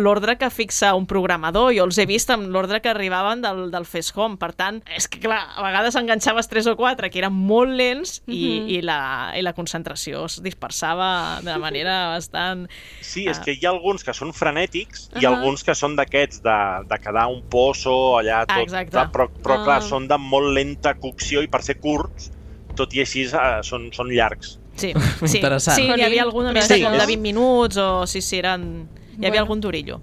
l'ordre 0.00 0.36
que 0.38 0.50
fixa 0.50 0.94
un 0.94 1.06
programador, 1.10 1.72
jo 1.76 1.84
els 1.88 1.98
he 1.98 2.06
vist 2.08 2.30
amb 2.30 2.48
l'ordre 2.52 2.80
que 2.80 2.88
arribaven 2.92 3.42
del, 3.42 3.70
del 3.72 3.86
Fes 3.86 4.12
Home, 4.16 4.36
per 4.40 4.52
tant, 4.54 4.80
és 4.96 5.08
que 5.10 5.20
clar, 5.22 5.40
a 5.56 5.62
vegades 5.66 5.96
enganxaves 5.98 6.48
tres 6.48 6.66
o 6.70 6.76
quatre 6.78 7.10
que 7.10 7.20
eren 7.22 7.32
molt 7.34 7.70
lents 7.74 8.20
i, 8.26 8.40
Mhm. 8.60 8.68
i, 8.70 8.80
la, 8.82 9.32
i 9.38 9.42
la 9.42 9.52
concentració 9.52 10.24
es 10.26 10.40
dispersava 10.60 11.40
de 11.42 11.56
manera 11.58 12.10
bastant... 12.12 12.66
Sí, 13.00 13.24
és 13.28 13.38
que 13.40 13.52
hi 13.56 13.64
ha 13.64 13.70
alguns 13.72 14.04
que 14.04 14.12
són 14.14 14.32
frenètics 14.36 15.08
i 15.20 15.24
Ahà. 15.24 15.32
alguns 15.38 15.64
que 15.64 15.74
són 15.74 15.96
d'aquests, 15.96 16.42
de, 16.44 16.56
de 16.90 16.98
quedar 17.00 17.26
un 17.32 17.42
poço 17.50 18.18
allà 18.18 18.42
tot... 18.46 18.60
exacte. 18.66 18.92
clar, 18.92 19.08
però, 19.12 19.28
però 19.42 19.58
Ah. 19.60 19.64
clar, 19.64 19.82
són 19.82 20.06
de 20.08 20.18
molt 20.18 20.52
lenta 20.54 20.94
cocció 21.00 21.42
i 21.42 21.48
per 21.48 21.62
ser 21.62 21.78
curts, 21.80 22.30
tot 22.76 22.92
i 22.94 23.00
així 23.00 23.24
eh, 23.26 23.60
són, 23.66 23.90
són 23.92 24.08
llargs. 24.12 24.58
Sí, 24.76 24.92
sí, 25.26 25.38
Interessant. 25.40 25.76
sí 25.76 25.88
hi 25.88 26.02
havia 26.04 26.22
algun 26.22 26.52
més 26.52 26.66
Sí, 26.68 26.76
de, 26.78 26.84
com 26.84 26.92
de 26.92 27.02
és- 27.02 27.08
20 27.08 27.20
minuts 27.24 27.76
o 27.80 28.06
sí, 28.06 28.20
sí, 28.20 28.38
eren... 28.38 28.88
Hi 29.20 29.26
havia 29.26 29.40
Bueno. 29.40 29.42
algun 29.42 29.60
durillo. 29.60 29.98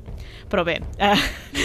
Però 0.47 0.61
bé, 0.63 0.75
eh, 0.99 1.15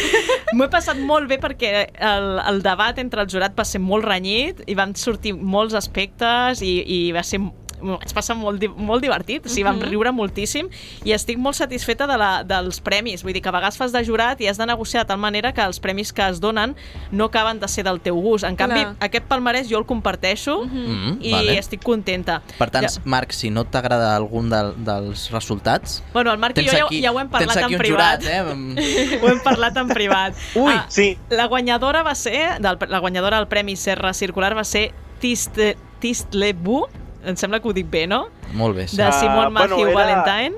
m'ho 0.57 0.65
he 0.65 0.71
passat 0.73 0.97
molt 0.99 1.29
bé 1.29 1.37
perquè 1.39 1.73
el, 2.01 2.29
el 2.49 2.63
debat 2.65 2.97
entre 2.99 3.21
el 3.23 3.29
jurat 3.31 3.53
va 3.59 3.65
ser 3.69 3.79
molt 3.83 4.07
renyit 4.09 4.63
i 4.67 4.75
van 4.75 4.95
sortir 4.97 5.35
molts 5.37 5.75
aspectes 5.79 6.63
i, 6.65 6.73
i 6.83 6.99
va 7.15 7.23
ser 7.23 7.39
m'ho 7.83 7.99
vaig 7.99 8.13
passar 8.15 8.37
molt, 8.37 8.63
molt 8.77 9.03
divertit, 9.03 9.45
o 9.47 9.49
sigui, 9.49 9.65
vam 9.65 9.77
Mhm. 9.77 9.89
riure 9.91 10.13
moltíssim 10.13 10.69
i 11.05 11.13
estic 11.13 11.39
molt 11.39 11.57
satisfeta 11.57 12.07
de 12.07 12.17
la, 12.17 12.45
dels 12.45 12.81
premis, 12.81 13.23
vull 13.23 13.33
dir 13.33 13.43
que 13.43 13.49
a 13.49 13.53
vegades 13.53 13.77
fas 13.77 13.93
de 13.93 14.05
jurat 14.05 14.41
i 14.41 14.47
has 14.49 14.57
de 14.59 14.67
negociar 14.67 15.03
de 15.05 15.09
tal 15.09 15.19
manera 15.19 15.53
que 15.53 15.61
els 15.63 15.81
premis 15.81 16.13
que 16.13 16.23
es 16.29 16.41
donen 16.41 16.77
no 17.11 17.25
acaben 17.27 17.59
de 17.61 17.69
ser 17.69 17.85
del 17.85 18.01
teu 18.01 18.15
gust. 18.17 18.45
En 18.45 18.57
canvi, 18.57 18.81
Clar. 18.81 18.97
aquest 19.01 19.25
palmarès 19.27 19.69
jo 19.69 19.79
el 19.79 19.85
comparteixo 19.87 20.65
Mm, 20.65 21.19
i 21.21 21.33
vale. 21.33 21.59
estic 21.59 21.83
contenta. 21.83 22.43
Per 22.59 22.71
tant, 22.71 22.85
Ja- 22.89 23.01
Marc, 23.05 23.33
si 23.33 23.51
no 23.51 23.65
t'agrada 23.65 24.15
algun 24.17 24.49
del, 24.51 24.75
dels 24.85 25.31
resultats... 25.31 26.03
Bueno, 26.13 26.31
el 26.33 26.39
Marc 26.39 26.57
i 26.59 26.65
jo 26.67 26.73
ja, 26.73 26.85
aquí- 26.85 27.03
ja 27.03 27.11
ho 27.13 27.19
hem 27.21 27.29
parlat 27.29 27.49
tens 27.55 27.65
aquí 27.65 27.75
en 27.75 27.81
un 27.81 27.85
privat. 27.85 28.23
jurat, 28.23 28.35
eh? 28.35 29.19
Ho 29.23 29.29
hem 29.29 29.41
parlat 29.43 29.77
en 29.77 29.89
privat. 29.89 30.35
Ui, 30.55 30.73
Ah, 30.73 30.87
Sí, 30.89 31.19
la 31.31 31.47
guanyadora 31.47 32.03
va 32.03 32.15
ser, 32.15 32.61
del, 32.61 32.79
la 32.89 32.99
guanyadora 32.99 33.37
del 33.39 33.47
Premi 33.49 33.77
Serra 33.77 34.13
Circular 34.15 34.57
va 34.57 34.65
ser 34.65 34.93
Tiste, 35.21 35.77
Tistlebu, 36.01 36.87
em 37.25 37.37
sembla 37.37 37.61
que 37.61 37.69
ho 37.69 37.73
dic 37.73 37.89
bé, 37.91 38.07
no? 38.07 38.29
Molt 38.53 38.77
bé, 38.77 38.89
sí. 38.89 38.97
De 38.97 39.05
Ah, 39.05 39.13
Simon 39.13 39.35
bueno, 39.37 39.51
Matthew 39.51 39.89
era- 39.89 39.95
Valentine. 39.95 40.57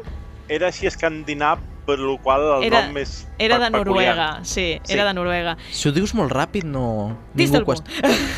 era 0.48 0.66
així 0.68 0.86
escandinav, 0.86 1.58
per 1.86 1.98
lo 1.98 2.16
qual 2.18 2.40
el 2.58 2.64
Era- 2.64 2.86
nom 2.86 2.96
és 2.96 3.26
Era 3.38 3.58
de. 3.58 3.68
Noruega, 3.70 4.40
sí, 4.42 4.80
Sí. 4.84 4.92
era 4.94 5.04
de 5.04 5.12
Noruega. 5.14 5.56
Si 5.70 5.88
ho 5.88 5.92
dius 5.92 6.14
molt 6.14 6.32
ràpid, 6.32 6.64
no... 6.64 7.08
Ningú, 7.08 7.18
Distelbu. 7.34 7.72
qüest... 7.72 7.86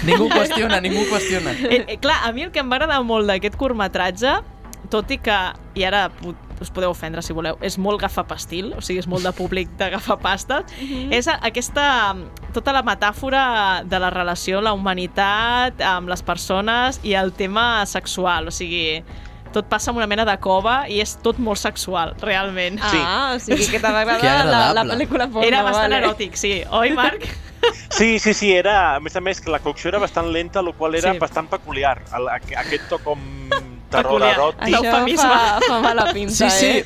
ningú 0.05 0.29
qüestiona, 0.29 0.81
ningú 0.81 1.05
qüestiona. 1.11 1.53
Eh, 1.71 1.85
eh, 1.89 1.99
clar, 1.99 2.17
a 2.25 2.33
mi 2.33 2.43
el 2.43 2.51
que 2.51 2.59
em 2.61 2.71
va 2.71 2.77
agradar 2.77 3.03
molt 3.05 3.27
d'aquest 3.29 3.55
curtmetratge, 3.57 4.41
tot 4.91 5.11
i 5.11 5.19
que, 5.19 5.37
i 5.75 5.85
ara 5.85 6.11
us 6.61 6.71
podeu 6.71 6.90
ofendre 6.90 7.23
si 7.23 7.33
voleu, 7.37 7.59
és 7.61 7.77
molt 7.79 8.01
gafapastil, 8.01 8.73
o 8.77 8.81
sigui, 8.81 8.99
és 9.01 9.07
molt 9.07 9.23
de 9.27 9.33
públic 9.37 9.69
d'agafar 9.77 10.19
pastes, 10.19 10.64
és 11.11 11.29
a- 11.29 11.38
aquesta, 11.42 12.14
tota 12.55 12.73
la 12.73 12.83
metàfora 12.83 13.83
de 13.85 13.99
la 14.01 14.11
relació, 14.11 14.61
la 14.61 14.73
humanitat 14.73 15.81
amb 15.81 16.09
les 16.09 16.23
persones 16.23 17.01
i 17.03 17.14
el 17.14 17.33
tema 17.33 17.85
sexual, 17.87 18.49
o 18.49 18.51
sigui, 18.51 19.03
tot 19.53 19.69
passa 19.71 19.90
en 19.90 19.97
una 19.97 20.07
mena 20.07 20.25
de 20.29 20.35
cova 20.42 20.85
i 20.88 20.99
és 21.01 21.14
tot 21.23 21.38
molt 21.38 21.57
sexual, 21.59 22.14
realment. 22.21 22.79
Ah, 22.83 23.33
o 23.37 23.38
sigui 23.40 23.69
que 23.71 23.79
agradar 23.79 24.75
la, 24.75 24.85
la 24.85 24.85
pel·lícula 24.95 25.29
porno. 25.31 25.47
Era 25.47 25.62
bastant 25.62 25.92
vale. 25.92 26.03
eròtic, 26.05 26.37
sí. 26.37 26.62
Oi, 26.71 26.90
Marc? 26.92 27.25
Sí, 27.90 28.19
sí, 28.19 28.35
sí, 28.35 28.53
era, 28.53 28.97
a 28.97 29.01
més 29.01 29.16
a 29.16 29.21
més, 29.21 29.40
que 29.40 29.51
la 29.51 29.59
cocció 29.61 29.88
era 29.88 29.99
bastant 29.99 30.29
lenta, 30.31 30.61
el 30.61 30.75
qual 30.75 30.95
era 30.95 31.11
Sí. 31.12 31.16
sí. 31.16 31.19
bastant 31.21 31.49
peculiar. 31.49 32.03
El, 32.14 32.29
aqu- 32.29 32.57
aquest 32.59 32.88
to 32.90 32.99
com 32.99 33.19
terror 33.97 34.23
eròtic. 34.31 34.63
Això 34.69 34.81
fa, 35.17 35.61
fa 35.67 35.81
mala 35.85 36.07
pinta, 36.13 36.35
Sí, 36.35 36.51
sí. 36.51 36.67
eh? 36.67 36.85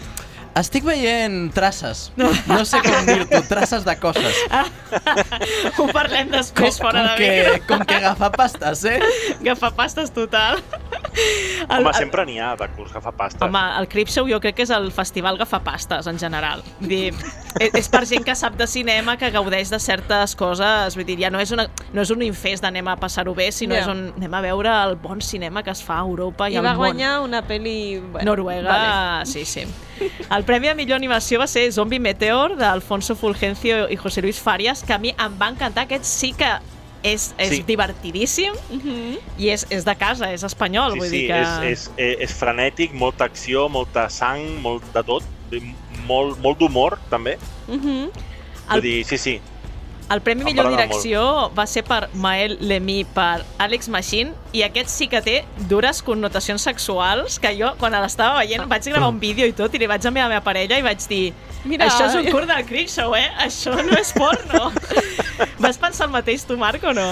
Estic 0.59 0.83
veient 0.85 1.53
traces. 1.55 2.11
No 2.19 2.65
sé 2.67 2.81
com 2.83 3.07
dir-t'ho, 3.07 3.39
traces 3.49 3.85
de 3.87 3.95
coses. 4.03 4.35
Ho 5.79 5.87
parlem 5.95 6.31
després 6.33 6.77
Com, 6.81 6.89
fora 6.89 7.05
com, 7.05 7.09
de 7.09 7.15
que, 7.21 7.29
micro. 7.53 7.67
com 7.69 7.85
que 7.87 7.95
agafar 8.01 8.33
pastes, 8.35 8.83
eh? 8.91 8.99
Gafapastes 9.47 10.11
total. 10.13 10.59
Home, 11.71 11.93
sempre 11.95 12.25
n'hi 12.27 12.39
ha 12.43 12.53
de 12.59 12.67
curs 12.75 12.93
gafapastes. 12.93 13.43
Home, 13.47 13.63
el 13.79 13.87
Creepshow 13.93 14.27
jo 14.31 14.41
crec 14.43 14.59
que 14.59 14.67
és 14.67 14.73
el 14.75 14.91
festival 14.95 15.39
gafapastes, 15.41 16.09
en 16.11 16.19
general. 16.19 16.65
Vull 16.81 16.91
dir, 16.91 17.15
és, 17.61 17.71
és 17.81 17.89
per 17.93 18.03
gent 18.11 18.27
que 18.27 18.35
sap 18.39 18.59
de 18.59 18.67
cinema, 18.71 19.15
que 19.21 19.31
gaudeix 19.35 19.71
de 19.71 19.79
certes 19.83 20.35
coses. 20.39 20.97
Vull 20.99 21.07
dir, 21.09 21.19
ja 21.23 21.31
no 21.31 21.41
és, 21.43 21.55
una, 21.55 21.69
no 21.95 22.03
és 22.03 22.11
un 22.15 22.27
infest 22.27 22.67
d'anem 22.67 22.91
a 22.91 22.97
passar-ho 23.01 23.35
bé, 23.39 23.51
sinó 23.55 23.79
Ja. 23.79 23.85
és 23.87 23.93
un, 23.93 24.09
anem 24.19 24.35
a 24.35 24.43
veure 24.45 24.75
el 24.89 24.97
bon 25.01 25.23
cinema 25.23 25.63
que 25.63 25.71
es 25.71 25.83
fa 25.87 26.01
a 26.01 26.07
Europa 26.09 26.51
i, 26.51 26.55
I 26.55 26.61
al 26.61 26.67
va 26.67 26.75
món. 26.75 26.83
guanyar 26.89 27.21
una 27.23 27.45
pel·li... 27.47 28.01
Bueno, 28.01 28.33
Noruega, 28.35 28.69
Vale. 28.75 29.27
sí, 29.31 29.45
sí. 29.47 29.65
El 30.31 30.45
premi 30.45 30.69
a 30.69 30.75
millor 30.75 30.97
animació 30.97 31.39
va 31.41 31.47
ser 31.47 31.71
Zombie 31.73 32.01
Meteor, 32.01 32.57
d'Alfonso 32.57 33.15
Fulgencio 33.17 33.89
i 33.91 33.97
José 33.97 34.23
Luis 34.23 34.39
Farias, 34.41 34.83
que 34.83 34.93
a 34.93 34.99
mi 34.99 35.11
em 35.19 35.37
va 35.41 35.49
encantar. 35.51 35.85
Aquest 35.85 36.05
sí 36.05 36.33
que 36.33 36.49
és, 37.03 37.35
és 37.39 37.49
Sí. 37.49 37.63
divertidíssim 37.67 38.53
Mhm. 38.71 39.17
i 39.39 39.49
és, 39.51 39.67
és 39.71 39.85
de 39.85 39.95
casa, 39.97 40.33
és 40.33 40.43
espanyol. 40.43 40.93
Sí, 40.93 40.99
vull 40.99 41.09
sí, 41.09 41.17
dir 41.19 41.27
que... 41.29 41.41
és, 41.41 41.49
és, 41.63 41.91
és, 41.97 42.17
és 42.21 42.35
frenètic, 42.37 42.93
molta 42.93 43.25
acció, 43.25 43.69
molta 43.69 44.09
sang, 44.11 44.43
molt 44.61 44.85
de 44.93 45.03
tot, 45.03 45.23
molt, 46.07 46.39
molt 46.41 46.59
d'humor, 46.59 46.99
també. 47.09 47.39
Mhm. 47.69 48.11
Vull 48.69 48.77
El- 48.77 48.83
dir, 48.83 49.05
sí, 49.05 49.19
sí. 49.19 49.41
El 50.11 50.21
Premi 50.27 50.43
Em 50.43 50.49
Millor 50.51 50.73
Direcció 50.73 51.21
va 51.55 51.69
ser 51.71 51.85
per 51.87 52.09
Mael 52.19 52.57
Lemí 52.61 53.05
per 53.15 53.45
Alex 53.63 53.87
Machine 53.95 54.35
i 54.57 54.65
aquest 54.67 54.91
sí 54.91 55.07
que 55.11 55.21
té 55.23 55.37
dures 55.71 56.03
connotacions 56.03 56.65
sexuals 56.67 57.39
que 57.39 57.53
jo, 57.55 57.71
quan 57.79 57.95
l'estava 57.95 58.41
veient, 58.41 58.67
vaig 58.71 58.89
gravar 58.91 59.13
un 59.13 59.21
vídeo 59.23 59.47
i 59.47 59.55
tot 59.55 59.75
i 59.75 59.79
li 59.79 59.87
vaig 59.91 60.07
enviar 60.11 60.27
a 60.27 60.29
la 60.29 60.35
meva 60.35 60.47
parella 60.47 60.81
i 60.81 60.83
vaig 60.83 61.07
dir 61.07 61.29
Mira, 61.65 61.87
això 61.87 62.09
és 62.09 62.17
un 62.17 62.27
eh?" 62.27 62.33
curt 62.33 62.49
del 62.49 62.65
Creepshow, 62.67 63.15
eh? 63.15 63.29
Això 63.45 63.75
no 63.77 63.99
és 63.99 64.13
porno. 64.17 64.71
Vas 65.63 65.79
pensar 65.79 66.09
el 66.09 66.15
mateix 66.15 66.47
tu, 66.49 66.57
Marc, 66.59 66.85
o 66.89 66.95
no? 66.97 67.09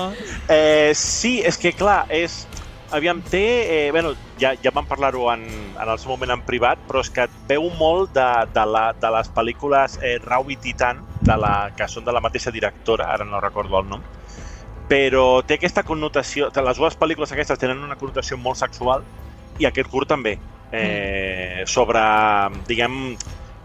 Eh, 0.49 0.92
sí, 0.96 1.38
és 1.44 1.61
que 1.61 1.74
clar, 1.76 2.07
és... 2.11 2.46
Aviam, 2.90 3.20
té... 3.20 3.44
Eh, 3.68 3.90
bueno, 3.92 4.14
ja, 4.40 4.55
ja 4.64 4.72
vam 4.72 4.86
parlar-ho 4.88 5.26
en, 5.34 5.44
en 5.76 5.90
el 5.92 5.99
seu 6.01 6.14
moment 6.14 6.32
en 6.32 6.44
privat, 6.46 6.80
però 6.88 7.03
és 7.05 7.11
que 7.12 7.26
et 7.28 7.34
veu 7.51 7.68
molt 7.76 8.14
de, 8.16 8.28
de, 8.55 8.64
la, 8.64 8.86
de 8.96 9.11
les 9.18 9.28
pel·lícules 9.36 9.99
eh, 10.01 10.16
Rau 10.24 10.49
i 10.49 10.57
Titan, 10.57 11.03
de 11.28 11.36
la, 11.36 11.54
que 11.76 11.88
són 11.90 12.06
de 12.08 12.14
la 12.14 12.22
mateixa 12.24 12.52
directora, 12.54 13.12
ara 13.14 13.26
no 13.28 13.42
recordo 13.44 13.78
el 13.80 13.88
nom, 13.90 14.04
però 14.88 15.42
té 15.44 15.58
aquesta 15.58 15.84
connotació... 15.84 16.48
Les 16.64 16.80
dues 16.80 16.96
pel·lícules 16.98 17.32
aquestes 17.34 17.60
tenen 17.60 17.84
una 17.84 17.98
connotació 18.00 18.40
molt 18.40 18.60
sexual 18.60 19.04
i 19.60 19.68
aquest 19.68 19.90
curt 19.92 20.08
també. 20.08 20.38
Eh, 20.72 21.64
sobre, 21.68 22.00
diguem, 22.68 23.16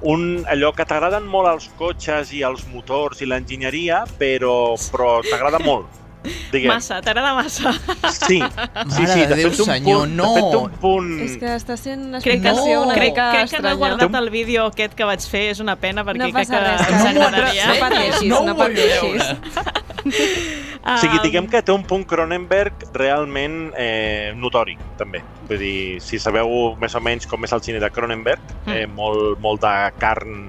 un, 0.04 0.24
allò 0.52 0.74
que 0.76 0.86
t'agraden 0.88 1.28
molt 1.32 1.48
els 1.54 1.70
cotxes 1.80 2.34
i 2.36 2.44
els 2.44 2.66
motors 2.72 3.24
i 3.24 3.28
l'enginyeria, 3.30 4.04
però, 4.20 4.76
però 4.92 5.18
t'agrada 5.24 5.64
molt. 5.64 6.03
Diguem. 6.52 6.70
Massa, 6.72 7.02
t'agrada 7.04 7.34
massa. 7.36 7.74
Sí, 8.14 8.40
sí, 8.40 9.08
sí, 9.08 9.26
de 9.26 9.36
Déu, 9.36 9.50
fet 9.52 9.60
un 9.60 9.66
senyor, 9.68 10.00
punt, 10.04 10.16
no. 10.16 10.28
de 10.30 10.42
fet 10.42 10.58
un 10.60 10.78
punt... 10.84 11.10
És 11.26 11.38
que 11.42 11.50
està 11.58 11.78
sent 11.80 12.06
una 12.10 12.22
Crec 12.24 12.42
que, 12.42 12.50
explicació 12.50 12.80
no, 12.80 12.86
una 12.88 12.96
crec, 12.98 13.12
mica 13.12 13.28
crec 13.34 13.52
que 13.56 13.62
no 13.64 13.72
he 13.74 13.80
guardat 13.82 14.20
el 14.22 14.30
vídeo 14.34 14.68
aquest 14.72 14.96
que 14.96 15.08
vaig 15.10 15.26
fer, 15.28 15.46
és 15.54 15.60
una 15.64 15.76
pena 15.82 16.06
perquè 16.08 16.24
No 16.24 16.32
crec 16.36 16.52
que 16.54 16.62
res, 16.64 16.86
ens 16.88 17.04
que 17.04 17.14
no 17.18 17.26
agradaria. 17.28 17.68
no 17.68 17.80
pateixis, 17.84 18.30
No 18.32 18.44
no 18.48 18.56
pateixis. 18.60 19.24
O 20.84 20.98
sigui, 21.00 21.16
diguem 21.24 21.46
que 21.48 21.62
té 21.64 21.72
un 21.72 21.86
punt 21.88 22.02
Cronenberg 22.04 22.82
realment 22.98 23.70
eh, 23.80 24.34
notori, 24.36 24.74
també. 25.00 25.22
Vull 25.48 25.62
dir, 25.62 25.78
si 26.04 26.20
sabeu 26.20 26.74
més 26.82 26.92
o 27.00 27.00
menys 27.00 27.24
com 27.32 27.46
és 27.48 27.54
el 27.56 27.62
cine 27.64 27.80
de 27.80 27.88
Cronenberg, 27.96 28.52
eh, 28.68 28.84
molt, 28.92 29.40
molt 29.40 29.64
de 29.64 29.72
carn 30.02 30.42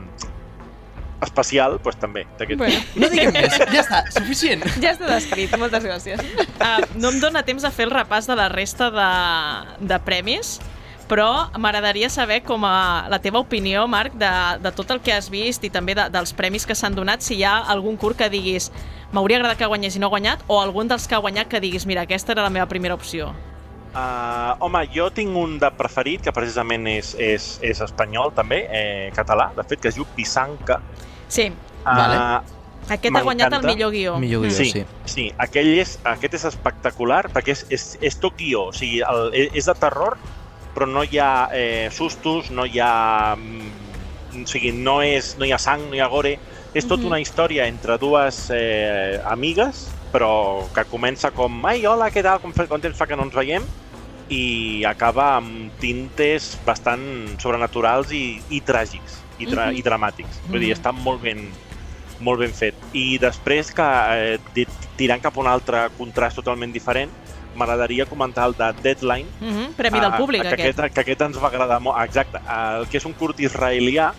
especial, 1.26 1.78
doncs 1.84 1.98
també. 2.00 2.26
Bueno. 2.38 2.78
No 3.00 3.10
diguem 3.12 3.32
més, 3.34 3.56
ja 3.58 3.80
està, 3.82 4.04
suficient. 4.14 4.64
Ja 4.82 4.94
està 4.94 5.08
descrit, 5.10 5.54
moltes 5.60 5.84
gràcies. 5.86 6.22
Uh, 6.54 6.78
no 7.00 7.10
em 7.14 7.20
dóna 7.22 7.44
temps 7.46 7.64
de 7.64 7.72
fer 7.74 7.88
el 7.88 7.94
repàs 7.94 8.28
de 8.30 8.38
la 8.38 8.48
resta 8.52 8.90
de, 8.94 9.10
de 9.92 10.00
premis, 10.06 10.58
però 11.08 11.50
m'agradaria 11.60 12.08
saber 12.08 12.40
com 12.46 12.64
a 12.64 13.06
la 13.12 13.20
teva 13.20 13.42
opinió, 13.42 13.86
Marc, 13.90 14.14
de, 14.20 14.32
de 14.64 14.72
tot 14.76 14.90
el 14.94 15.02
que 15.04 15.12
has 15.12 15.28
vist 15.32 15.64
i 15.64 15.70
també 15.72 15.96
de, 15.96 16.08
dels 16.12 16.32
premis 16.36 16.64
que 16.66 16.76
s'han 16.76 16.96
donat, 16.96 17.24
si 17.24 17.36
hi 17.38 17.44
ha 17.44 17.58
algun 17.74 17.98
curt 18.00 18.22
que 18.22 18.30
diguis 18.32 18.70
m'hauria 19.14 19.38
agradat 19.38 19.60
que 19.60 19.70
guanyés 19.70 19.96
i 19.96 20.02
no 20.02 20.08
ha 20.08 20.14
guanyat, 20.16 20.46
o 20.48 20.60
algun 20.60 20.88
dels 20.90 21.06
que 21.06 21.14
ha 21.14 21.22
guanyat 21.22 21.50
que 21.50 21.60
diguis, 21.62 21.86
mira, 21.86 22.02
aquesta 22.08 22.34
era 22.34 22.46
la 22.46 22.50
meva 22.50 22.66
primera 22.70 22.96
opció. 22.96 23.30
Uh, 23.94 24.56
home, 24.66 24.80
jo 24.90 25.06
tinc 25.14 25.36
un 25.38 25.54
de 25.62 25.70
preferit, 25.78 26.24
que 26.24 26.32
precisament 26.34 26.88
és, 26.90 27.12
és, 27.14 27.44
és 27.62 27.82
espanyol 27.84 28.32
també, 28.34 28.64
eh, 28.66 29.10
català, 29.14 29.52
de 29.54 29.62
fet, 29.70 29.78
que 29.84 29.92
es 29.92 30.00
diu 30.00 30.08
Pisanca. 30.16 30.80
Sí, 31.28 31.52
Vale. 31.84 32.18
aquest 32.88 33.16
ha 33.16 33.22
guanyat 33.22 33.52
el 33.52 33.62
millor 33.64 33.90
guió. 33.92 34.18
Millor 34.18 34.42
guió, 34.42 34.50
sí, 34.50 34.70
sí. 34.70 34.84
sí. 35.04 35.32
Aquell 35.38 35.78
és, 35.78 35.98
aquest 36.04 36.34
és 36.34 36.44
espectacular 36.44 37.28
perquè 37.32 37.52
és, 37.56 37.66
és, 37.70 37.86
és 38.00 38.18
tot 38.20 38.36
guió, 38.38 38.68
o 38.68 38.72
sigui, 38.72 39.00
el, 39.00 39.30
és 39.54 39.64
de 39.66 39.74
terror, 39.74 40.18
però 40.74 40.86
no 40.90 41.04
hi 41.04 41.18
ha 41.18 41.48
eh, 41.52 41.88
sustos, 41.92 42.50
no 42.50 42.66
hi 42.66 42.78
ha... 42.80 43.36
mm, 43.36 43.80
O 44.34 44.46
sigui, 44.50 44.72
no, 44.74 44.96
és, 45.06 45.36
no 45.38 45.46
hi 45.46 45.52
ha 45.54 45.58
sang, 45.62 45.84
no 45.88 45.94
hi 45.94 46.00
ha 46.02 46.08
gore. 46.10 46.32
És 46.74 46.88
tota 46.88 47.02
Mhm. 47.02 47.06
una 47.12 47.20
història 47.20 47.68
entre 47.70 47.94
dues 48.02 48.48
eh, 48.50 49.20
amigues, 49.30 49.84
però 50.12 50.64
que 50.74 50.82
comença 50.90 51.30
com 51.30 51.64
ai, 51.66 51.86
hola, 51.86 52.10
què 52.10 52.20
tal, 52.22 52.40
com, 52.42 52.52
fa- 52.52 52.66
quant 52.66 52.82
temps 52.82 52.98
fa 52.98 53.06
que 53.06 53.14
no 53.16 53.22
ens 53.22 53.34
veiem? 53.34 53.62
i 54.32 54.82
acaba 54.88 55.36
amb 55.36 55.70
tintes 55.78 56.54
bastant 56.64 57.36
sobrenaturals 57.38 58.10
i, 58.16 58.40
i 58.48 58.60
tràgics 58.64 59.18
i, 59.38 59.46
tra 59.46 59.66
Mhm. 59.66 59.76
i 59.76 59.82
dramàtics. 59.82 60.40
Vull 60.48 60.60
dir, 60.60 60.74
Mhm. 60.74 60.78
està 60.80 60.92
molt 60.92 61.22
ben, 61.22 61.50
molt 62.20 62.40
ben 62.40 62.52
fet. 62.52 62.74
I 62.92 63.18
després, 63.18 63.72
que 63.72 64.38
eh, 64.54 64.66
tirant 64.96 65.20
cap 65.20 65.36
a 65.36 65.40
un 65.40 65.46
altre 65.46 65.88
contrast 65.98 66.36
totalment 66.36 66.72
diferent, 66.72 67.10
m'agradaria 67.54 68.06
comentar 68.06 68.46
el 68.46 68.54
de 68.54 68.72
Deadline, 68.82 69.26
Mm 69.40 69.48
-hmm. 69.48 69.74
Premi 69.74 70.00
del 70.00 70.12
Ah, 70.12 70.16
públic, 70.16 70.42
que 70.42 70.48
aquest. 70.48 70.78
aquest. 70.78 70.94
Que 70.94 71.00
aquest 71.00 71.20
ens 71.20 71.42
va 71.42 71.48
agradar 71.48 71.80
molt. 71.80 71.98
Exacte, 72.04 72.38
el 72.78 72.88
que 72.88 72.96
és 72.98 73.04
un 73.04 73.12
curt 73.12 73.38
israelià 73.38 74.12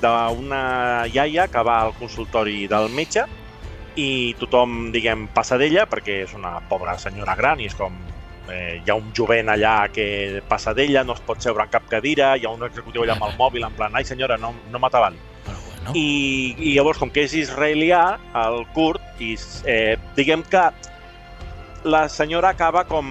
d'una 0.00 1.06
iaia 1.12 1.48
que 1.48 1.62
va 1.62 1.80
al 1.82 1.94
consultori 1.94 2.66
del 2.68 2.88
metge 2.90 3.24
i 3.96 4.34
tothom, 4.38 4.92
diguem, 4.92 5.26
passa 5.34 5.58
d'ella 5.58 5.88
perquè 5.88 6.22
és 6.24 6.34
una 6.34 6.60
pobra 6.68 6.96
senyora 6.98 7.34
gran 7.34 7.60
i 7.60 7.66
és 7.66 7.74
com 7.74 7.92
eh, 8.50 8.80
hi 8.84 8.90
ha 8.90 8.96
un 8.98 9.10
jovent 9.16 9.50
allà 9.52 9.88
que 9.92 10.42
passa 10.48 10.74
d'ella, 10.76 11.04
no 11.04 11.16
es 11.16 11.22
pot 11.26 11.42
seure 11.44 11.64
en 11.64 11.72
cap 11.72 11.88
cadira, 11.90 12.34
hi 12.36 12.46
ha 12.46 12.52
un 12.54 12.64
executiu 12.66 13.04
allà 13.04 13.16
amb 13.18 13.28
el 13.28 13.36
mòbil 13.40 13.66
en 13.68 13.76
plan, 13.78 13.96
ai 13.96 14.06
senyora, 14.08 14.38
no, 14.40 14.54
no 14.72 14.82
m'atavant. 14.82 15.16
Però 15.46 15.58
bueno. 15.66 15.94
I, 15.94 16.54
I 16.58 16.74
llavors, 16.76 17.00
com 17.00 17.12
que 17.12 17.24
és 17.28 17.36
israelià, 17.38 18.02
el 18.44 18.64
curt, 18.76 19.04
i, 19.24 19.34
eh, 19.64 19.96
diguem 20.16 20.44
que 20.50 20.68
la 21.88 22.08
senyora 22.10 22.52
acaba 22.56 22.84
com 22.88 23.08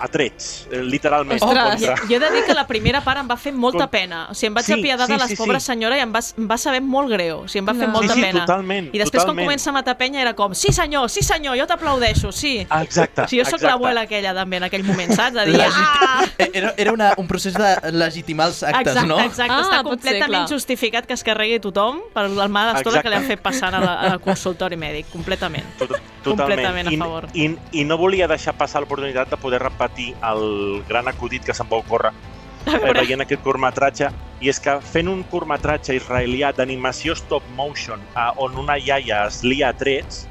a 0.00 0.08
trets, 0.08 0.66
literalment. 0.70 1.42
Ostres. 1.42 1.80
Jo, 1.80 1.94
jo 2.08 2.16
he 2.16 2.18
de 2.20 2.30
dir 2.30 2.44
que 2.46 2.54
la 2.54 2.66
primera 2.66 3.00
part 3.04 3.20
em 3.20 3.28
va 3.30 3.36
fer 3.36 3.52
molta 3.52 3.84
Com- 3.86 3.90
pena. 3.90 4.26
O 4.30 4.34
sigui, 4.34 4.48
em 4.48 4.54
vaig 4.54 4.64
Sí, 4.66 4.72
apiadar 4.72 5.06
sí, 5.06 5.12
de 5.12 5.18
la 5.18 5.28
sí, 5.28 5.36
pobra 5.36 5.60
sí. 5.60 5.66
senyora 5.66 5.96
i 5.98 6.00
em 6.00 6.12
va, 6.14 6.20
em 6.38 6.48
va 6.50 6.56
saber 6.58 6.80
molt 6.80 7.10
greu. 7.10 7.40
O 7.44 7.48
sigui, 7.48 7.60
em 7.60 7.68
va 7.68 7.74
fer 7.74 7.86
No. 7.88 7.92
molta 7.94 8.14
sí, 8.14 8.20
sí, 8.20 8.26
pena. 8.26 8.40
totalment. 8.46 8.88
I 8.94 8.98
després 8.98 9.22
totalment. 9.22 9.36
quan 9.36 9.46
comença 9.46 9.70
a 9.70 9.72
matar 9.72 9.96
penya 9.98 10.20
era 10.22 10.34
com, 10.34 10.54
sí 10.54 10.72
senyor, 10.72 11.08
sí 11.10 11.22
senyor, 11.22 11.56
jo 11.58 11.66
t'aplaudeixo, 11.66 12.32
sí. 12.32 12.66
Exacte, 12.82 13.22
O 13.22 13.28
sigui, 13.28 13.44
jo 13.44 13.50
sóc 13.50 13.62
l'abuela 13.62 14.02
aquella 14.02 14.32
també 14.34 14.56
en 14.56 14.64
aquell 14.64 14.84
moment, 14.84 15.12
saps? 15.12 15.34
De 15.34 15.44
dir, 15.46 15.56
Legit- 15.56 15.72
ah! 15.76 16.24
Eh, 16.38 16.50
Era, 16.54 16.74
era 16.76 16.92
una, 16.92 17.12
un 17.18 17.26
procés 17.28 17.54
de 17.54 17.92
legitimar 17.92 18.48
els 18.48 18.62
actes, 18.62 18.80
Exacte, 18.94 19.08
no? 19.08 19.20
exacte. 19.20 19.52
Ah, 19.52 19.60
Està 19.60 19.76
ser, 19.76 19.84
completament 19.84 20.30
clar. 20.30 20.48
justificat 20.48 21.06
que 21.06 21.12
es 21.14 21.22
carregui 21.24 21.60
tothom 21.60 22.00
per 22.14 22.24
el 22.24 22.48
mal 22.48 22.74
d'estona 22.74 23.02
que 23.02 23.08
li 23.10 23.14
han 23.16 23.24
fet 23.24 23.40
passant 23.40 23.74
a 23.74 23.80
la- 23.80 24.00
al 24.12 24.20
consultori 24.20 24.76
mèdic. 24.76 25.06
Completament. 25.12 25.64
Tot, 25.78 25.90
Completament 26.24 26.88
a 26.88 26.92
I, 26.92 26.96
favor. 26.96 27.26
I, 27.34 27.56
I 27.72 27.84
no 27.84 27.96
volia 27.98 28.26
deixar 28.28 28.52
passar 28.54 28.80
l'oportunitat 28.80 29.30
de 29.30 29.36
poder 29.36 29.58
repetir 29.62 29.89
el 29.98 30.84
gran 30.88 31.08
acudit 31.08 31.44
que 31.44 31.54
se'm 31.54 31.68
va 31.70 31.80
ocórrer 31.82 32.12
eh, 32.66 32.92
veient 32.96 33.20
aquest 33.24 33.42
curtmetratge 33.42 34.10
i 34.40 34.48
és 34.48 34.60
que 34.62 34.78
fent 34.80 35.08
un 35.08 35.22
curtmetratge 35.32 35.96
israelià 35.98 36.52
d'animació 36.56 37.16
stop 37.18 37.46
motion 37.56 38.00
eh, 38.14 38.30
on 38.36 38.56
una 38.60 38.78
iaia 38.78 39.26
es 39.26 39.42
lia 39.44 39.70
a 39.70 39.76
trets 39.76 40.26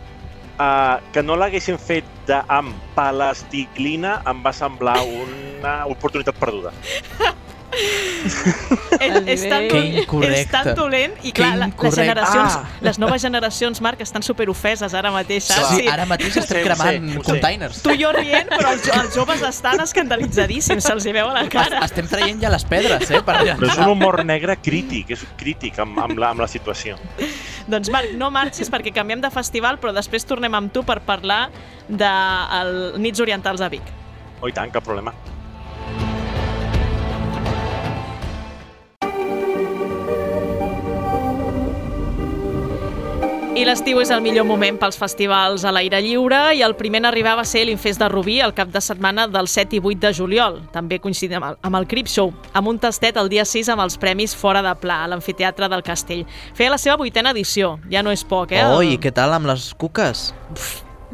eh, 0.59 0.95
que 1.13 1.23
no 1.23 1.37
l'haguessin 1.39 1.77
fet 1.77 2.07
de, 2.27 2.39
amb 2.47 2.73
palasticlina 2.95 4.19
em 4.29 4.43
va 4.45 4.53
semblar 4.53 4.99
una 5.03 5.75
oportunitat 5.89 6.37
perduda. 6.39 6.73
És, 7.71 8.35
El 8.99 9.29
és, 9.29 9.43
tan. 9.47 9.67
Que 9.69 10.29
és 10.33 10.49
tan 10.51 10.71
dolent 10.75 11.13
i 11.23 11.31
clar, 11.35 11.51
la, 11.59 11.67
les 11.69 11.95
generacions, 11.95 12.55
Ah. 12.59 12.63
les 12.81 12.97
noves 12.99 13.21
generacions, 13.21 13.79
Marc, 13.85 14.01
estan 14.01 14.23
superofeses 14.25 14.93
ara 14.97 15.11
mateix, 15.13 15.45
saps? 15.47 15.75
Sí, 15.77 15.87
ara 15.87 16.05
mateix 16.09 16.35
estem 16.41 16.59
ho 16.61 16.65
cremant 16.65 17.09
sé. 17.13 17.21
containers. 17.29 17.81
Tu 17.85 17.93
i 17.95 18.01
jo 18.01 18.11
rient, 18.15 18.49
però 18.49 18.73
els, 18.73 18.89
els 18.89 19.15
joves 19.15 19.43
estan 19.47 19.79
escandalitzadíssims, 19.85 20.83
se'ls 20.89 21.05
hi 21.05 21.13
veu 21.15 21.29
a 21.29 21.33
la 21.37 21.45
cara. 21.51 21.83
Estem 21.85 22.09
traient 22.11 22.41
ja 22.41 22.49
les 22.51 22.65
pedres, 22.65 23.05
eh? 23.11 23.21
Per. 23.25 23.37
Però 23.59 23.69
és 23.71 23.77
un 23.77 23.93
humor 23.93 24.23
negre 24.25 24.57
crític, 24.57 25.11
és 25.15 25.25
crític 25.39 25.79
amb, 25.79 25.97
amb, 25.99 26.17
la, 26.19 26.33
amb 26.33 26.41
la 26.43 26.49
situació. 26.51 26.97
Doncs 27.69 27.89
Marc, 27.93 28.11
no 28.17 28.31
marxis 28.33 28.69
perquè 28.73 28.91
canviem 28.93 29.21
de 29.21 29.29
festival, 29.31 29.77
però 29.79 29.93
després 29.95 30.25
tornem 30.25 30.53
amb 30.57 30.73
tu 30.73 30.83
per 30.83 30.99
parlar 31.05 31.49
de 31.87 32.09
el 32.59 32.73
Nits 33.01 33.19
Orientals 33.21 33.59
de 33.61 33.69
Vic. 33.77 33.93
Oh, 34.41 34.47
i 34.49 34.53
tant, 34.55 34.71
cap 34.71 34.83
problema. 34.83 35.13
I 43.59 43.65
l'estiu 43.67 43.97
és 43.99 44.07
el 44.15 44.21
millor 44.23 44.45
moment 44.47 44.77
pels 44.79 44.95
festivals 44.95 45.65
a 45.67 45.71
l'aire 45.75 45.99
lliure 45.99 46.37
i 46.55 46.61
el 46.63 46.77
primer 46.79 47.01
en 47.01 47.09
arribar 47.09 47.33
va 47.35 47.43
ser 47.43 47.65
l'Infest 47.67 47.99
de 47.99 48.07
Rubí 48.07 48.37
el 48.39 48.53
cap 48.55 48.69
de 48.71 48.79
setmana 48.79 49.25
del 49.27 49.49
7 49.51 49.75
i 49.75 49.81
8 49.83 49.99
de 50.05 50.11
juliol. 50.15 50.61
També 50.71 51.01
coincidint 51.03 51.41
amb 51.41 51.47
el, 51.49 51.57
amb 51.67 51.75
el 51.75 51.87
Crip 51.91 52.07
Show, 52.07 52.31
amb 52.55 52.69
un 52.71 52.79
tastet 52.79 53.19
el 53.19 53.27
dia 53.27 53.43
6 53.43 53.67
amb 53.73 53.83
els 53.83 53.99
premis 53.99 54.31
fora 54.31 54.61
de 54.63 54.71
pla 54.79 55.01
a 55.03 55.09
l'Amfiteatre 55.11 55.67
del 55.67 55.83
Castell. 55.83 56.23
Feia 56.55 56.71
la 56.71 56.77
seva 56.79 56.95
vuitena 57.01 57.33
edició, 57.35 57.73
ja 57.91 57.99
no 57.99 58.15
és 58.15 58.23
poc, 58.23 58.55
eh? 58.55 58.63
Oh, 58.63 58.79
i 58.79 58.95
què 58.95 59.11
tal 59.11 59.35
amb 59.35 59.51
les 59.51 59.73
cuques? 59.75 60.23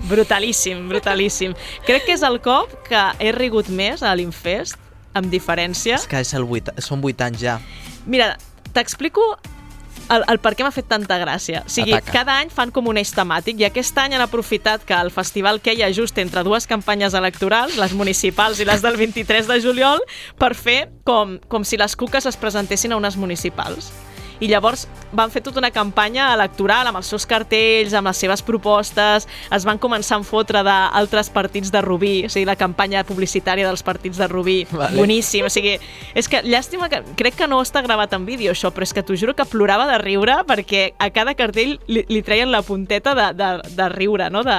Brutalíssim, 0.05 0.85
brutalíssim. 0.93 1.57
Crec 1.89 2.05
que 2.05 2.13
és 2.13 2.27
el 2.29 2.37
cop 2.45 2.77
que 2.85 3.07
he 3.25 3.33
rigut 3.33 3.73
més 3.73 4.05
a 4.05 4.13
l'Infest, 4.13 4.77
amb 5.17 5.33
diferència. 5.33 5.97
És 5.97 6.05
que 6.05 6.21
és 6.21 6.37
el 6.37 6.45
8, 6.45 6.77
són 6.77 7.01
8 7.01 7.25
anys 7.31 7.41
ja. 7.41 7.57
Mira, 8.05 8.35
t'explico 8.77 9.31
el, 10.09 10.23
el 10.29 10.39
per 10.43 10.53
què 10.55 10.65
m'ha 10.65 10.73
fet 10.75 10.87
tanta 10.89 11.17
gràcia. 11.21 11.63
O 11.65 11.71
sigui, 11.71 11.95
Ataca. 11.97 12.13
cada 12.19 12.37
any 12.41 12.51
fan 12.53 12.71
com 12.75 12.89
un 12.91 12.99
eix 13.01 13.13
temàtic 13.15 13.61
i 13.61 13.67
aquest 13.69 13.97
any 14.01 14.15
han 14.17 14.23
aprofitat 14.25 14.85
que 14.87 14.97
el 14.97 15.11
festival 15.13 15.61
queia 15.65 15.91
just 15.93 16.17
entre 16.21 16.45
dues 16.47 16.67
campanyes 16.69 17.17
electorals, 17.17 17.79
les 17.81 17.95
municipals 17.97 18.61
i 18.61 18.69
les 18.69 18.85
del 18.85 18.99
23 19.01 19.49
de 19.51 19.61
juliol, 19.63 20.03
per 20.41 20.53
fer 20.55 20.79
com, 21.03 21.39
com 21.49 21.65
si 21.65 21.79
les 21.81 21.95
cuques 21.95 22.25
es 22.25 22.37
presentessin 22.37 22.93
a 22.93 23.01
unes 23.01 23.17
municipals. 23.17 23.91
I 24.39 24.49
llavors 24.51 24.85
van 25.15 25.31
fer 25.31 25.41
tota 25.45 25.61
una 25.61 25.71
campanya 25.71 26.31
electoral 26.33 26.89
amb 26.89 26.99
els 26.99 27.09
seus 27.11 27.25
cartells, 27.29 27.93
amb 27.95 28.09
les 28.09 28.19
seves 28.19 28.43
propostes, 28.45 29.27
es 29.55 29.67
van 29.67 29.79
començar 29.79 30.17
a 30.17 30.21
enfotre 30.21 30.63
d'altres 30.65 31.29
partits 31.33 31.71
de 31.71 31.81
Rubí, 31.85 32.15
o 32.25 32.31
sigui, 32.31 32.45
la 32.47 32.57
campanya 32.59 33.05
publicitària 33.07 33.67
dels 33.67 33.83
partits 33.85 34.19
de 34.19 34.27
Rubí, 34.31 34.57
Vale. 34.71 34.97
boníssim, 34.97 35.45
o 35.45 35.51
sigui, 35.51 35.77
és 36.15 36.29
que 36.31 36.43
llàstima 36.43 36.89
que 36.91 37.03
crec 37.15 37.39
que 37.39 37.47
no 37.47 37.61
està 37.63 37.83
gravat 37.85 38.13
en 38.17 38.25
vídeo 38.27 38.51
això, 38.51 38.71
però 38.75 38.87
és 38.87 38.93
que 38.93 39.03
t'ho 39.03 39.15
juro 39.15 39.35
que 39.35 39.47
plorava 39.47 39.87
de 39.91 39.99
riure 40.03 40.41
perquè 40.47 40.89
a 40.99 41.09
cada 41.15 41.35
cartell 41.35 41.77
li, 41.87 42.05
li 42.09 42.21
treien 42.25 42.51
la 42.51 42.63
punteta 42.65 43.15
de, 43.15 43.31
de, 43.37 43.51
de 43.75 43.89
riure, 43.95 44.29
no? 44.33 44.43
De, 44.43 44.57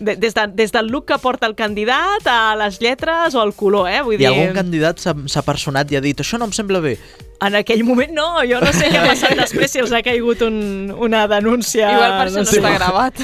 des, 0.00 0.34
de, 0.34 0.46
des 0.56 0.72
del 0.72 0.88
look 0.88 1.06
que 1.06 1.18
porta 1.22 1.46
el 1.46 1.54
candidat 1.54 2.26
a 2.26 2.56
les 2.56 2.80
lletres 2.80 3.34
o 3.36 3.42
el 3.44 3.52
color, 3.54 3.88
eh? 3.90 4.00
Vull 4.02 4.16
I 4.16 4.24
dir, 4.24 4.30
algun 4.32 4.56
candidat 4.56 5.00
s'ha 5.00 5.44
personat 5.46 5.92
i 5.92 5.98
ha 5.98 6.04
dit 6.04 6.20
això 6.20 6.40
no 6.40 6.48
em 6.48 6.54
sembla 6.56 6.80
bé. 6.80 6.96
en 7.40 7.54
aquell 7.56 7.84
moment 7.88 8.10
no, 8.12 8.26
jo 8.44 8.58
no 8.60 8.72
sé 8.76 8.90
què 8.92 8.98
ha 9.00 9.06
passat 9.08 9.36
després, 9.38 9.70
si 9.72 9.80
els 9.80 9.92
ha 9.96 10.02
caigut 10.04 10.42
un, 10.44 10.90
una 10.92 11.22
denúncia. 11.28 11.88
Igual 11.88 12.16
per 12.18 12.26
això 12.26 12.42
no 12.42 12.50
sé. 12.50 12.58
està 12.60 12.72
gravat. 12.74 13.22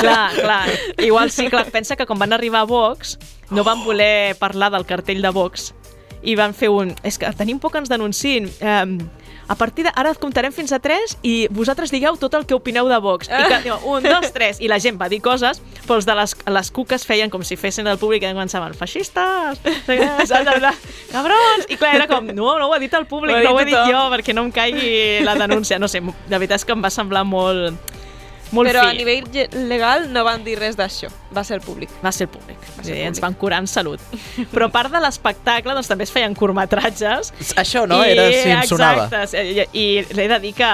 clar, 0.00 0.30
clar. 0.38 0.62
Igual 1.04 1.30
sí, 1.34 1.48
clar, 1.52 1.66
pensa 1.74 1.96
que 1.96 2.06
quan 2.08 2.18
van 2.22 2.32
arribar 2.32 2.62
a 2.64 2.68
Vox 2.70 3.18
no 3.50 3.64
van 3.64 3.84
voler 3.84 4.36
parlar 4.40 4.70
del 4.72 4.86
cartell 4.88 5.20
de 5.24 5.32
Vox 5.36 5.72
i 6.22 6.34
van 6.34 6.54
fer 6.56 6.68
un... 6.72 6.94
És 7.06 7.18
que 7.20 7.28
tenim 7.38 7.60
por 7.60 7.70
que 7.72 7.78
ens 7.82 7.92
denunciïn. 7.92 8.48
Eh, 8.60 8.98
a 9.48 9.54
partir 9.56 9.84
de... 9.84 9.92
Ara 9.96 10.12
comptarem 10.14 10.52
fins 10.52 10.72
a 10.76 10.78
3 10.78 11.18
i 11.26 11.34
vosaltres 11.50 11.90
digueu 11.90 12.18
tot 12.20 12.34
el 12.36 12.44
que 12.46 12.54
opineu 12.54 12.88
de 12.88 12.98
Vox. 13.00 13.30
I 13.32 13.42
que, 13.48 13.60
diu, 13.66 13.76
un, 13.88 14.04
dos, 14.04 14.28
tres. 14.34 14.60
I 14.60 14.68
la 14.70 14.78
gent 14.82 15.00
va 15.00 15.08
dir 15.08 15.22
coses, 15.24 15.62
però 15.86 15.96
els 15.98 16.06
de 16.08 16.16
les, 16.18 16.36
les 16.58 16.70
cuques 16.70 17.06
feien 17.08 17.32
com 17.32 17.42
si 17.42 17.56
fessin 17.56 17.88
el 17.88 17.98
públic 17.98 18.22
i 18.22 18.30
començaven 18.30 18.76
feixistes, 18.78 19.62
cabrons! 21.14 21.68
I 21.68 21.80
clar, 21.80 21.94
era 21.96 22.08
com, 22.10 22.28
no, 22.28 22.52
no 22.60 22.68
ho 22.68 22.76
ha 22.76 22.82
dit 22.82 22.94
el 22.94 23.08
públic, 23.08 23.34
Ho 23.36 23.44
no 23.48 23.56
ho 23.56 23.62
he 23.62 23.68
dit 23.68 23.78
jo, 23.88 24.04
perquè 24.12 24.36
no 24.36 24.44
em 24.46 24.52
caigui 24.52 25.24
la 25.24 25.38
denúncia. 25.40 25.80
No 25.80 25.88
sé, 25.88 26.02
la 26.04 26.36
veritat 26.36 26.60
és 26.60 26.68
que 26.68 26.76
em 26.76 26.84
va 26.84 26.92
semblar 26.92 27.24
molt, 27.28 27.96
molt 28.52 28.68
Però 28.70 28.82
fi. 28.82 28.88
a 28.88 28.92
nivell 28.94 29.68
legal 29.68 30.12
no 30.12 30.24
van 30.24 30.44
dir 30.44 30.58
res 30.58 30.76
d'això. 30.76 31.08
Va 31.34 31.44
ser 31.44 31.60
públic. 31.60 31.90
Va 32.04 32.12
ser 32.12 32.26
públic. 32.28 32.56
Va 32.78 32.82
Sí, 32.84 32.90
ser 32.92 32.96
ens 32.98 33.18
públic. 33.18 33.22
van 33.22 33.34
curar 33.34 33.58
en 33.60 33.66
salut. 33.66 34.00
Però 34.52 34.66
a 34.66 34.72
part 34.72 34.90
de 34.92 35.00
l'espectacle, 35.00 35.74
doncs 35.74 35.88
també 35.88 36.04
es 36.04 36.12
feien 36.12 36.34
curtmetratges. 36.34 37.32
Això, 37.56 37.86
no? 37.88 38.02
Era 38.04 38.30
si 38.32 38.50
em 38.50 38.62
sonava. 38.68 39.06
Exacte, 39.10 39.44
i, 39.44 39.66
i 39.72 40.14
l'he 40.14 40.28
de 40.28 40.38
dir 40.40 40.54
que 40.54 40.64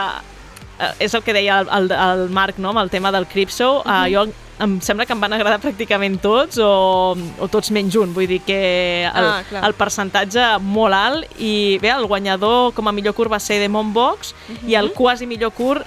eh, 0.78 0.92
és 1.06 1.14
el 1.14 1.22
que 1.22 1.32
deia 1.36 1.60
el, 1.62 1.68
el, 1.70 1.92
el 1.92 2.28
Marc, 2.30 2.58
no?, 2.58 2.70
amb 2.74 2.82
el 2.84 2.90
tema 2.90 3.12
del 3.14 3.26
Cripshow. 3.26 3.82
Uh 3.84 3.90
Mhm. 4.04 4.14
jo 4.14 4.26
em 4.60 4.76
sembla 4.80 5.02
que 5.04 5.12
em 5.12 5.18
van 5.20 5.32
agradar 5.34 5.58
pràcticament 5.58 6.20
tots 6.22 6.58
o, 6.62 7.16
o 7.42 7.48
tots 7.50 7.72
menys 7.74 7.96
un, 7.98 8.12
vull 8.14 8.28
dir 8.30 8.38
que 8.46 9.02
el, 9.02 9.24
Ah, 9.26 9.42
clar. 9.48 9.64
el 9.66 9.74
percentatge 9.74 10.44
molt 10.62 10.94
alt 10.94 11.26
i 11.42 11.76
bé, 11.82 11.90
el 11.90 12.06
guanyador 12.06 12.72
com 12.72 12.86
a 12.86 12.92
millor 12.92 13.14
curt 13.18 13.32
va 13.32 13.40
ser 13.40 13.58
Demon 13.58 13.92
Box 13.92 14.32
Mhm. 14.48 14.68
i 14.70 14.76
el 14.78 14.92
quasi 14.92 15.26
millor 15.26 15.50
curt 15.52 15.82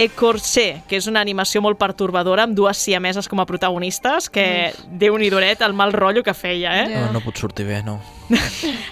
Ecorché, 0.00 0.80
que 0.88 0.96
és 0.96 1.06
una 1.10 1.20
animació 1.20 1.60
molt 1.60 1.76
pertorbadora 1.76 2.46
amb 2.46 2.56
dues 2.56 2.78
siameses 2.80 3.28
com 3.28 3.42
a 3.42 3.44
protagonistes 3.44 4.30
que 4.32 4.72
déu 4.88 5.18
nhi 5.20 5.28
duret 5.28 5.60
el 5.60 5.74
mal 5.76 5.92
rotllo 5.92 6.22
que 6.24 6.32
feia, 6.32 6.72
eh? 6.80 6.86
No, 6.94 7.10
no 7.18 7.20
pot 7.20 7.36
sortir 7.36 7.66
bé, 7.68 7.82
no. 7.84 7.98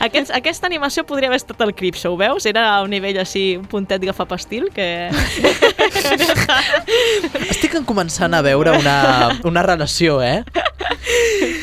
Aquest, 0.05 0.33
aquesta 0.35 0.69
animació 0.69 1.07
podria 1.09 1.31
haver 1.31 1.39
estat 1.41 1.63
el 1.65 1.73
Cripshow, 1.79 2.17
veus? 2.21 2.45
Era 2.51 2.67
a 2.75 2.83
un 2.85 2.93
nivell 2.93 3.17
així, 3.23 3.57
un 3.57 3.65
puntet 3.71 4.05
gafapastil, 4.05 4.69
que... 4.75 5.09
Estic 7.49 7.79
començant 7.89 8.35
a 8.37 8.43
veure 8.45 8.77
una, 8.77 8.99
una 9.49 9.65
relació, 9.65 10.21
eh? 10.21 10.43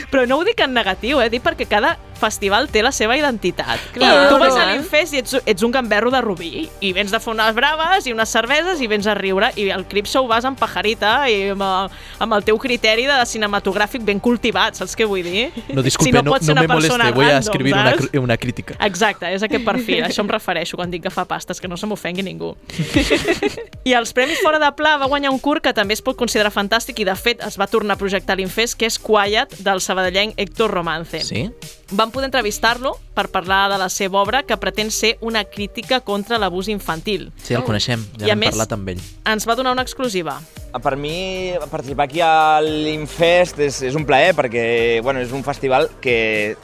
Però 0.10 0.26
no 0.26 0.40
ho 0.40 0.46
dic 0.48 0.62
en 0.66 0.74
negatiu, 0.74 1.22
eh? 1.22 1.30
Dic 1.30 1.44
perquè 1.46 1.68
cada 1.70 1.98
festival 2.20 2.70
té 2.72 2.82
la 2.86 2.92
seva 2.96 3.18
identitat. 3.18 3.80
Clar, 3.96 4.30
tu 4.30 4.38
vas 4.42 4.56
a 4.56 4.64
eh? 4.64 4.74
l'Infest 4.74 5.14
i 5.16 5.22
ets, 5.24 5.38
ets 5.46 5.66
un 5.66 5.72
gamberro 5.74 6.12
de 6.14 6.22
Rubí 6.24 6.68
i 6.82 6.92
vens 6.96 7.12
de 7.14 7.20
fer 7.20 7.34
unes 7.34 7.54
braves 7.58 8.08
i 8.08 8.14
unes 8.16 8.30
cerveses 8.32 8.82
i 8.82 8.88
vens 8.92 9.08
a 9.08 9.16
riure 9.18 9.52
i 9.60 9.70
al 9.74 9.86
Cripshow 9.90 10.28
vas 10.28 10.46
amb 10.48 10.60
pajarita 10.60 11.30
i 11.32 11.52
amb, 11.54 11.62
el- 11.66 11.90
amb 12.24 12.38
el 12.38 12.46
teu 12.48 12.58
criteri 12.62 13.06
de 13.10 13.18
cinematogràfic 13.26 14.04
ben 14.06 14.20
cultivat, 14.20 14.76
saps 14.80 14.96
què 14.98 15.08
vull 15.08 15.24
dir? 15.26 15.50
No, 15.74 15.84
disculpe, 15.86 16.12
si 16.12 16.16
no, 16.16 16.24
no, 16.24 16.40
no 16.40 16.62
me 16.62 16.68
moleste, 16.68 16.94
persona 16.96 17.12
voy 17.12 17.26
a 17.26 17.36
random, 17.36 17.44
escribir 17.50 17.74
una, 17.74 17.92
saps? 17.92 18.10
una 18.20 18.38
crítica. 18.38 18.78
Exacte, 18.86 19.32
és 19.36 19.44
aquest 19.46 19.66
perfil, 19.66 20.04
això 20.08 20.24
em 20.26 20.30
refereixo 20.32 20.78
quan 20.80 20.92
dic 20.92 21.04
que 21.06 21.14
fa 21.14 21.26
pastes, 21.30 21.62
que 21.62 21.68
no 21.68 21.78
se 21.78 21.88
m'ofengui 21.90 22.24
ningú. 22.26 22.54
I 23.86 23.94
els 23.94 24.14
Premis 24.14 24.40
Fora 24.42 24.60
de 24.62 24.72
Pla 24.78 24.96
va 25.02 25.08
guanyar 25.12 25.32
un 25.34 25.40
curt 25.40 25.64
que 25.66 25.74
també 25.76 25.94
es 25.94 26.02
pot 26.06 26.18
considerar 26.18 26.52
fantàstic 26.54 27.00
i 27.04 27.08
de 27.08 27.16
fet 27.20 27.44
es 27.46 27.58
va 27.60 27.68
tornar 27.68 27.96
a 27.96 28.02
projectar 28.02 28.36
a 28.36 28.40
l'Infest, 28.40 28.78
que 28.80 28.90
és 28.90 28.98
Quiet, 29.02 29.60
del 29.66 29.82
sabadellenc 29.82 30.34
Héctor 30.42 30.72
Romance. 30.74 31.22
Sí? 31.26 31.46
Vam 31.92 32.10
poder 32.10 32.26
entrevistar-lo 32.32 32.96
per 33.14 33.28
parlar 33.30 33.70
de 33.72 33.78
la 33.78 33.90
seva 33.94 34.18
obra 34.24 34.42
que 34.44 34.58
pretén 34.58 34.90
ser 34.90 35.18
una 35.22 35.44
crítica 35.46 36.00
contra 36.02 36.40
l'abús 36.42 36.68
infantil. 36.68 37.28
Sí, 37.44 37.54
el 37.54 37.64
coneixem, 37.64 38.02
ja 38.18 38.32
n'hem 38.32 38.40
més- 38.42 38.56
parlat 38.56 38.74
amb 38.74 38.90
ell. 38.90 39.02
Ens 39.30 39.46
va 39.48 39.54
donar 39.56 39.74
una 39.78 39.84
exclusiva. 39.86 40.40
Per 40.82 40.96
mi, 40.98 41.54
participar 41.72 42.06
aquí 42.10 42.20
a 42.26 42.60
l'Infest 42.60 43.60
és, 43.60 43.82
és 43.84 43.96
un 43.96 44.04
plaer 44.06 44.34
perquè 44.36 45.00
bueno, 45.04 45.22
és 45.22 45.32
un 45.32 45.44
festival 45.46 45.92
que, 46.02 46.58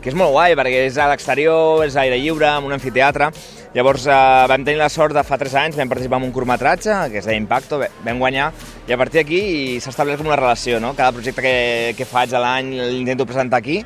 que 0.00 0.08
és 0.10 0.16
molt 0.16 0.32
guai 0.32 0.56
perquè 0.56 0.86
és 0.88 0.96
a 0.98 1.10
l'exterior, 1.12 1.84
és 1.84 1.94
a 1.94 2.00
aire 2.08 2.16
lliure, 2.18 2.48
en 2.48 2.64
un 2.64 2.72
amfiteatre. 2.72 3.28
Llavors 3.74 4.06
eh, 4.06 4.16
vam 4.48 4.64
tenir 4.64 4.78
la 4.78 4.88
sort 4.88 5.12
de 5.14 5.22
fa 5.26 5.36
3 5.36 5.54
anys, 5.60 5.76
vam 5.76 5.88
participar 5.90 6.18
en 6.22 6.28
un 6.28 6.32
curtmetratge 6.32 6.94
que 7.12 7.18
es 7.18 7.26
deia 7.26 7.36
Impacto, 7.36 7.78
ve- 7.82 7.90
vam 8.06 8.18
guanyar 8.22 8.52
i 8.88 8.92
a 8.94 8.96
partir 8.96 9.20
d'aquí 9.20 9.78
s'ha 9.82 9.90
establert 9.90 10.18
com 10.22 10.28
una 10.30 10.36
relació, 10.40 10.78
no? 10.80 10.94
Cada 10.94 11.12
projecte 11.12 11.42
que, 11.42 11.94
que 11.98 12.04
faig 12.06 12.32
a 12.34 12.40
l'any 12.40 12.70
l'intento 12.92 13.26
presentar 13.26 13.58
aquí 13.58 13.80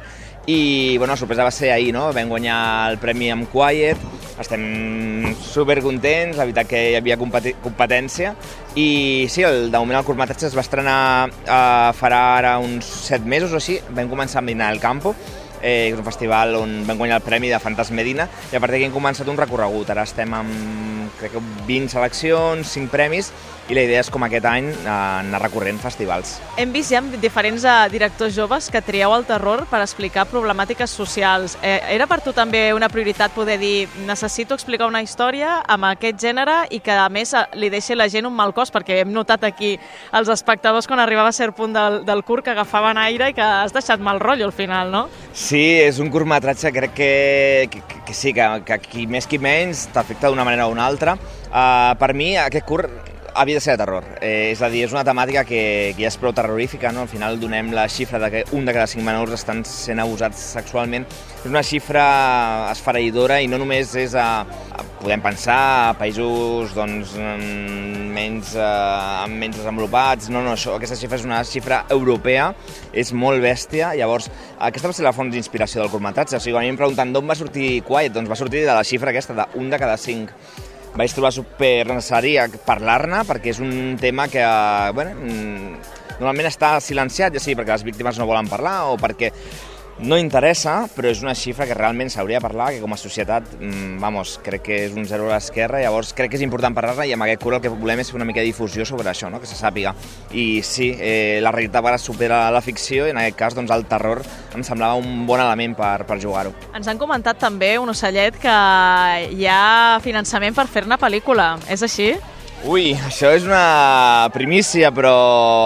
i 0.49 0.97
bueno, 0.97 1.13
la 1.13 1.19
sorpresa 1.19 1.45
va 1.45 1.51
ser 1.53 1.71
ahir, 1.73 1.93
no? 1.93 2.07
Vam 2.17 2.31
guanyar 2.33 2.59
el 2.89 2.97
premi 2.97 3.29
amb 3.29 3.51
Quiet, 3.53 4.01
estem 4.41 5.35
super 5.45 5.77
contents, 5.85 6.39
la 6.39 6.47
veritat 6.49 6.71
que 6.71 6.81
hi 6.89 6.95
havia 6.97 7.19
competència. 7.21 8.33
I 8.73 9.27
sí, 9.29 9.45
el, 9.45 9.69
de 9.69 9.83
moment 9.83 9.99
el 9.99 10.07
curtmetratge 10.07 10.49
es 10.49 10.57
va 10.57 10.65
estrenar 10.65 11.01
eh, 11.29 11.91
farà 11.99 12.23
ara 12.39 12.55
uns 12.65 12.89
7 13.11 13.29
mesos 13.29 13.53
o 13.53 13.61
així, 13.61 13.77
vam 13.93 14.09
començar 14.09 14.41
amb 14.41 14.49
Dinar 14.49 14.71
al 14.73 14.81
Campo, 14.81 15.13
eh, 15.61 15.91
és 15.91 15.99
un 16.01 16.07
festival 16.09 16.57
on 16.57 16.79
vam 16.89 16.97
guanyar 16.97 17.21
el 17.21 17.29
premi 17.29 17.53
de 17.53 17.61
Fantas 17.61 17.93
Medina 17.93 18.25
i 18.49 18.57
a 18.57 18.63
partir 18.63 18.79
d'aquí 18.79 18.89
hem 18.89 18.97
començat 18.97 19.29
un 19.29 19.37
recorregut, 19.37 19.93
ara 19.93 20.09
estem 20.09 20.33
amb 20.33 20.98
crec 21.19 21.37
que 21.37 21.45
20 21.69 21.95
seleccions, 21.95 22.75
5 22.75 22.93
premis 22.93 23.33
i 23.69 23.77
la 23.77 23.85
idea 23.85 24.01
és 24.01 24.09
com 24.09 24.25
aquest 24.25 24.47
any 24.49 24.69
eh, 24.73 24.89
anar 24.89 25.43
recorrent 25.43 25.79
festivals. 25.81 26.39
Hem 26.61 26.73
vist 26.73 26.93
ja 26.93 27.03
diferents 27.21 27.65
eh, 27.69 27.75
directors 27.93 28.35
joves 28.37 28.71
que 28.73 28.81
trieu 28.85 29.13
el 29.13 29.27
terror 29.29 29.67
per 29.69 29.83
explicar 29.85 30.25
problemàtiques 30.31 30.91
socials. 30.91 31.59
Eh, 31.63 31.77
era 31.95 32.09
per 32.09 32.21
tu 32.25 32.33
també 32.33 32.71
una 32.75 32.89
prioritat 32.93 33.35
poder 33.37 33.59
dir 33.61 33.89
necessito 34.09 34.57
explicar 34.57 34.89
una 34.89 35.03
història 35.05 35.59
amb 35.69 35.91
aquest 35.91 36.21
gènere 36.25 36.63
i 36.73 36.81
que 36.85 36.97
a 36.97 37.09
més 37.13 37.35
eh, 37.37 37.45
li 37.61 37.69
deixi 37.73 37.97
la 37.97 38.09
gent 38.09 38.27
un 38.29 38.37
mal 38.37 38.55
cos, 38.57 38.73
perquè 38.73 39.03
hem 39.03 39.13
notat 39.13 39.45
aquí 39.45 39.75
els 40.17 40.33
espectadors 40.33 40.89
quan 40.89 41.05
arribava 41.05 41.29
a 41.29 41.37
cert 41.37 41.57
punt 41.57 41.77
del, 41.77 42.03
del 42.09 42.25
curt 42.25 42.47
que 42.49 42.57
agafaven 42.57 42.99
aire 43.05 43.31
i 43.31 43.37
que 43.37 43.45
has 43.45 43.77
deixat 43.77 44.01
mal 44.01 44.21
rotllo 44.21 44.49
al 44.49 44.57
final, 44.57 44.93
no? 44.95 45.07
Sí, 45.37 45.61
és 45.85 46.01
un 46.01 46.09
curtmetratge, 46.11 46.73
crec 46.73 46.97
que, 46.97 47.13
que, 47.71 48.01
que 48.09 48.17
sí, 48.17 48.33
que, 48.33 48.49
que 48.65 48.81
qui 48.83 49.07
més 49.07 49.29
qui 49.29 49.39
menys 49.39 49.87
t'afecta 49.93 50.33
d'una 50.33 50.47
manera 50.49 50.67
o 50.67 50.73
una 50.73 50.87
altra. 50.89 50.98
Uh, 51.07 51.95
per 52.01 52.11
mi, 52.19 52.33
aquest 52.41 52.67
curt 52.67 53.15
havia 53.39 53.55
de 53.55 53.61
ser 53.61 53.77
de 53.77 53.85
terror. 53.85 54.05
Eh, 54.21 54.51
és 54.53 54.63
a 54.63 54.69
dir, 54.69 54.83
és 54.87 54.93
una 54.93 55.05
temàtica 55.07 55.45
que, 55.47 55.95
que 55.95 56.03
ja 56.03 56.11
és 56.11 56.19
prou 56.19 56.33
terrorífica, 56.35 56.91
no? 56.95 57.05
Al 57.07 57.11
final 57.11 57.39
donem 57.41 57.71
la 57.77 57.87
xifra 57.91 58.19
de 58.19 58.31
que 58.33 58.45
un 58.57 58.67
de 58.67 58.75
cada 58.75 58.89
cinc 58.91 59.05
menors 59.07 59.37
estan 59.37 59.63
sent 59.69 60.03
abusats 60.03 60.43
sexualment. 60.59 61.07
És 61.39 61.47
una 61.47 61.63
xifra 61.63 62.05
esfereïdora 62.73 63.39
i 63.45 63.49
no 63.51 63.61
només 63.63 63.95
és 63.99 64.17
a, 64.19 64.43
a 64.43 64.85
podem 64.99 65.23
pensar, 65.23 65.95
països 66.01 66.75
doncs, 66.75 67.15
mm, 67.15 68.11
menys, 68.19 68.55
eh, 68.59 69.27
menys 69.31 69.61
desenvolupats, 69.61 70.33
no, 70.35 70.43
no, 70.43 70.57
això, 70.59 70.75
aquesta 70.75 70.99
xifra 70.99 71.21
és 71.21 71.27
una 71.29 71.43
xifra 71.47 71.85
europea, 71.95 72.51
és 72.91 73.13
molt 73.15 73.39
bèstia, 73.45 73.95
llavors 73.95 74.27
aquesta 74.59 74.91
va 74.91 74.97
ser 74.97 75.07
la 75.07 75.15
font 75.15 75.31
d'inspiració 75.31 75.85
del 75.85 75.93
curtmetratge, 75.93 76.41
o 76.41 76.43
sigui, 76.43 76.57
quan 76.57 76.65
a 76.65 76.67
mi 76.67 76.75
em 76.75 76.81
pregunten 76.81 77.15
d'on 77.15 77.31
va 77.31 77.39
sortir 77.39 77.77
Quiet, 77.87 78.17
doncs 78.17 78.31
va 78.31 78.41
sortir 78.41 78.67
de 78.67 78.75
la 78.75 78.83
xifra 78.83 79.15
aquesta, 79.15 79.39
d'un 79.39 79.71
de 79.71 79.79
cada 79.79 79.95
cinc 79.97 80.35
vaig 80.97 81.15
trobar 81.15 81.33
super 81.35 81.87
necessari 81.89 82.37
parlar-ne 82.67 83.25
perquè 83.29 83.53
és 83.53 83.61
un 83.65 83.97
tema 84.01 84.29
que 84.33 84.45
bueno, 84.97 85.15
mm, 85.19 85.97
normalment 86.19 86.49
està 86.51 86.77
silenciat, 86.83 87.35
ja 87.35 87.43
sigui 87.43 87.59
perquè 87.61 87.77
les 87.77 87.87
víctimes 87.87 88.19
no 88.19 88.27
volen 88.29 88.49
parlar 88.51 88.79
o 88.93 88.97
perquè 89.01 89.33
no 90.01 90.19
interessa, 90.19 90.85
però 90.95 91.11
és 91.11 91.23
una 91.25 91.35
xifra 91.35 91.67
que 91.67 91.75
realment 91.77 92.11
s'hauria 92.13 92.39
de 92.39 92.45
parlar, 92.45 92.71
que 92.75 92.83
com 92.83 92.93
a 92.95 92.99
societat, 93.01 93.47
mmm, 93.59 93.99
vamos, 94.01 94.37
crec 94.45 94.63
que 94.69 94.79
és 94.87 94.95
un 94.95 95.07
zero 95.09 95.29
a 95.29 95.35
l'esquerra, 95.35 95.81
llavors 95.83 96.13
crec 96.15 96.31
que 96.31 96.39
és 96.39 96.45
important 96.47 96.75
parlar-ne 96.75 97.09
i 97.09 97.15
amb 97.17 97.27
aquest 97.27 97.43
curt 97.43 97.59
el 97.59 97.65
que 97.65 97.73
volem 97.73 98.03
és 98.03 98.11
fer 98.11 98.19
una 98.21 98.29
mica 98.29 98.41
de 98.41 98.47
difusió 98.47 98.87
sobre 98.87 99.11
això, 99.11 99.31
no? 99.31 99.41
que 99.41 99.51
se 99.51 99.59
sàpiga. 99.59 99.95
I 100.31 100.63
sí, 100.63 100.93
eh, 100.95 101.41
la 101.43 101.53
realitat 101.55 101.85
ara 101.85 101.99
supera 101.99 102.47
la 102.55 102.63
ficció 102.63 103.07
i 103.07 103.15
en 103.15 103.19
aquest 103.19 103.39
cas 103.39 103.59
doncs, 103.59 103.75
el 103.75 103.87
terror 103.91 104.23
em 104.55 104.65
semblava 104.65 104.99
un 105.01 105.27
bon 105.27 105.41
element 105.43 105.77
per, 105.79 106.07
per 106.07 106.21
jugar-ho. 106.23 106.55
Ens 106.75 106.89
han 106.89 106.99
comentat 106.99 107.39
també, 107.39 107.77
un 107.79 107.91
ocellet, 107.91 108.39
que 108.39 108.57
hi 109.35 109.47
ha 109.51 109.99
finançament 110.05 110.55
per 110.55 110.69
fer-ne 110.71 110.99
pel·lícula. 111.01 111.57
És 111.69 111.83
així? 111.83 112.13
Ui, 112.67 112.89
això 113.07 113.29
és 113.31 113.45
una 113.47 114.27
primícia, 114.35 114.89
però 114.91 115.13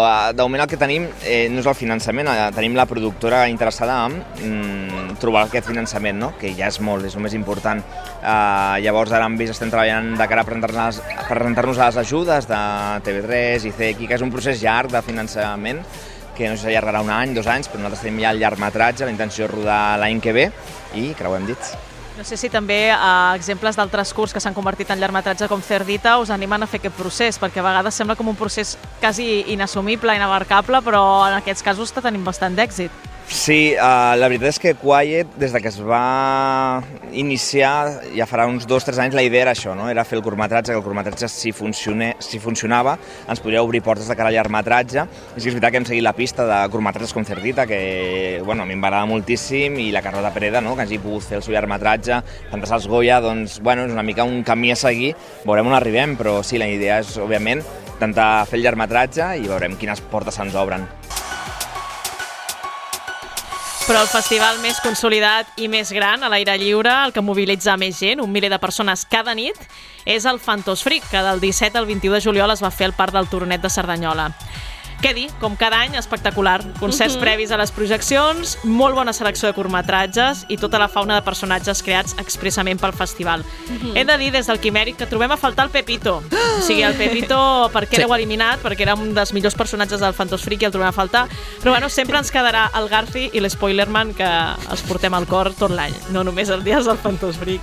eh, 0.05 0.32
de 0.36 0.45
moment 0.45 0.61
el 0.61 0.68
que 0.68 0.76
tenim 0.76 1.07
eh, 1.24 1.47
no 1.49 1.62
és 1.62 1.68
el 1.70 1.76
finançament, 1.78 2.28
eh, 2.28 2.51
tenim 2.53 2.74
la 2.76 2.84
productora 2.84 3.47
interessada 3.49 3.95
en 4.05 4.18
mm, 4.20 5.14
trobar 5.22 5.47
aquest 5.47 5.70
finançament, 5.70 6.18
no? 6.20 6.34
que 6.36 6.51
ja 6.59 6.68
és 6.68 6.76
molt, 6.84 7.07
és 7.09 7.16
el 7.16 7.24
més 7.24 7.32
important. 7.38 7.80
Eh, 8.20 8.82
llavors 8.84 9.14
ara 9.16 9.24
amb 9.24 9.40
ells 9.40 9.55
estem 9.55 9.72
treballant 9.72 10.11
de 10.20 10.26
cara 10.28 10.45
a 10.45 10.49
presentar-nos 10.51 10.99
presentar 11.30 11.64
a 11.64 11.70
les 11.78 12.01
ajudes 12.03 12.49
de 12.51 12.61
TV3 13.09 13.64
i 13.70 13.72
CEQI, 13.78 14.11
que 14.11 14.18
és 14.18 14.26
un 14.26 14.34
procés 14.34 14.61
llarg 14.61 14.93
de 14.93 15.01
finançament, 15.07 15.80
que 16.36 16.51
no 16.53 16.59
s'allargarà 16.61 17.01
un 17.01 17.14
any, 17.14 17.32
dos 17.32 17.49
anys, 17.49 17.72
però 17.72 17.80
nosaltres 17.80 18.05
tenim 18.05 18.20
ja 18.26 18.34
el 18.36 18.45
llargmetratge, 18.45 19.09
la 19.09 19.16
intenció 19.16 19.49
de 19.49 19.55
rodar 19.55 19.80
l'any 20.05 20.20
que 20.20 20.36
ve 20.36 20.47
i 21.01 21.09
creuem 21.16 21.49
dits. 21.49 21.72
No 22.16 22.24
sé 22.28 22.36
si 22.36 22.50
també 22.52 22.90
eh, 22.92 22.96
exemples 23.34 23.78
d'altres 23.78 24.12
curs 24.12 24.34
que 24.36 24.40
s'han 24.42 24.56
convertit 24.56 24.90
en 24.92 25.00
llargmetratge 25.00 25.48
com 25.48 25.62
Cerdita 25.64 26.18
us 26.20 26.30
animen 26.30 26.62
a 26.62 26.68
fer 26.68 26.82
aquest 26.82 26.98
procés, 26.98 27.38
perquè 27.40 27.62
a 27.62 27.68
vegades 27.70 27.96
sembla 27.96 28.18
com 28.18 28.28
un 28.28 28.36
procés 28.36 28.76
quasi 29.00 29.46
inassumible, 29.54 30.14
inabarcable, 30.16 30.82
però 30.84 31.02
en 31.30 31.38
aquests 31.40 31.64
casos 31.64 31.88
està 31.88 32.04
tenint 32.04 32.24
bastant 32.24 32.58
d'èxit. 32.58 33.11
Sí, 33.28 33.72
uh, 33.78 34.12
la 34.18 34.28
veritat 34.28 34.50
és 34.50 34.58
que 34.60 34.72
Quiet, 34.76 35.30
des 35.40 35.52
de 35.54 35.60
que 35.62 35.70
es 35.70 35.78
va 35.82 36.82
iniciar, 37.16 38.02
ja 38.16 38.26
farà 38.28 38.44
uns 38.50 38.66
dos 38.68 38.84
o 38.84 38.88
tres 38.88 38.98
anys, 39.02 39.14
la 39.16 39.24
idea 39.24 39.46
era 39.46 39.54
això, 39.54 39.76
no? 39.78 39.88
era 39.90 40.04
fer 40.04 40.18
el 40.18 40.24
curtmetratge, 40.24 40.72
que 40.72 40.78
el 40.78 40.84
curtmetratge, 40.84 41.28
si, 41.32 41.52
funcione, 41.56 42.12
si 42.20 42.40
funcionava, 42.42 42.96
ens 43.30 43.40
podria 43.40 43.62
obrir 43.62 43.82
portes 43.82 44.08
de 44.10 44.16
cara 44.18 44.28
al 44.32 44.36
llargmetratge. 44.36 45.06
I 45.36 45.40
sí 45.40 45.48
és 45.48 45.56
veritat 45.56 45.72
que 45.72 45.80
hem 45.80 45.88
seguit 45.88 46.04
la 46.04 46.14
pista 46.18 46.46
de 46.48 46.58
curtmetratges 46.72 47.14
com 47.16 47.26
Cerdita, 47.28 47.66
que 47.66 48.42
bueno, 48.44 48.66
a 48.66 48.68
mi 48.68 48.76
em 48.76 48.84
va 48.84 48.90
agradar 48.90 49.10
moltíssim, 49.10 49.78
i 49.80 49.90
la 49.94 50.04
Carlota 50.04 50.34
Pereda, 50.34 50.60
no? 50.60 50.76
que 50.76 50.86
hagi 50.86 51.00
pogut 51.02 51.26
fer 51.28 51.38
el 51.40 51.46
seu 51.46 51.56
llargmetratge, 51.56 52.22
Fantas 52.50 52.74
als 52.74 52.90
Goya, 52.90 53.20
doncs, 53.24 53.60
bueno, 53.62 53.86
és 53.86 53.94
una 53.94 54.04
mica 54.06 54.26
un 54.28 54.42
camí 54.44 54.74
a 54.74 54.78
seguir, 54.78 55.14
veurem 55.46 55.70
on 55.70 55.78
arribem, 55.78 56.18
però 56.20 56.40
sí, 56.44 56.60
la 56.60 56.68
idea 56.68 57.00
és, 57.02 57.16
òbviament, 57.22 57.64
intentar 57.94 58.46
fer 58.50 58.60
el 58.60 58.66
llargmetratge 58.66 59.36
i 59.40 59.48
veurem 59.48 59.78
quines 59.80 60.04
portes 60.12 60.36
se'ns 60.36 60.58
obren. 60.58 60.90
Però 63.83 63.99
el 63.99 64.09
festival 64.09 64.61
més 64.62 64.78
consolidat 64.78 65.59
i 65.59 65.66
més 65.68 65.91
gran 65.91 66.22
a 66.22 66.28
l'aire 66.30 66.55
lliure, 66.61 66.93
el 67.03 67.12
que 67.12 67.24
mobilitza 67.24 67.74
més 67.76 67.99
gent, 67.99 68.22
un 68.22 68.30
miler 68.30 68.49
de 68.53 68.61
persones 68.62 69.03
cada 69.11 69.35
nit, 69.35 69.59
és 70.07 70.24
el 70.24 70.39
Fantos 70.41 70.85
Freak, 70.87 71.09
que 71.11 71.22
del 71.26 71.43
17 71.43 71.80
al 71.80 71.89
21 71.91 72.14
de 72.14 72.22
juliol 72.22 72.55
es 72.55 72.62
va 72.62 72.70
fer 72.70 72.87
al 72.89 72.95
Parc 72.95 73.16
del 73.16 73.26
Turonet 73.28 73.61
de 73.61 73.70
Cerdanyola. 73.70 74.30
Què 75.03 75.11
dir? 75.16 75.24
Com 75.40 75.57
cada 75.59 75.80
any, 75.82 75.96
espectacular. 75.98 76.61
Concerts 76.78 77.16
uh 77.16 77.18
-huh. 77.18 77.24
previs 77.24 77.50
a 77.50 77.57
les 77.57 77.72
projeccions, 77.72 78.59
molt 78.62 78.94
bona 78.94 79.12
selecció 79.12 79.48
de 79.48 79.55
curtmetratges 79.55 80.44
i 80.48 80.57
tota 80.57 80.78
la 80.78 80.86
fauna 80.86 81.16
de 81.16 81.22
personatges 81.22 81.82
creats 81.82 82.14
expressament 82.18 82.80
pel 82.80 82.92
festival. 82.92 83.40
Uh 83.40 83.72
-huh. 83.72 83.96
He 83.96 84.05
de 84.05 84.16
dir 84.18 84.30
des 84.30 84.46
del 84.46 84.61
Quimèric 84.61 84.96
que 84.96 85.07
trobem 85.07 85.32
a 85.32 85.36
faltar 85.36 85.64
el 85.64 85.70
Pepito. 85.72 86.22
O 86.59 86.62
sigui, 86.62 86.82
el 86.82 86.94
Pepito, 86.94 87.68
perquè 87.74 87.96
sí. 87.96 87.96
l'heu 87.96 88.14
eliminat, 88.14 88.62
perquè 88.62 88.82
era 88.82 88.94
un 88.94 89.12
dels 89.12 89.32
millors 89.32 89.57
personatges 89.57 89.98
del 89.98 90.14
Fantos 90.14 90.42
Freak 90.42 90.62
i 90.62 90.64
el 90.66 90.70
trobem 90.70 90.88
a 90.88 90.92
faltar. 90.92 91.28
Però 91.61 91.70
bueno, 91.70 91.88
sempre 91.88 92.18
ens 92.18 92.30
quedarà 92.30 92.70
el 92.78 92.88
Garfi 92.88 93.30
i 93.32 93.40
l'Spoilerman 93.40 94.14
que 94.14 94.30
els 94.70 94.82
portem 94.82 95.14
al 95.14 95.26
cor 95.26 95.53
tot 95.53 95.70
l'any, 95.70 95.94
no 96.11 96.22
només 96.22 96.48
el 96.48 96.62
dia 96.62 96.80
del 96.80 96.96
Fantos 96.96 97.36
Freak. 97.38 97.61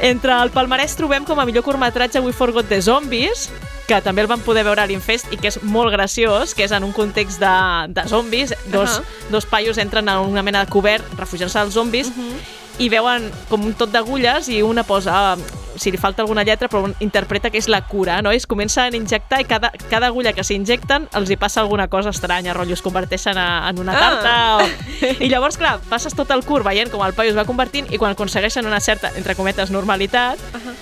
Entre 0.00 0.32
el 0.42 0.50
palmarès 0.50 0.96
trobem 0.96 1.24
com 1.24 1.38
a 1.38 1.44
millor 1.44 1.62
curtmetratge 1.62 2.18
We 2.20 2.32
Forgot 2.32 2.66
the 2.68 2.82
Zombies, 2.82 3.50
que 3.86 4.00
també 4.00 4.24
el 4.24 4.28
vam 4.30 4.40
poder 4.40 4.64
veure 4.64 4.82
a 4.82 4.88
l'Infest 4.88 5.32
i 5.32 5.38
que 5.40 5.50
és 5.52 5.60
molt 5.62 5.92
graciós, 5.92 6.54
que 6.54 6.64
és 6.64 6.72
en 6.72 6.84
un 6.84 6.92
context 6.96 7.40
de, 7.42 7.54
de 7.94 8.06
zombis, 8.08 8.54
dos, 8.72 8.98
uh 8.98 9.02
-huh. 9.02 9.30
dos 9.30 9.46
paios 9.46 9.78
entren 9.78 10.08
en 10.08 10.18
una 10.18 10.42
mena 10.42 10.64
de 10.64 10.70
cobert 10.70 11.04
refugiant-se 11.18 11.58
dels 11.58 11.74
zombis 11.74 12.08
uh 12.08 12.12
-huh. 12.12 12.32
i 12.78 12.88
veuen 12.88 13.30
com 13.48 13.64
un 13.64 13.74
tot 13.74 13.90
d'agulles 13.90 14.48
i 14.48 14.62
una 14.62 14.82
posa 14.82 15.36
si 15.76 15.90
li 15.90 15.98
falta 15.98 16.22
alguna 16.22 16.44
lletra, 16.44 16.68
però 16.68 16.92
interpreta 17.00 17.50
que 17.50 17.58
és 17.58 17.68
la 17.68 17.82
cura, 17.86 18.20
no? 18.22 18.32
I 18.32 18.36
es 18.36 18.46
comencen 18.46 18.94
a 18.94 18.96
injectar 18.96 19.40
i 19.40 19.44
cada, 19.44 19.72
cada 19.90 20.06
agulla 20.06 20.32
que 20.32 20.44
s'injecten 20.44 21.08
els 21.12 21.30
hi 21.30 21.36
passa 21.36 21.60
alguna 21.60 21.88
cosa 21.88 22.10
estranya, 22.10 22.54
rotllo, 22.54 22.74
es 22.74 22.82
converteixen 22.82 23.38
a, 23.38 23.68
en 23.70 23.78
una 23.78 23.92
tarta. 23.92 24.34
Ah. 24.34 24.64
O... 24.64 24.66
I 25.24 25.28
llavors, 25.28 25.58
clar, 25.58 25.78
passes 25.90 26.14
tot 26.14 26.30
el 26.30 26.44
curt 26.44 26.66
veient 26.66 26.90
com 26.90 27.04
el 27.04 27.14
paio 27.14 27.30
es 27.30 27.38
va 27.38 27.46
convertint 27.48 27.90
i 27.92 27.98
quan 27.98 28.14
aconsegueixen 28.14 28.66
una 28.66 28.80
certa, 28.80 29.12
entre 29.16 29.34
cometes, 29.34 29.70
normalitat, 29.70 30.38
uh 30.38 30.60
-huh. 30.60 30.74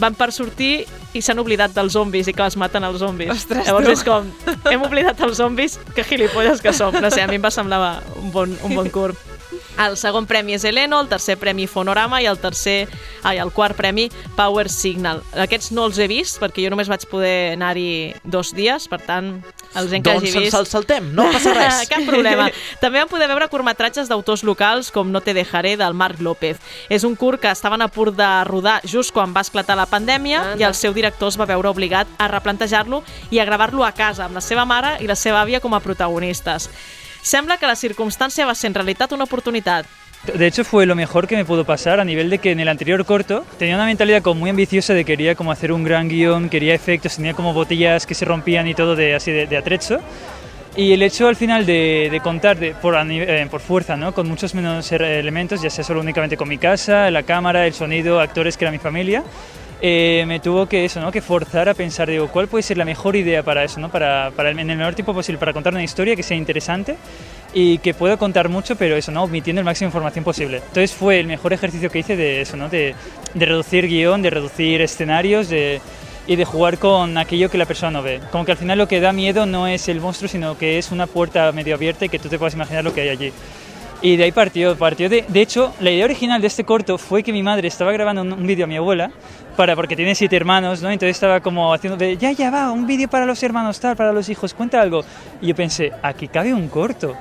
Van 0.00 0.14
per 0.14 0.30
sortir 0.32 0.86
i 1.16 1.22
s'han 1.24 1.38
oblidat 1.40 1.72
dels 1.76 1.94
zombis 1.96 2.28
i 2.28 2.34
que 2.36 2.44
els 2.44 2.56
maten 2.60 2.84
els 2.84 2.98
zombis. 3.00 3.30
Ostres, 3.32 3.66
Llavors 3.66 3.86
tu. 3.86 3.92
és 3.94 4.04
com, 4.04 4.28
hem 4.70 4.82
oblidat 4.84 5.20
els 5.24 5.38
zombis, 5.40 5.78
que 5.94 6.04
gilipolles 6.04 6.60
que 6.60 6.74
som. 6.76 6.94
No 7.00 7.10
sé, 7.10 7.22
a 7.22 7.30
mi 7.30 7.40
em 7.40 7.44
va 7.44 7.52
semblar 7.54 8.02
un 8.20 8.30
bon, 8.34 8.52
un 8.66 8.76
bon 8.76 8.90
curt. 8.92 9.16
El 9.76 9.98
segon 10.00 10.24
premi 10.24 10.54
és 10.56 10.64
Eleno, 10.64 11.02
el 11.04 11.08
tercer 11.10 11.36
premi 11.36 11.66
Fonorama 11.68 12.22
i 12.24 12.26
el 12.30 12.38
tercer, 12.40 12.86
ai, 13.28 13.36
el 13.42 13.50
quart 13.52 13.76
premi 13.76 14.06
Power 14.36 14.70
Signal. 14.72 15.20
Aquests 15.36 15.68
no 15.76 15.84
els 15.90 15.98
he 16.00 16.06
vist 16.08 16.40
perquè 16.40 16.64
jo 16.64 16.70
només 16.72 16.88
vaig 16.88 17.04
poder 17.10 17.52
anar-hi 17.58 18.14
dos 18.24 18.54
dies, 18.56 18.88
per 18.88 19.02
tant, 19.04 19.34
els 19.74 19.90
Doncs 19.90 20.22
vist... 20.22 20.36
ens 20.36 20.54
el 20.54 20.66
saltem, 20.70 21.08
no 21.14 21.26
passa 21.32 21.54
res. 21.58 21.82
Cap 21.90 22.04
problema. 22.08 22.48
També 22.80 23.00
vam 23.00 23.10
poder 23.10 23.28
veure 23.30 23.48
curtmetratges 23.52 24.08
d'autors 24.08 24.44
locals 24.46 24.92
com 24.94 25.10
No 25.12 25.20
te 25.20 25.34
dejaré, 25.34 25.76
del 25.76 25.94
Marc 25.94 26.20
López. 26.20 26.60
És 26.88 27.04
un 27.04 27.16
curt 27.16 27.42
que 27.42 27.50
estaven 27.50 27.82
a 27.82 27.88
punt 27.88 28.16
de 28.16 28.28
rodar 28.48 28.80
just 28.86 29.12
quan 29.14 29.34
va 29.34 29.42
esclatar 29.44 29.76
la 29.76 29.88
pandèmia 29.90 30.42
Anda. 30.42 30.60
i 30.60 30.66
el 30.68 30.74
seu 30.74 30.94
director 30.94 31.32
es 31.32 31.40
va 31.40 31.48
veure 31.48 31.72
obligat 31.72 32.06
a 32.18 32.28
replantejar-lo 32.28 33.02
i 33.30 33.40
a 33.40 33.48
gravar-lo 33.48 33.84
a 33.84 33.92
casa 33.92 34.26
amb 34.26 34.36
la 34.38 34.44
seva 34.44 34.64
mare 34.64 34.96
i 35.00 35.10
la 35.10 35.16
seva 35.16 35.42
àvia 35.42 35.60
com 35.60 35.74
a 35.74 35.80
protagonistes. 35.80 36.70
Sembla 37.26 37.56
que 37.58 37.66
la 37.66 37.74
circumstància 37.74 38.46
va 38.46 38.54
ser 38.54 38.70
en 38.70 38.76
realitat 38.78 39.12
una 39.12 39.26
oportunitat. 39.26 39.86
De 40.34 40.46
hecho 40.46 40.64
fue 40.64 40.86
lo 40.86 40.94
mejor 40.94 41.26
que 41.26 41.36
me 41.36 41.44
pudo 41.44 41.64
pasar 41.64 42.00
a 42.00 42.04
nivel 42.04 42.30
de 42.30 42.38
que 42.38 42.50
en 42.50 42.60
el 42.60 42.68
anterior 42.68 43.04
corto 43.04 43.44
tenía 43.58 43.74
una 43.76 43.86
mentalidad 43.86 44.22
como 44.22 44.40
muy 44.40 44.50
ambiciosa 44.50 44.92
de 44.94 45.04
quería 45.04 45.34
como 45.34 45.52
hacer 45.52 45.72
un 45.72 45.84
gran 45.84 46.08
guion, 46.08 46.48
quería 46.48 46.74
efectos, 46.74 47.16
tenía 47.16 47.34
como 47.34 47.52
botellas 47.52 48.06
que 48.06 48.14
se 48.14 48.24
rompían 48.24 48.66
y 48.66 48.74
todo 48.74 48.96
de 48.96 49.14
así 49.14 49.30
de, 49.32 49.46
de 49.46 49.56
atrecho. 49.56 50.00
Y 50.76 50.92
el 50.92 51.02
hecho 51.02 51.26
al 51.28 51.36
final 51.36 51.64
de, 51.64 52.20
contar 52.22 52.58
de- 52.58 52.74
eh, 52.80 53.46
por 53.50 53.60
fuerza, 53.60 53.96
¿no? 53.96 54.12
con 54.12 54.28
muchos 54.28 54.54
menos 54.54 54.92
er- 54.92 55.02
elementos, 55.02 55.62
ya 55.62 55.70
sea 55.70 55.82
solo 55.84 56.00
únicamente 56.00 56.36
con 56.36 56.48
mi 56.48 56.58
casa, 56.58 57.10
la 57.10 57.22
cámara, 57.22 57.66
el 57.66 57.72
sonido, 57.72 58.20
actores 58.20 58.56
que 58.58 58.64
era 58.66 58.72
mi 58.72 58.78
familia, 58.78 59.22
eh, 59.80 60.24
me 60.26 60.38
tuvo 60.40 60.66
que 60.66 60.84
eso, 60.84 61.00
¿no? 61.00 61.10
que 61.12 61.22
forzar 61.22 61.68
a 61.70 61.74
pensar, 61.74 62.10
digo, 62.10 62.28
¿cuál 62.28 62.48
puede 62.48 62.62
ser 62.62 62.76
la 62.76 62.84
mejor 62.84 63.16
idea 63.16 63.42
para 63.42 63.64
eso, 63.64 63.80
¿no? 63.80 63.90
para, 63.90 64.30
para 64.36 64.50
el- 64.50 64.58
en 64.58 64.68
el 64.70 64.76
menor 64.76 64.94
tiempo 64.94 65.14
posible, 65.14 65.38
para 65.38 65.54
contar 65.54 65.72
una 65.72 65.82
historia 65.82 66.14
que 66.14 66.22
sea 66.22 66.36
interesante 66.36 66.96
y 67.58 67.78
que 67.78 67.94
pueda 67.94 68.18
contar 68.18 68.50
mucho, 68.50 68.76
pero 68.76 68.96
eso, 68.96 69.10
¿no? 69.10 69.22
omitiendo 69.22 69.60
el 69.60 69.64
máximo 69.64 69.86
de 69.86 69.88
información 69.88 70.22
posible. 70.22 70.58
Entonces 70.58 70.92
fue 70.92 71.18
el 71.20 71.26
mejor 71.26 71.54
ejercicio 71.54 71.88
que 71.88 72.00
hice 72.00 72.14
de 72.14 72.42
eso, 72.42 72.54
¿no? 72.58 72.68
de, 72.68 72.94
de 73.32 73.46
reducir 73.46 73.86
guion, 73.88 74.20
de 74.20 74.28
reducir 74.28 74.82
escenarios, 74.82 75.48
de, 75.48 75.80
y 76.26 76.36
de 76.36 76.44
jugar 76.44 76.76
con 76.76 77.16
aquello 77.16 77.48
que 77.48 77.56
la 77.56 77.64
persona 77.64 77.92
no 77.92 78.02
ve. 78.02 78.20
Como 78.30 78.44
que 78.44 78.52
al 78.52 78.58
final 78.58 78.76
lo 78.76 78.86
que 78.86 79.00
da 79.00 79.14
miedo 79.14 79.46
no 79.46 79.66
es 79.66 79.88
el 79.88 80.02
monstruo, 80.02 80.28
sino 80.28 80.58
que 80.58 80.76
es 80.76 80.92
una 80.92 81.06
puerta 81.06 81.50
medio 81.52 81.74
abierta 81.74 82.04
y 82.04 82.10
que 82.10 82.18
tú 82.18 82.28
te 82.28 82.38
puedas 82.38 82.52
imaginar 82.52 82.84
lo 82.84 82.92
que 82.92 83.00
hay 83.00 83.08
allí. 83.08 83.32
Y 84.02 84.18
de 84.18 84.24
ahí 84.24 84.32
partió, 84.32 84.76
partió 84.76 85.08
de, 85.08 85.24
de 85.26 85.40
hecho, 85.40 85.72
la 85.80 85.90
idea 85.90 86.04
original 86.04 86.42
de 86.42 86.48
este 86.48 86.64
corto 86.64 86.98
fue 86.98 87.22
que 87.22 87.32
mi 87.32 87.42
madre 87.42 87.68
estaba 87.68 87.90
grabando 87.90 88.20
un, 88.20 88.34
un 88.34 88.46
vídeo 88.46 88.66
a 88.66 88.68
mi 88.68 88.76
abuela, 88.76 89.10
para, 89.56 89.74
porque 89.74 89.96
tiene 89.96 90.14
siete 90.14 90.36
hermanos, 90.36 90.82
¿no? 90.82 90.90
Entonces 90.90 91.16
estaba 91.16 91.40
como 91.40 91.72
haciendo 91.72 91.96
de, 91.96 92.18
ya, 92.18 92.32
ya 92.32 92.50
va, 92.50 92.70
un 92.70 92.86
vídeo 92.86 93.08
para 93.08 93.24
los 93.24 93.42
hermanos, 93.42 93.80
tal, 93.80 93.96
para 93.96 94.12
los 94.12 94.28
hijos, 94.28 94.52
cuenta 94.52 94.82
algo. 94.82 95.02
Y 95.40 95.46
yo 95.46 95.54
pensé, 95.54 95.90
aquí 96.02 96.28
cabe 96.28 96.52
un 96.52 96.68
corto 96.68 97.16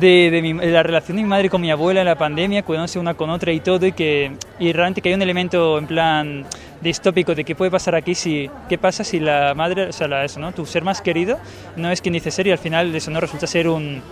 de, 0.00 0.30
de, 0.30 0.42
mi- 0.42 0.52
de 0.52 0.70
la 0.70 0.82
relación 0.82 1.16
de 1.16 1.22
mi 1.22 1.28
madre 1.28 1.48
con 1.48 1.60
mi 1.60 1.70
abuela 1.70 2.00
en 2.00 2.06
la 2.06 2.16
pandemia, 2.16 2.62
cuidándose 2.62 2.98
una 2.98 3.14
con 3.14 3.30
otra 3.30 3.52
y 3.52 3.60
todo, 3.60 3.86
y 3.86 3.92
que 3.92 4.32
y 4.58 4.72
realmente 4.72 5.00
que 5.00 5.08
hay 5.08 5.14
un 5.14 5.22
elemento 5.22 5.78
en 5.78 5.86
plan 5.86 6.44
distópico 6.80 7.34
de 7.34 7.44
qué 7.44 7.54
puede 7.54 7.70
pasar 7.70 7.94
aquí 7.94 8.14
si 8.14 8.50
qué 8.68 8.76
pasa 8.78 9.04
si 9.04 9.20
la 9.20 9.54
madre, 9.54 9.88
o 9.88 9.92
sea, 9.92 10.08
la- 10.08 10.24
eso, 10.24 10.40
¿no? 10.40 10.52
Tu 10.52 10.66
ser 10.66 10.82
más 10.84 11.00
querido 11.00 11.38
no 11.76 11.90
es 11.90 12.00
quien 12.00 12.12
dice 12.12 12.30
ser 12.30 12.46
y 12.46 12.50
al 12.52 12.58
final 12.58 12.94
eso 12.94 13.10
no 13.10 13.20
resulta 13.20 13.46
ser 13.46 13.68
un 13.68 14.02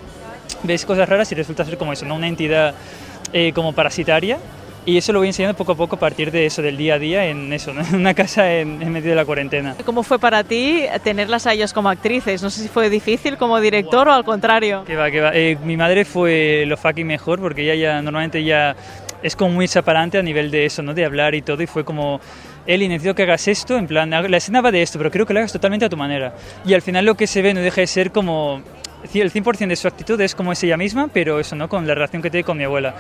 ves 0.63 0.85
cosas 0.87 1.09
raras 1.09 1.31
y 1.33 1.35
resulta 1.35 1.65
ser 1.65 1.77
como 1.79 1.93
eso, 1.93 2.05
¿no? 2.07 2.15
Una 2.15 2.29
entidad 2.29 2.75
eh, 3.33 3.53
como 3.55 3.73
parasitaria 3.73 4.39
Y 4.87 4.99
eso 4.99 5.13
lo 5.13 5.21
voy 5.21 5.29
enseñando 5.29 5.57
poco 5.57 5.73
a 5.73 5.75
poco 5.77 5.97
a 5.97 5.99
partir 5.99 6.31
de 6.31 6.45
eso, 6.45 6.61
del 6.61 6.77
día 6.77 6.95
a 6.95 6.99
día, 6.99 7.27
en 7.27 7.53
eso, 7.53 7.73
¿no? 7.73 7.81
en 7.87 7.95
una 7.95 8.15
casa 8.15 8.53
en, 8.53 8.83
en 8.83 8.93
medio 8.93 9.11
de 9.11 9.17
la 9.17 9.25
cuarentena. 9.25 9.77
¿Cómo 9.85 10.03
fue 10.03 10.19
para 10.19 10.45
ti 10.45 10.83
tenerlas 11.03 11.47
a 11.47 11.53
ellas 11.55 11.73
como 11.73 11.89
actrices? 11.89 12.43
No 12.43 12.51
sé 12.51 12.63
si 12.63 12.69
fue 12.69 12.91
difícil 12.91 13.39
como 13.39 13.61
director 13.61 14.09
o 14.09 14.13
al 14.13 14.25
contrario. 14.25 14.85
Que 14.85 14.97
va, 14.97 15.11
que 15.11 15.21
va. 15.21 15.31
Eh, 15.35 15.57
mi 15.65 15.77
madre 15.77 16.05
fue 16.05 16.65
lo 16.67 16.77
fucking 16.77 17.07
mejor 17.07 17.41
porque 17.41 17.63
ella 17.63 17.75
ya 17.75 18.03
normalmente 18.03 18.45
ya 18.45 18.77
es 19.23 19.37
como 19.37 19.53
muy 19.53 19.67
adelante 19.75 20.19
a 20.19 20.23
nivel 20.23 20.51
de 20.51 20.67
eso, 20.67 20.83
¿no? 20.83 20.93
De 20.93 21.05
hablar 21.05 21.35
y 21.35 21.41
todo 21.41 21.63
y 21.63 21.67
fue 21.67 21.85
como 21.85 22.21
Eli, 22.67 22.89
necesito 22.89 23.15
que 23.15 23.25
hagas 23.25 23.47
esto, 23.49 23.77
en 23.77 23.87
plan, 23.87 24.11
la 24.11 24.37
escena 24.37 24.63
va 24.63 24.71
de 24.71 24.83
esto, 24.83 24.99
pero 24.99 25.11
creo 25.11 25.27
que 25.27 25.35
lo 25.35 25.41
hagas 25.41 25.53
totalmente 25.53 25.85
a 25.85 25.89
tu 25.89 25.97
manera. 25.97 26.35
Y 26.65 26.73
al 26.73 26.83
final 26.83 27.05
lo 27.05 27.15
que 27.15 27.27
se 27.27 27.43
ve 27.43 27.53
no 27.53 27.61
deja 27.61 27.83
de 27.83 27.87
ser 27.87 28.11
como 28.11 28.63
el 29.13 29.33
100% 29.33 29.69
de 29.69 29.77
su 29.77 29.87
actitud 29.87 30.21
es 30.21 30.35
como 30.35 30.53
es 30.53 30.63
ella 30.63 30.77
misma, 30.77 31.09
pero 31.13 31.39
eso, 31.39 31.55
¿no? 31.57 31.69
Con 31.69 31.87
la 31.87 31.95
relación 31.95 32.23
que 32.23 32.31
tiene 32.31 32.45
con 32.45 32.57
mi 32.57 32.65
abuela. 32.65 32.95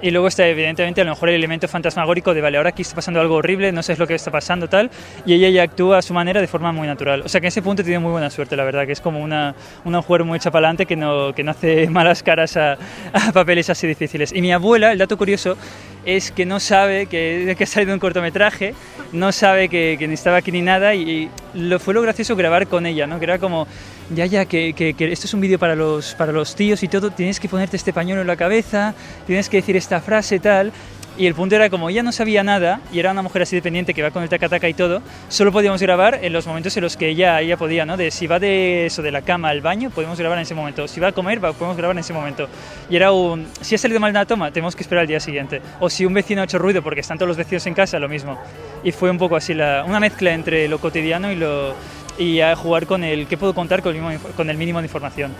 Y 0.00 0.10
luego 0.10 0.28
está 0.28 0.46
evidentemente 0.46 1.00
a 1.00 1.04
lo 1.04 1.10
mejor 1.10 1.28
el 1.30 1.34
elemento 1.34 1.66
fantasmagórico 1.66 2.32
de, 2.32 2.40
vale, 2.40 2.56
ahora 2.56 2.70
aquí 2.70 2.82
está 2.82 2.94
pasando 2.94 3.20
algo 3.20 3.34
horrible, 3.36 3.72
no 3.72 3.82
sabes 3.82 3.98
lo 3.98 4.06
que 4.06 4.14
está 4.14 4.30
pasando, 4.30 4.68
tal, 4.68 4.90
y 5.26 5.34
ella 5.34 5.48
ya 5.48 5.62
actúa 5.64 5.98
a 5.98 6.02
su 6.02 6.14
manera 6.14 6.40
de 6.40 6.46
forma 6.46 6.72
muy 6.72 6.86
natural. 6.86 7.22
O 7.22 7.28
sea 7.28 7.40
que 7.40 7.46
en 7.46 7.48
ese 7.48 7.62
punto 7.62 7.82
tiene 7.82 7.98
muy 7.98 8.12
buena 8.12 8.30
suerte, 8.30 8.56
la 8.56 8.64
verdad, 8.64 8.86
que 8.86 8.92
es 8.92 9.00
como 9.00 9.20
una, 9.20 9.54
una 9.84 10.00
jugadora 10.00 10.24
muy 10.24 10.38
adelante 10.38 10.86
que 10.86 10.96
no, 10.96 11.34
que 11.34 11.42
no 11.42 11.50
hace 11.50 11.90
malas 11.90 12.22
caras 12.22 12.56
a, 12.56 12.78
a 13.12 13.32
papeles 13.32 13.68
así 13.70 13.86
difíciles. 13.86 14.32
Y 14.32 14.40
mi 14.40 14.52
abuela, 14.52 14.92
el 14.92 14.98
dato 14.98 15.16
curioso, 15.18 15.56
es 16.04 16.30
que 16.30 16.46
no 16.46 16.60
sabe 16.60 17.06
que, 17.06 17.54
que 17.58 17.64
ha 17.64 17.66
salido 17.66 17.92
un 17.92 18.00
cortometraje, 18.00 18.74
no 19.12 19.32
sabe 19.32 19.68
que, 19.68 19.96
que 19.98 20.06
ni 20.06 20.14
estaba 20.14 20.36
aquí 20.38 20.52
ni 20.52 20.62
nada, 20.62 20.94
y, 20.94 21.10
y 21.10 21.30
lo, 21.54 21.78
fue 21.80 21.94
lo 21.94 22.02
gracioso 22.02 22.36
grabar 22.36 22.68
con 22.68 22.86
ella, 22.86 23.06
¿no? 23.06 23.18
Que 23.18 23.24
era 23.24 23.38
como 23.38 23.66
ya, 24.14 24.26
ya, 24.26 24.46
que, 24.46 24.74
esto 24.98 25.26
es 25.26 25.34
un 25.34 25.40
vídeo 25.40 25.58
para 25.58 25.74
los, 25.74 26.14
para 26.14 26.32
los 26.32 26.54
tíos 26.54 26.82
y 26.82 26.88
todo, 26.88 27.10
tienes 27.10 27.40
que 27.40 27.48
ponerte 27.48 27.76
este 27.76 27.92
pañuelo 27.92 28.22
en 28.22 28.26
la 28.26 28.36
cabeza, 28.36 28.94
tienes 29.26 29.48
que 29.48 29.58
decir 29.58 29.76
esta 29.76 30.00
frase 30.00 30.38
tal. 30.40 30.72
Y 31.18 31.26
el 31.26 31.34
punto 31.34 31.56
era 31.56 31.68
como 31.68 31.90
ella 31.90 32.04
no 32.04 32.12
sabía 32.12 32.44
nada 32.44 32.80
y 32.92 33.00
era 33.00 33.10
una 33.10 33.22
mujer 33.22 33.42
así 33.42 33.56
dependiente 33.56 33.92
que 33.92 34.04
va 34.04 34.12
con 34.12 34.22
el 34.22 34.28
taca-taca 34.28 34.68
y 34.68 34.74
todo, 34.74 35.02
solo 35.28 35.50
podíamos 35.50 35.82
grabar 35.82 36.20
en 36.22 36.32
los 36.32 36.46
momentos 36.46 36.76
en 36.76 36.84
los 36.84 36.96
que 36.96 37.08
ella, 37.08 37.40
ella 37.40 37.56
podía, 37.56 37.84
¿no? 37.84 37.96
De 37.96 38.12
si 38.12 38.28
va 38.28 38.38
de 38.38 38.88
de 38.96 39.10
la 39.10 39.22
cama 39.22 39.48
al 39.48 39.60
baño, 39.60 39.90
podemos 39.90 40.16
grabar 40.16 40.38
en 40.38 40.42
ese 40.42 40.54
momento. 40.54 40.86
Si 40.86 41.00
va 41.00 41.08
a 41.08 41.12
comer, 41.12 41.44
va, 41.44 41.52
podemos 41.52 41.76
grabar 41.76 41.96
en 41.96 42.00
ese 42.00 42.12
momento. 42.12 42.48
Y 42.88 42.94
era 42.94 43.10
un, 43.10 43.48
si 43.60 43.74
ha 43.74 43.78
salido 43.78 43.98
mal 43.98 44.12
una 44.12 44.26
toma, 44.26 44.52
tenemos 44.52 44.76
que 44.76 44.82
esperar 44.82 45.02
al 45.02 45.08
día 45.08 45.18
siguiente. 45.18 45.60
O 45.80 45.90
si 45.90 46.06
un 46.06 46.14
vecino 46.14 46.40
ha 46.40 46.44
hecho 46.44 46.58
ruido 46.58 46.82
porque 46.82 47.00
están 47.00 47.18
todos 47.18 47.26
los 47.26 47.36
vecinos 47.36 47.66
en 47.66 47.74
casa, 47.74 47.98
lo 47.98 48.08
mismo. 48.08 48.38
Y 48.84 48.92
fue 48.92 49.10
un 49.10 49.18
poco 49.18 49.34
así, 49.34 49.54
la, 49.54 49.84
una 49.84 49.98
mezcla 49.98 50.32
entre 50.32 50.68
lo 50.68 50.78
cotidiano 50.78 51.32
y 51.32 51.34
lo, 51.34 51.74
y 52.18 52.40
a 52.40 52.56
jugar 52.56 52.86
con 52.86 53.04
el 53.04 53.26
qué 53.26 53.36
puedo 53.36 53.54
contar 53.54 53.82
con 53.82 53.94
el, 53.94 54.02
mínimo, 54.02 54.22
con 54.36 54.50
el 54.50 54.56
mínimo 54.56 54.80
de 54.80 54.86
información. 54.86 55.34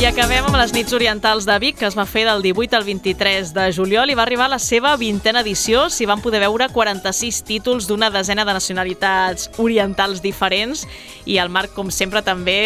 I 0.00 0.06
acabem 0.08 0.46
amb 0.48 0.56
les 0.56 0.70
nits 0.72 0.94
orientals 0.96 1.44
de 1.44 1.58
Vic, 1.60 1.74
que 1.76 1.84
es 1.84 1.92
va 1.92 2.06
fer 2.08 2.22
del 2.24 2.40
18 2.40 2.72
al 2.78 2.86
23 2.86 3.50
de 3.52 3.66
juliol 3.76 4.08
i 4.08 4.14
va 4.16 4.22
arribar 4.24 4.46
a 4.48 4.54
la 4.54 4.58
seva 4.58 4.94
vintena 4.96 5.42
edició. 5.44 5.90
S'hi 5.92 6.08
van 6.08 6.22
poder 6.24 6.40
veure 6.40 6.70
46 6.72 7.42
títols 7.44 7.84
d'una 7.84 8.08
desena 8.08 8.46
de 8.48 8.54
nacionalitats 8.56 9.50
orientals 9.60 10.24
diferents 10.24 10.86
i 11.28 11.36
el 11.36 11.52
Marc, 11.52 11.76
com 11.76 11.92
sempre, 11.92 12.24
també 12.24 12.56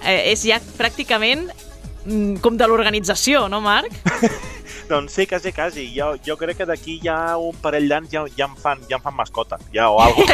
eh, 0.00 0.32
és 0.32 0.46
ja 0.48 0.62
pràcticament 0.80 1.50
mm, 2.06 2.40
com 2.40 2.56
de 2.56 2.72
l'organització, 2.72 3.50
no, 3.52 3.60
Marc? 3.60 3.92
Doncs 4.88 5.12
sí, 5.12 5.26
quasi, 5.26 5.52
quasi. 5.52 5.84
Jo, 5.92 6.14
jo 6.24 6.38
crec 6.40 6.62
que 6.62 6.66
d'aquí 6.68 6.96
ja 7.04 7.36
un 7.36 7.56
parell 7.60 7.90
d'anys 7.90 8.14
ja, 8.14 8.24
ja, 8.38 8.46
em 8.48 8.56
fan, 8.56 8.80
ja 8.88 8.96
em 8.96 9.04
fan 9.04 9.16
mascota, 9.16 9.58
ja, 9.74 9.90
o 9.92 10.00
algo. 10.00 10.24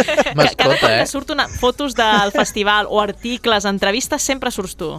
Cada 0.56 0.78
cop 0.78 0.86
que 0.86 1.06
surt 1.10 1.34
una, 1.34 1.48
fotos 1.48 1.96
del 1.98 2.30
festival 2.32 2.86
o 2.88 3.02
articles, 3.02 3.66
entrevistes, 3.66 4.22
sempre 4.22 4.54
surts 4.54 4.78
tu. 4.78 4.94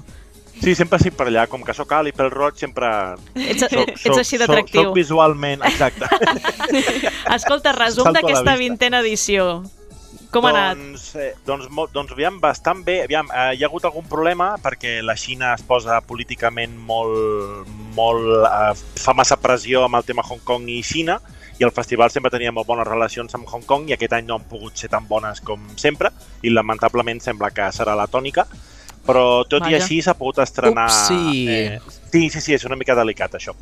Sí, 0.62 0.74
sempre 0.76 0.98
estic 1.00 1.16
per 1.20 1.28
allà. 1.28 1.46
Com 1.52 1.64
que 1.68 1.74
sóc 1.76 1.92
alt 1.96 2.10
i 2.10 2.14
pel 2.16 2.30
roig, 2.32 2.56
sempre... 2.60 2.90
Ets, 3.36 3.66
soc, 3.66 3.92
ets 3.92 4.20
així 4.22 4.40
d'atractiu. 4.40 4.82
Soc, 4.82 4.92
soc 4.92 5.00
visualment, 5.00 5.66
exacte. 5.68 6.08
Escolta, 7.36 7.74
resum 7.76 8.12
d'aquesta 8.16 8.56
vintena 8.60 9.04
edició. 9.04 9.64
Com 10.36 10.44
ha 10.44 10.52
anat? 10.52 10.76
Doncs, 10.76 11.04
eh, 11.16 11.30
doncs, 11.48 11.70
doncs 11.96 12.12
aviam, 12.12 12.42
bastant 12.44 12.82
bé. 12.84 12.98
Aviam, 13.06 13.30
eh, 13.32 13.54
hi 13.56 13.64
ha 13.64 13.70
hagut 13.70 13.86
algun 13.88 14.04
problema 14.12 14.50
perquè 14.60 14.98
la 15.02 15.16
Xina 15.16 15.54
es 15.56 15.64
posa 15.64 16.02
políticament 16.04 16.76
molt... 16.90 17.72
molt 17.96 18.44
eh, 18.44 18.74
fa 19.00 19.16
massa 19.16 19.40
pressió 19.40 19.86
amb 19.86 19.96
el 19.96 20.04
tema 20.04 20.26
Hong 20.28 20.44
Kong 20.44 20.68
i 20.68 20.82
Xina 20.84 21.16
i 21.56 21.64
el 21.64 21.72
festival 21.72 22.12
sempre 22.12 22.34
tenia 22.34 22.52
molt 22.52 22.68
bones 22.68 22.88
relacions 22.88 23.32
amb 23.38 23.48
Hong 23.48 23.64
Kong 23.64 23.88
i 23.88 23.96
aquest 23.96 24.18
any 24.18 24.28
no 24.28 24.36
han 24.36 24.48
pogut 24.50 24.76
ser 24.76 24.92
tan 24.92 25.08
bones 25.08 25.40
com 25.40 25.70
sempre 25.80 26.12
i 26.44 26.52
lamentablement 26.52 27.24
sembla 27.24 27.54
que 27.56 27.70
serà 27.72 27.96
la 27.96 28.10
tònica 28.12 28.44
però 29.06 29.46
tot 29.48 29.64
Vaja. 29.64 29.72
i 29.72 29.80
així 29.80 30.02
s'ha 30.02 30.18
pogut 30.20 30.42
estrenar... 30.44 30.90
Upsi. 30.90 31.46
Eh, 31.48 31.80
sí, 32.12 32.28
sí, 32.34 32.42
sí, 32.42 32.56
és 32.58 32.66
una 32.68 32.76
mica 32.76 32.98
delicat 32.98 33.38
això. 33.38 33.54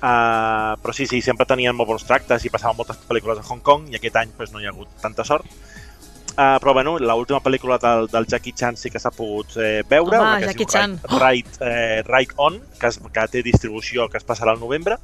Uh, 0.00 0.76
però 0.80 0.94
sí, 0.96 1.04
sí, 1.06 1.20
sempre 1.20 1.44
tenien 1.46 1.76
molt 1.76 1.90
bons 1.92 2.06
tractes 2.08 2.44
i 2.44 2.50
passaven 2.52 2.78
moltes 2.78 2.98
pel·lícules 3.08 3.40
a 3.40 3.44
Hong 3.46 3.60
Kong 3.64 3.90
i 3.92 3.98
aquest 3.98 4.16
any 4.16 4.32
pues, 4.36 4.52
no 4.52 4.60
hi 4.60 4.66
ha 4.66 4.74
hagut 4.74 4.90
tanta 5.00 5.24
sort. 5.28 5.46
Uh, 6.30 6.56
però 6.62 6.72
bueno, 6.72 6.96
l'última 6.98 7.40
pel·lícula 7.44 7.76
del, 7.82 8.06
del 8.08 8.26
Jackie 8.30 8.54
Chan 8.56 8.76
sí 8.78 8.90
que 8.90 9.00
s'ha 9.02 9.10
pogut 9.12 9.56
eh, 9.58 9.82
veure, 9.88 10.18
Home, 10.18 10.28
una 10.28 10.38
que 10.38 10.52
Jackie 10.52 10.68
es 10.68 10.76
diu. 10.76 11.18
Right, 11.18 11.20
right, 11.20 11.56
eh, 11.66 12.02
right 12.06 12.36
On, 12.36 12.60
que, 12.78 12.86
es, 12.86 13.00
que 13.12 13.26
té 13.32 13.42
distribució 13.44 14.08
que 14.08 14.20
es 14.20 14.26
passarà 14.26 14.54
al 14.54 14.62
novembre 14.62 14.96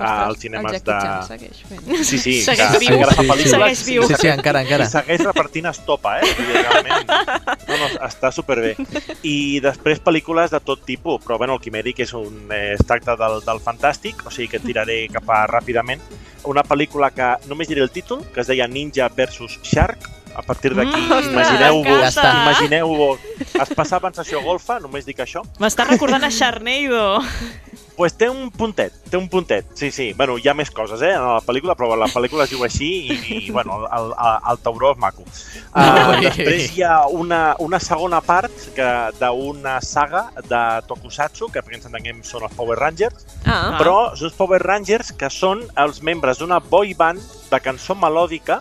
als 0.00 0.38
cinemes 0.38 0.72
el 0.72 0.78
de... 0.80 0.92
Chan 0.92 1.26
segueix 1.26 1.62
fent. 1.68 2.04
Sí, 2.04 2.18
sí, 2.18 2.34
Segueix 2.42 2.72
que 2.72 2.78
viu. 2.80 2.96
encara 2.96 3.16
fa 3.16 3.36
Sí, 3.36 3.48
segueix 3.50 3.82
viu. 3.86 4.06
Sí, 4.08 4.14
sí, 4.20 4.28
encara, 4.32 4.62
encara. 4.64 4.86
I 4.86 4.92
segueix 4.92 5.24
repartint 5.26 5.68
estopa, 5.70 6.16
eh? 6.20 6.30
Realment, 6.50 7.10
no, 7.68 7.76
no, 7.76 7.90
està 8.06 8.30
superbé. 8.34 8.74
I 9.26 9.60
després 9.64 10.00
pel·lícules 10.04 10.54
de 10.54 10.60
tot 10.64 10.84
tipus, 10.88 11.20
però 11.24 11.38
bueno, 11.40 11.58
el 11.58 11.64
Quimèric 11.64 12.04
és 12.06 12.14
un, 12.16 12.46
eh, 12.48 12.76
es 12.78 12.84
tracta 12.86 13.16
del, 13.20 13.40
del 13.46 13.60
fantàstic, 13.64 14.24
o 14.26 14.32
sigui 14.32 14.48
que 14.54 14.62
tiraré 14.64 15.02
cap 15.12 15.28
a 15.28 15.42
ràpidament. 15.50 16.02
Una 16.48 16.64
pel·lícula 16.64 17.10
que 17.12 17.34
només 17.50 17.68
diré 17.68 17.84
el 17.84 17.92
títol, 17.92 18.24
que 18.32 18.40
es 18.40 18.48
deia 18.48 18.68
Ninja 18.68 19.10
versus 19.12 19.58
Shark, 19.62 20.08
a 20.34 20.42
partir 20.42 20.74
d'aquí, 20.74 21.00
Mm, 21.00 21.32
imagineu-vos, 21.32 22.14
ja 22.14 22.32
imagineu-vos, 22.42 23.18
es 23.62 23.74
passava 23.74 24.08
en 24.08 24.14
sessió 24.14 24.40
golfa, 24.42 24.78
només 24.80 25.04
dic 25.06 25.18
això, 25.18 25.42
M'està 25.58 25.86
recordant 25.88 26.24
a 26.24 26.30
Sharknado. 26.30 27.20
pues 28.00 28.14
té 28.16 28.30
un 28.30 28.50
puntet, 28.50 28.94
té 29.10 29.16
un 29.18 29.28
puntet, 29.28 29.66
sí, 29.76 29.90
sí. 29.90 30.14
Bueno, 30.16 30.38
hi 30.38 30.48
ha 30.48 30.54
més 30.54 30.70
coses, 30.70 31.02
eh, 31.02 31.10
en 31.12 31.20
la 31.20 31.40
pel·lícula, 31.44 31.74
però 31.76 31.94
la 32.00 32.06
pel·lícula 32.08 32.44
es 32.44 32.50
diu 32.50 32.62
així 32.64 32.88
i, 33.12 33.16
i 33.46 33.50
bueno, 33.50 33.76
el, 33.84 34.06
el, 34.16 34.38
el 34.52 34.58
tauró 34.64 34.92
és 34.94 34.98
maco. 34.98 35.22
Uh, 35.74 36.16
després 36.22 36.70
hi 36.78 36.82
ha 36.82 37.06
una, 37.12 37.54
una 37.58 37.78
segona 37.78 38.22
part 38.24 38.50
que 38.74 38.88
d'una 39.20 39.80
saga 39.84 40.30
de 40.48 40.62
Tokusatsu, 40.88 41.50
que 41.52 41.60
perquè 41.60 41.76
ens 41.76 41.86
entenguem 41.90 42.22
són 42.24 42.44
els 42.48 42.54
Power 42.56 42.78
Rangers, 42.80 43.26
Ah. 43.44 43.76
però 43.78 44.14
són 44.16 44.30
els 44.30 44.36
Power 44.38 44.62
Rangers 44.62 45.12
que 45.12 45.28
són 45.28 45.62
els 45.76 46.00
membres 46.02 46.38
d'una 46.38 46.58
boy 46.60 46.94
band 46.94 47.20
de 47.50 47.60
cançó 47.60 47.94
melòdica 47.94 48.60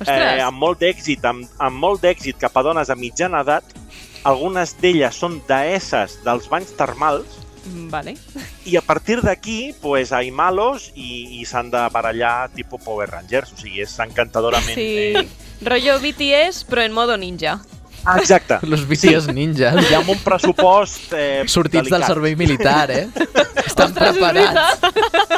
Ostres. 0.00 0.38
eh, 0.38 0.40
amb 0.42 0.58
molt 0.58 0.80
d'èxit, 0.80 1.24
amb, 1.24 1.46
amb 1.58 1.76
molt 1.76 2.02
d'èxit 2.02 2.40
cap 2.40 2.56
a 2.56 2.64
dones 2.66 2.90
a 2.90 2.96
mitjana 2.96 3.44
edat. 3.44 3.76
Algunes 4.24 4.74
d'elles 4.80 5.14
són 5.16 5.38
deesses 5.48 6.18
dels 6.24 6.48
banys 6.50 6.74
termals 6.76 7.38
Mm, 7.66 7.90
Vale. 7.90 8.16
i 8.64 8.76
a 8.76 8.80
partir 8.80 9.20
d'aquí 9.22 9.74
pues, 9.80 10.12
hay 10.12 10.30
malos 10.30 10.90
i, 10.94 11.40
i 11.40 11.44
s'han 11.44 11.70
de 11.70 11.82
barallar 11.92 12.50
tipus 12.54 12.82
Power 12.82 13.10
Rangers, 13.10 13.52
o 13.52 13.60
sigui, 13.60 13.82
és 13.84 13.98
encantadorament... 14.00 14.76
Sí. 14.78 15.12
Eh, 15.16 15.26
Rollo 15.60 15.98
BTS, 16.00 16.64
però 16.64 16.86
en 16.86 16.94
modo 16.96 17.18
ninja. 17.20 17.58
Ah, 18.04 18.18
exacte. 18.18 18.58
Los 18.70 18.86
BTS 18.88 19.28
ninjas. 19.34 19.76
Hi 19.90 19.94
ha 19.94 20.00
un 20.00 20.18
pressupost 20.24 21.12
eh, 21.12 21.44
Sortits 21.46 21.84
del 21.88 21.90
delicat. 22.00 22.08
servei 22.12 22.36
militar, 22.36 22.90
eh? 22.90 23.08
Estan 23.66 23.90
Ostres, 23.90 24.16
és 24.16 24.18
preparats. 24.18 24.80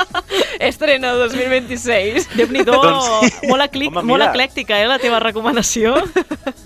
Estreno 0.68 1.14
2026. 1.18 2.28
Déu-n'hi-do, 2.36 2.72
Doncs 2.82 3.08
sí. 3.40 3.48
molt, 3.50 3.64
eclic, 3.66 3.90
Home, 3.92 4.04
molt 4.06 4.24
eclèctica, 4.28 4.78
eh, 4.80 4.86
la 4.88 4.98
teva 5.02 5.18
recomanació. 5.22 5.94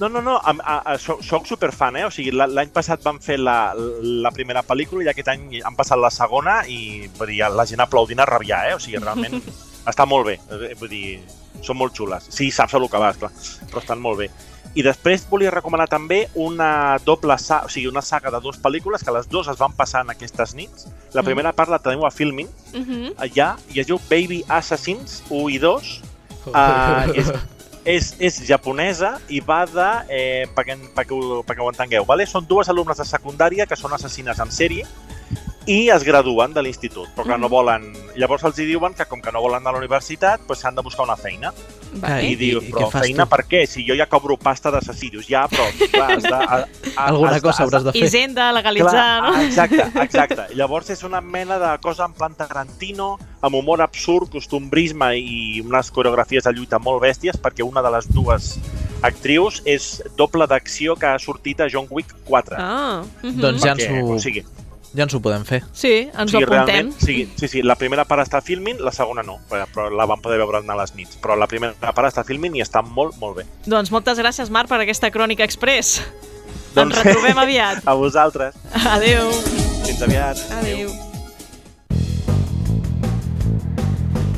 No, 0.01 0.09
no, 0.09 0.21
no, 0.21 0.37
a, 0.37 0.53
a, 0.61 0.77
a, 0.93 0.99
soc, 1.01 1.23
soc 1.25 1.47
superfan, 1.49 1.97
eh? 2.03 2.05
O 2.07 2.11
sigui, 2.13 2.35
la- 2.37 2.49
l'any 2.51 2.71
passat 2.75 3.03
van 3.07 3.21
fer 3.25 3.39
la, 3.41 3.73
la 3.77 4.33
primera 4.37 4.63
pel·lícula 4.67 5.07
i 5.07 5.11
aquest 5.13 5.31
any 5.33 5.61
han 5.65 5.77
passat 5.79 5.99
la 6.01 6.11
segona 6.13 6.61
i 6.69 7.09
vull 7.17 7.33
dir, 7.33 7.41
la 7.49 7.67
gent 7.69 7.81
aplaudint 7.85 8.21
a 8.21 8.29
rabiar, 8.29 8.67
eh? 8.71 8.77
O 8.77 8.83
sigui, 8.83 9.01
realment 9.03 9.41
està 9.87 10.07
molt 10.09 10.27
bé. 10.29 10.39
Eh, 10.53 10.75
Vull 10.79 10.91
dir, 10.93 11.07
són 11.65 11.79
molt 11.81 11.97
xules. 11.97 12.27
Sí, 12.35 12.51
saps 12.53 12.75
el 12.77 12.85
que 12.93 13.01
vas, 13.01 13.17
clar, 13.21 13.33
però 13.71 13.81
estan 13.83 14.03
molt 14.03 14.21
bé. 14.21 14.31
I 14.77 14.83
després 14.85 15.25
volia 15.31 15.51
recomanar 15.51 15.87
també 15.89 16.27
una 16.37 16.99
doble 17.05 17.33
saga, 17.41 17.65
o 17.65 17.73
sigui, 17.73 17.87
una 17.89 18.03
saga 18.05 18.31
de 18.31 18.41
dues 18.45 18.59
pel·lícules 18.61 19.03
que 19.03 19.15
les 19.15 19.27
dues 19.33 19.49
es 19.49 19.57
van 19.57 19.73
passar 19.73 20.03
en 20.05 20.11
aquestes 20.13 20.53
nits. 20.55 20.87
La 21.15 21.23
Mm. 21.23 21.25
primera 21.25 21.53
part 21.57 21.71
la 21.73 21.79
teniu 21.81 22.05
a 22.07 22.11
Filmin, 22.11 22.49
Mhm. 22.75 23.15
allà, 23.17 23.57
i 23.73 23.81
es 23.81 23.87
diu 23.87 23.99
Baby 24.11 24.45
Assassins 24.49 25.23
1 25.31 25.49
i 25.51 25.59
2. 25.59 26.03
Uh, 26.47 27.11
és, 27.17 27.33
és, 27.85 28.15
és 28.21 28.47
japonesa 28.47 29.19
i 29.29 29.41
va 29.41 29.65
de, 29.67 29.89
eh, 30.09 30.47
perquè, 30.55 30.77
perquè, 30.95 31.11
ho, 31.17 31.43
perquè 31.43 31.63
ho 31.65 31.69
entengueu, 31.73 32.05
vale? 32.05 32.27
són 32.27 32.47
dues 32.47 32.69
alumnes 32.69 32.99
de 32.99 33.05
secundària 33.05 33.67
que 33.67 33.75
són 33.77 33.93
assassines 33.95 34.39
en 34.39 34.51
sèrie 34.51 34.85
i 35.67 35.89
es 35.91 36.05
graduen 36.07 36.53
de 36.55 36.63
l'institut, 36.63 37.09
però 37.17 37.27
que 37.27 37.37
no 37.43 37.49
volen... 37.51 37.89
Llavors 38.17 38.45
els 38.47 38.59
hi 38.63 38.67
diuen 38.69 38.95
que 38.95 39.05
com 39.11 39.21
que 39.21 39.33
no 39.35 39.41
volen 39.43 39.59
anar 39.61 39.73
a 39.73 39.77
la 39.77 39.81
universitat, 39.83 40.45
doncs 40.47 40.63
s'han 40.63 40.77
de 40.79 40.85
buscar 40.87 41.05
una 41.05 41.17
feina. 41.19 41.51
Vale. 41.97 42.23
I, 42.23 42.33
I- 42.33 42.37
dius, 42.39 42.65
i 42.69 42.73
però 42.73 42.87
fas 42.93 43.03
feina 43.03 43.25
tu? 43.27 43.33
per 43.35 43.41
què? 43.51 43.65
Si 43.67 43.83
jo 43.87 43.97
ja 43.99 44.07
cobro 44.07 44.37
pasta 44.39 44.71
d'assassí. 44.71 45.11
Dius, 45.11 45.27
ja, 45.29 45.43
però 45.51 45.67
clar, 45.93 46.09
has 46.15 46.23
de... 46.23 46.33
A, 46.33 46.61
a, 46.95 47.07
Alguna 47.09 47.35
has 47.35 47.43
cosa 47.43 47.65
hauràs 47.67 47.87
de 47.89 47.95
fer. 47.97 48.05
Hisenda, 48.07 48.49
legalitzar, 48.55 48.93
Clar, 48.95 49.23
no? 49.27 49.43
Exacte, 49.43 49.87
exacte. 50.07 50.47
Llavors 50.55 50.93
és 50.95 51.03
una 51.09 51.21
mena 51.21 51.59
de 51.63 51.73
cosa 51.83 52.07
en 52.07 52.15
plan 52.15 52.37
Tarantino, 52.39 53.17
amb 53.43 53.59
humor 53.59 53.83
absurd, 53.83 54.31
costumbrisme 54.33 55.11
i 55.19 55.65
unes 55.65 55.91
coreografies 55.91 56.47
de 56.47 56.55
lluita 56.55 56.79
molt 56.79 57.03
bèsties, 57.03 57.41
perquè 57.43 57.67
una 57.67 57.83
de 57.83 57.91
les 57.97 58.07
dues 58.15 58.55
actrius 59.05 59.61
és 59.69 59.97
doble 60.17 60.47
d'acció 60.49 60.95
que 60.97 61.11
ha 61.11 61.19
sortit 61.19 61.61
a 61.61 61.69
John 61.73 61.91
Wick 61.91 62.15
4. 62.31 62.57
Ah. 62.59 63.03
Doncs 63.23 63.67
ja 63.67 63.75
ens 63.75 63.85
ho, 63.91 64.15
o 64.15 64.21
sigui, 64.23 64.45
ja 64.97 65.05
ens 65.07 65.15
ho 65.15 65.21
podem 65.23 65.45
fer. 65.47 65.63
Sí, 65.73 66.09
ens 66.09 66.31
sigui, 66.33 66.43
ho 66.45 66.47
apuntem. 66.49 66.67
realment, 66.67 66.93
sí, 67.01 67.29
sí, 67.37 67.49
sí, 67.53 67.63
la 67.63 67.77
primera 67.77 68.05
part 68.09 68.25
està 68.25 68.41
filming, 68.43 68.81
la 68.81 68.93
segona 68.97 69.23
no, 69.23 69.39
però 69.51 69.91
la 69.93 70.07
vam 70.09 70.23
poder 70.25 70.39
veure 70.41 70.63
a 70.65 70.79
les 70.81 70.95
nits. 70.97 71.19
Però 71.23 71.37
la 71.39 71.47
primera 71.47 71.93
part 71.93 72.09
està 72.09 72.25
filming 72.25 72.57
i 72.57 72.65
està 72.65 72.83
molt, 72.83 73.19
molt 73.21 73.37
bé. 73.37 73.47
Doncs 73.67 73.93
moltes 73.93 74.19
gràcies, 74.19 74.51
Marc, 74.51 74.69
per 74.73 74.81
aquesta 74.81 75.11
crònica 75.11 75.45
express. 75.45 76.01
Doncs- 76.75 76.97
Ens 76.97 77.05
retrobem 77.05 77.39
aviat. 77.39 77.83
A 77.89 77.95
vosaltres. 77.95 78.55
Adéu. 78.73 79.31
Fins 79.87 80.03
aviat. 80.03 80.41
Adéu. 80.61 81.06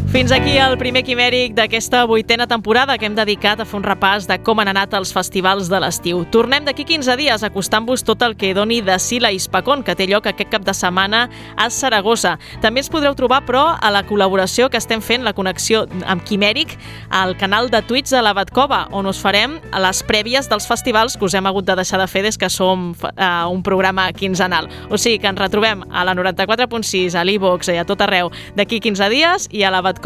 Fins 0.08 0.32
aquí 0.32 0.54
el 0.56 0.78
primer 0.80 1.02
quimèric 1.04 1.52
d'aquesta 1.52 2.06
vuitena 2.08 2.46
temporada 2.48 2.94
que 2.96 3.04
hem 3.04 3.12
dedicat 3.12 3.60
a 3.60 3.66
fer 3.68 3.76
un 3.76 3.82
repàs 3.84 4.24
de 4.24 4.38
com 4.40 4.56
han 4.62 4.70
anat 4.70 4.94
els 4.96 5.10
festivals 5.12 5.66
de 5.68 5.76
l'estiu. 5.84 6.22
Tornem 6.32 6.64
d'aquí 6.64 6.86
15 6.88 7.12
dies 7.20 7.42
acostant-vos 7.44 8.06
tot 8.08 8.24
el 8.24 8.32
que 8.40 8.54
doni 8.56 8.80
de 8.80 8.96
Sila 9.04 9.28
Hispacón, 9.36 9.82
que 9.84 9.92
té 9.94 10.06
lloc 10.08 10.24
aquest 10.26 10.48
cap 10.48 10.64
de 10.64 10.72
setmana 10.72 11.26
a 11.60 11.66
Saragossa. 11.68 12.38
També 12.62 12.80
ens 12.80 12.88
podreu 12.88 13.12
trobar, 13.20 13.42
però, 13.44 13.66
a 13.76 13.90
la 13.92 14.00
col·laboració 14.08 14.70
que 14.72 14.80
estem 14.80 15.02
fent, 15.04 15.26
la 15.28 15.34
connexió 15.36 15.84
amb 16.06 16.24
Quimèric, 16.24 16.72
al 17.10 17.36
canal 17.36 17.68
de 17.68 17.82
Twitch 17.84 18.08
de 18.08 18.24
la 18.24 18.32
Batcova, 18.32 18.86
on 18.96 19.12
us 19.12 19.20
farem 19.20 19.58
les 19.76 20.02
prèvies 20.08 20.48
dels 20.48 20.70
festivals 20.72 21.18
que 21.18 21.28
us 21.28 21.36
hem 21.36 21.52
hagut 21.52 21.68
de 21.68 21.76
deixar 21.76 22.00
de 22.00 22.08
fer 22.08 22.24
des 22.24 22.40
que 22.40 22.48
som 22.48 22.94
uh, 22.96 23.28
un 23.52 23.60
programa 23.62 24.08
quinzenal. 24.16 24.72
O 24.88 24.96
sigui 24.96 25.20
que 25.20 25.28
ens 25.28 25.44
retrobem 25.44 25.84
a 25.92 26.08
la 26.08 26.16
94.6, 26.16 27.12
a 27.12 27.28
l'e-box 27.28 27.68
i 27.76 27.76
a 27.76 27.84
tot 27.84 28.08
arreu 28.08 28.32
d'aquí 28.56 28.80
15 28.80 29.12
dies 29.12 29.50
i 29.52 29.68
a 29.68 29.70
la 29.70 29.84
Batcova 29.84 29.97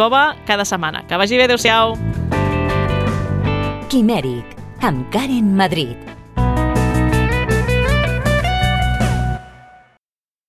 cada 0.49 0.65
setmana. 0.65 1.05
Que 1.09 1.21
vagi 1.21 1.37
bé, 1.37 1.47
adeu-siau! 1.49 1.97
Quimèric, 3.93 4.57
amb 4.81 5.05
Karen 5.13 5.55
Madrid. 5.57 6.22